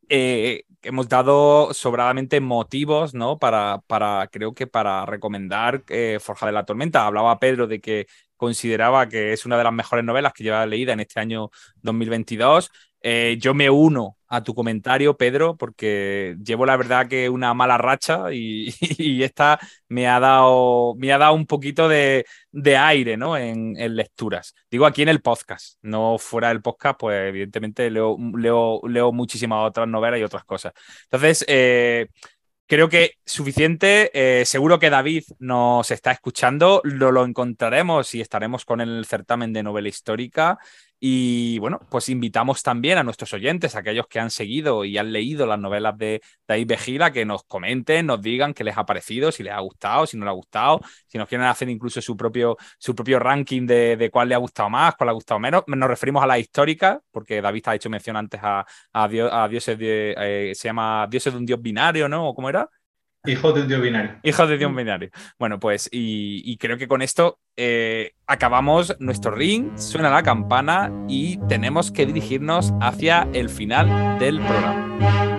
[0.09, 3.37] eh, hemos dado sobradamente motivos, ¿no?
[3.37, 7.05] Para, para creo que para recomendar eh, Forja de la Tormenta.
[7.05, 8.07] Hablaba Pedro de que
[8.37, 11.51] consideraba que es una de las mejores novelas que lleva leída en este año
[11.83, 12.71] 2022.
[13.07, 17.77] Eh, yo me uno a tu comentario, Pedro, porque llevo la verdad que una mala
[17.77, 18.73] racha y,
[19.23, 22.25] esta me ha dado, me ha dado un poquito de,
[22.75, 23.37] aire ¿no?
[23.37, 24.55] En, en, lecturas.
[24.71, 29.69] Digo aquí en el podcast, no fuera del podcast, pues evidentemente leo, leo, leo muchísimas
[29.69, 30.73] otras novelas y otras cosas.
[31.03, 32.07] Entonces, eh,
[32.65, 34.09] creo que suficiente.
[34.13, 36.81] Eh, seguro que David nos está escuchando.
[36.83, 40.57] Lo, lo encontraremos y estaremos con el certamen de novela histórica.
[40.99, 45.45] Y bueno, pues invitamos también a nuestros oyentes, aquellos que han seguido y han leído
[45.45, 49.43] las novelas de David Vejila, que nos comenten, nos digan qué les ha parecido, si
[49.43, 52.57] les ha gustado, si no les ha gustado, si nos quieren hacer incluso su propio,
[52.79, 55.63] su propio ranking de, de cuál le ha gustado más, cuál le ha gustado menos.
[55.67, 59.47] Nos referimos a la histórica, porque David ha hecho mención antes a, a, dios, a
[59.47, 62.29] dioses de, eh, se llama dioses de un dios binario, ¿no?
[62.29, 62.69] ¿O cómo era?
[63.25, 64.15] Hijo de un binario.
[64.23, 65.09] Hijo de dios binario.
[65.39, 70.91] Bueno, pues, y, y creo que con esto eh, acabamos nuestro ring, suena la campana
[71.07, 75.34] y tenemos que dirigirnos hacia el final del programa.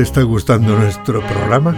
[0.00, 1.76] ¿Te está gustando nuestro programa?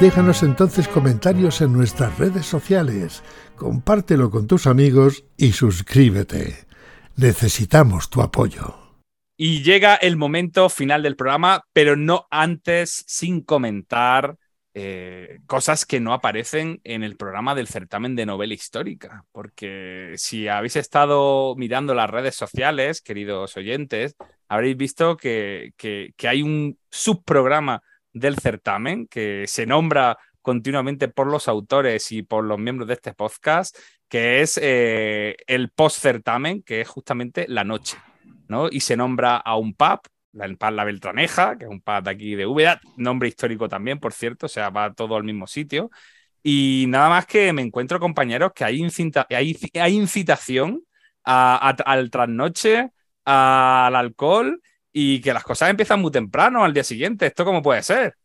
[0.00, 3.22] Déjanos entonces comentarios en nuestras redes sociales,
[3.54, 6.66] compártelo con tus amigos y suscríbete.
[7.14, 8.98] Necesitamos tu apoyo.
[9.36, 14.36] Y llega el momento final del programa, pero no antes sin comentar
[14.72, 19.24] eh, cosas que no aparecen en el programa del certamen de novela histórica.
[19.32, 24.14] Porque si habéis estado mirando las redes sociales, queridos oyentes,
[24.48, 27.82] habréis visto que, que, hay un subprograma
[28.12, 33.12] del certamen que se nombra continuamente por los autores y por los miembros de este
[33.12, 33.76] podcast,
[34.08, 37.96] que es eh, el post-certamen, que es justamente la noche,
[38.48, 38.68] ¿no?
[38.70, 40.00] Y se nombra a un pub,
[40.38, 44.12] el pub La Beltraneja, que es un de aquí de Úbeda, nombre histórico también, por
[44.12, 45.90] cierto, o sea, va todo al mismo sitio.
[46.42, 50.82] Y nada más que me encuentro, compañeros, que hay, incita hay, incitación
[51.24, 52.90] a, al trasnoche,
[53.24, 54.60] al alcohol
[54.92, 57.26] y que las cosas empiezan muy temprano al día siguiente.
[57.26, 58.16] ¿Esto cómo puede ser?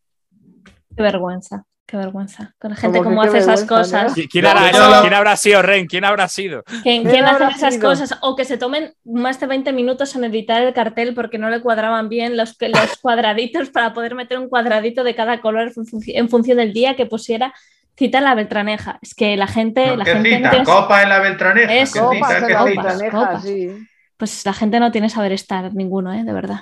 [0.96, 2.54] Qué vergüenza, qué vergüenza.
[2.60, 4.18] Con la gente cómo hace esas cosas.
[4.18, 4.24] ¿no?
[4.30, 5.02] ¿Quién, hará eso?
[5.02, 5.86] ¿Quién habrá sido, Ren?
[5.88, 6.64] ¿Quién habrá sido?
[6.84, 7.90] ¿Quién, ¿Quién hace esas sido?
[7.90, 8.18] cosas?
[8.22, 11.62] O que se tomen más de 20 minutos en editar el cartel porque no le
[11.62, 15.72] cuadraban bien los, los cuadraditos para poder meter un cuadradito de cada color
[16.08, 17.54] en función del día que pusiera
[17.98, 19.00] cita en la Beltraneja.
[19.02, 19.88] Es que la gente.
[19.88, 20.40] No, la ¿Qué gente cita?
[20.42, 20.66] no tiene...
[20.66, 21.74] Copa en la Beltraneja.
[21.76, 22.38] Eso, ¿Qué Copas cita?
[22.40, 22.82] en ¿Qué la cita?
[22.84, 23.44] Beltraneja, Copas.
[23.44, 23.70] sí.
[24.18, 26.24] Pues la gente no tiene saber estar ninguno, ¿eh?
[26.24, 26.62] De verdad.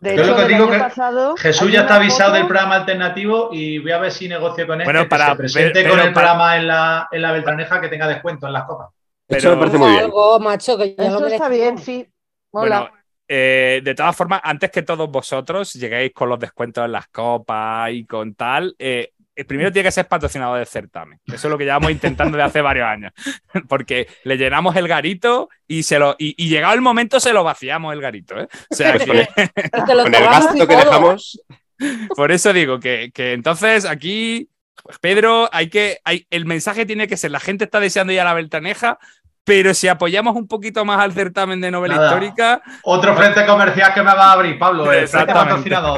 [0.00, 2.38] De Yo hecho, lo que el digo año que pasado Jesús ya está avisado foto-
[2.38, 5.36] del programa alternativo y voy a ver si negocio con este Bueno, que para- se
[5.36, 8.46] presente pero- con pero el para- programa en la, en la Beltraneja que tenga descuento
[8.48, 8.88] en las copas.
[9.28, 10.04] Eso me parece muy bien.
[10.04, 12.04] Algo, macho, que ya Eso lo está bien, sí.
[12.52, 12.80] Mola.
[12.80, 12.94] Bueno,
[13.28, 17.90] eh, de todas formas, antes que todos vosotros lleguéis con los descuentos en las copas
[17.92, 19.12] y con tal, eh,
[19.44, 21.20] primero tiene que ser patrocinador del certamen.
[21.26, 23.12] Eso es lo que llevamos intentando de hace varios años.
[23.68, 27.44] Porque le llenamos el garito y, se lo, y, y llegado el momento se lo
[27.44, 28.38] vaciamos el garito.
[28.38, 28.48] ¿eh?
[28.70, 31.40] O sea que Con el gasto que dejamos,
[32.16, 34.48] por eso digo que, que entonces aquí
[34.82, 38.20] Pues Pedro, hay que, hay, el mensaje tiene que ser, la gente está deseando ir
[38.20, 38.98] a la Beltraneja,
[39.44, 42.08] pero si apoyamos un poquito más al certamen de novela Nada.
[42.08, 45.32] histórica, Otro frente comercial que me va a abrir, Pablo, el frente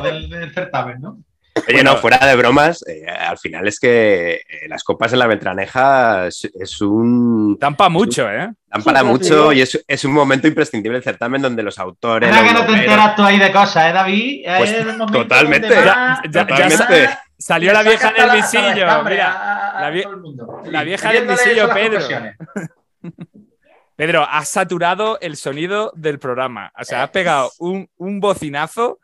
[0.03, 1.19] del, del certamen, ¿no?
[1.69, 5.27] Oye, no, fuera de bromas, eh, al final es que eh, las copas en la
[5.27, 7.59] Beltraneja es, es un.
[7.59, 8.51] para mucho, ¿eh?
[8.67, 12.31] Dan para Sí, mucho y es, es un momento imprescindible el certamen donde los autores.
[12.31, 14.43] Los que no te enteras tú ahí de cosas, ¿eh, David?
[14.47, 15.69] Es Pues, el totalmente.
[15.69, 16.77] Ya- va- ya- ya Totalmente.
[17.09, 19.33] sa- salió la vieja del visillo, mira.
[19.33, 22.01] a- a la vie- vieja del visillo, Pedro.
[23.97, 26.73] Pedro, has saturado el sonido del programa.
[26.79, 28.99] O sea, has pegado un, un bocinazo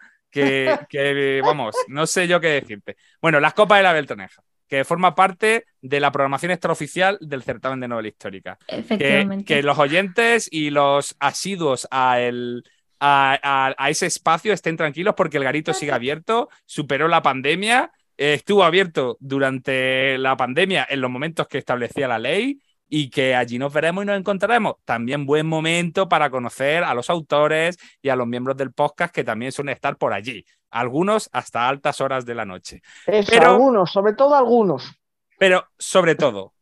[0.45, 2.97] que, que, vamos, no sé yo qué decirte.
[3.21, 7.81] Bueno, las copas de la Beltraneja, que forma parte de la programación extraoficial del certamen
[7.81, 8.59] de novela histórica.
[8.67, 9.45] Que, Efectivamente.
[9.45, 12.65] que los oyentes y los asiduos a, el-
[13.01, 17.93] a, a- a ese espacio estén tranquilos porque el garito sigue abierto, superó la pandemia,
[18.19, 23.35] eh, estuvo abierto durante la pandemia en los momentos que establecía la ley y que
[23.35, 24.77] allí nos veremos y nos encontraremos.
[24.85, 29.25] También buen momento para conocer a los autores y a los miembros del podcast que
[29.25, 32.83] también suelen estar por allí, algunos hasta altas horas de la noche.
[33.07, 34.93] Eso, Pero- algunos, sobre todo algunos.
[35.39, 36.55] Pero sobre todo,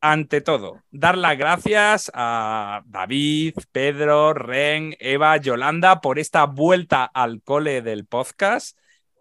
[0.00, 7.42] ante todo, dar las gracias a David, Pedro, Ren, Eva, Yolanda por esta vuelta al
[7.42, 8.76] cole del podcast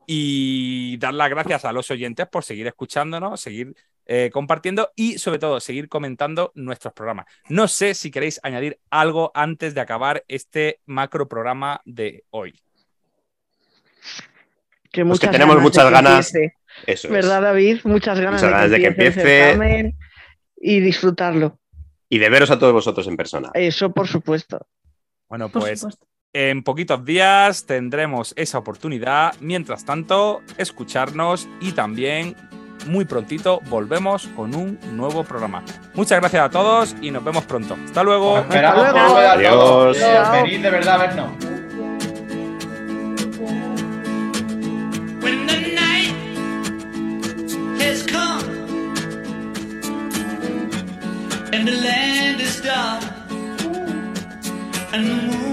[0.07, 3.75] y dar las gracias a los oyentes por seguir escuchándonos, seguir
[4.13, 7.27] eh, compartiendo y sobre todo seguir comentando nuestros programas.
[7.47, 12.51] No sé si queréis añadir algo antes de acabar este macro programa de hoy.
[14.91, 16.33] Que Pues que muchas tenemos ganas de muchas que ganas.
[16.87, 17.13] Eso es.
[17.13, 17.79] ¿Verdad, David?
[17.85, 19.93] Muchas ganas, Muchas ganas de que empiece.
[20.57, 21.57] y disfrutarlo.
[22.09, 23.49] Y de veros a todos vosotros en persona.
[23.53, 24.67] Eso, por supuesto.
[25.29, 26.05] Bueno, Por pues supuesto.
[26.33, 29.35] En poquitos días tendremos esa oportunidad.
[29.39, 32.35] Mientras tanto, escucharnos y también
[32.87, 35.63] muy prontito volvemos con un nuevo programa.
[35.93, 37.77] Muchas gracias a todos y nos vemos pronto.
[37.85, 38.33] Hasta luego.
[38.33, 39.15] Os esperamos Hasta luego.
[39.15, 39.97] volver a todos.
[39.97, 40.35] Adiós.
[40.35, 41.31] Eh, Venid de verdad a vernos.
[51.51, 53.03] the and the land is dark
[54.93, 55.51] and the moon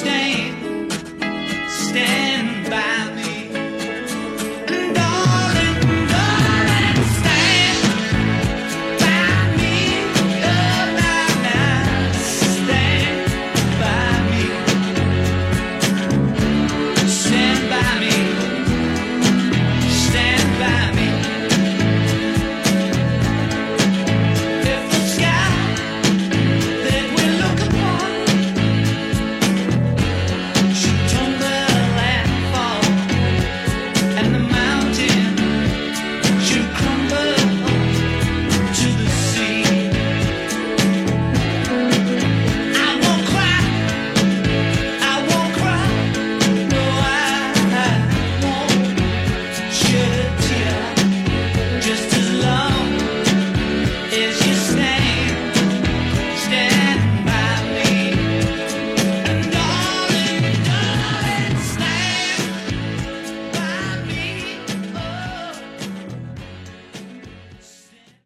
[0.00, 0.39] staying.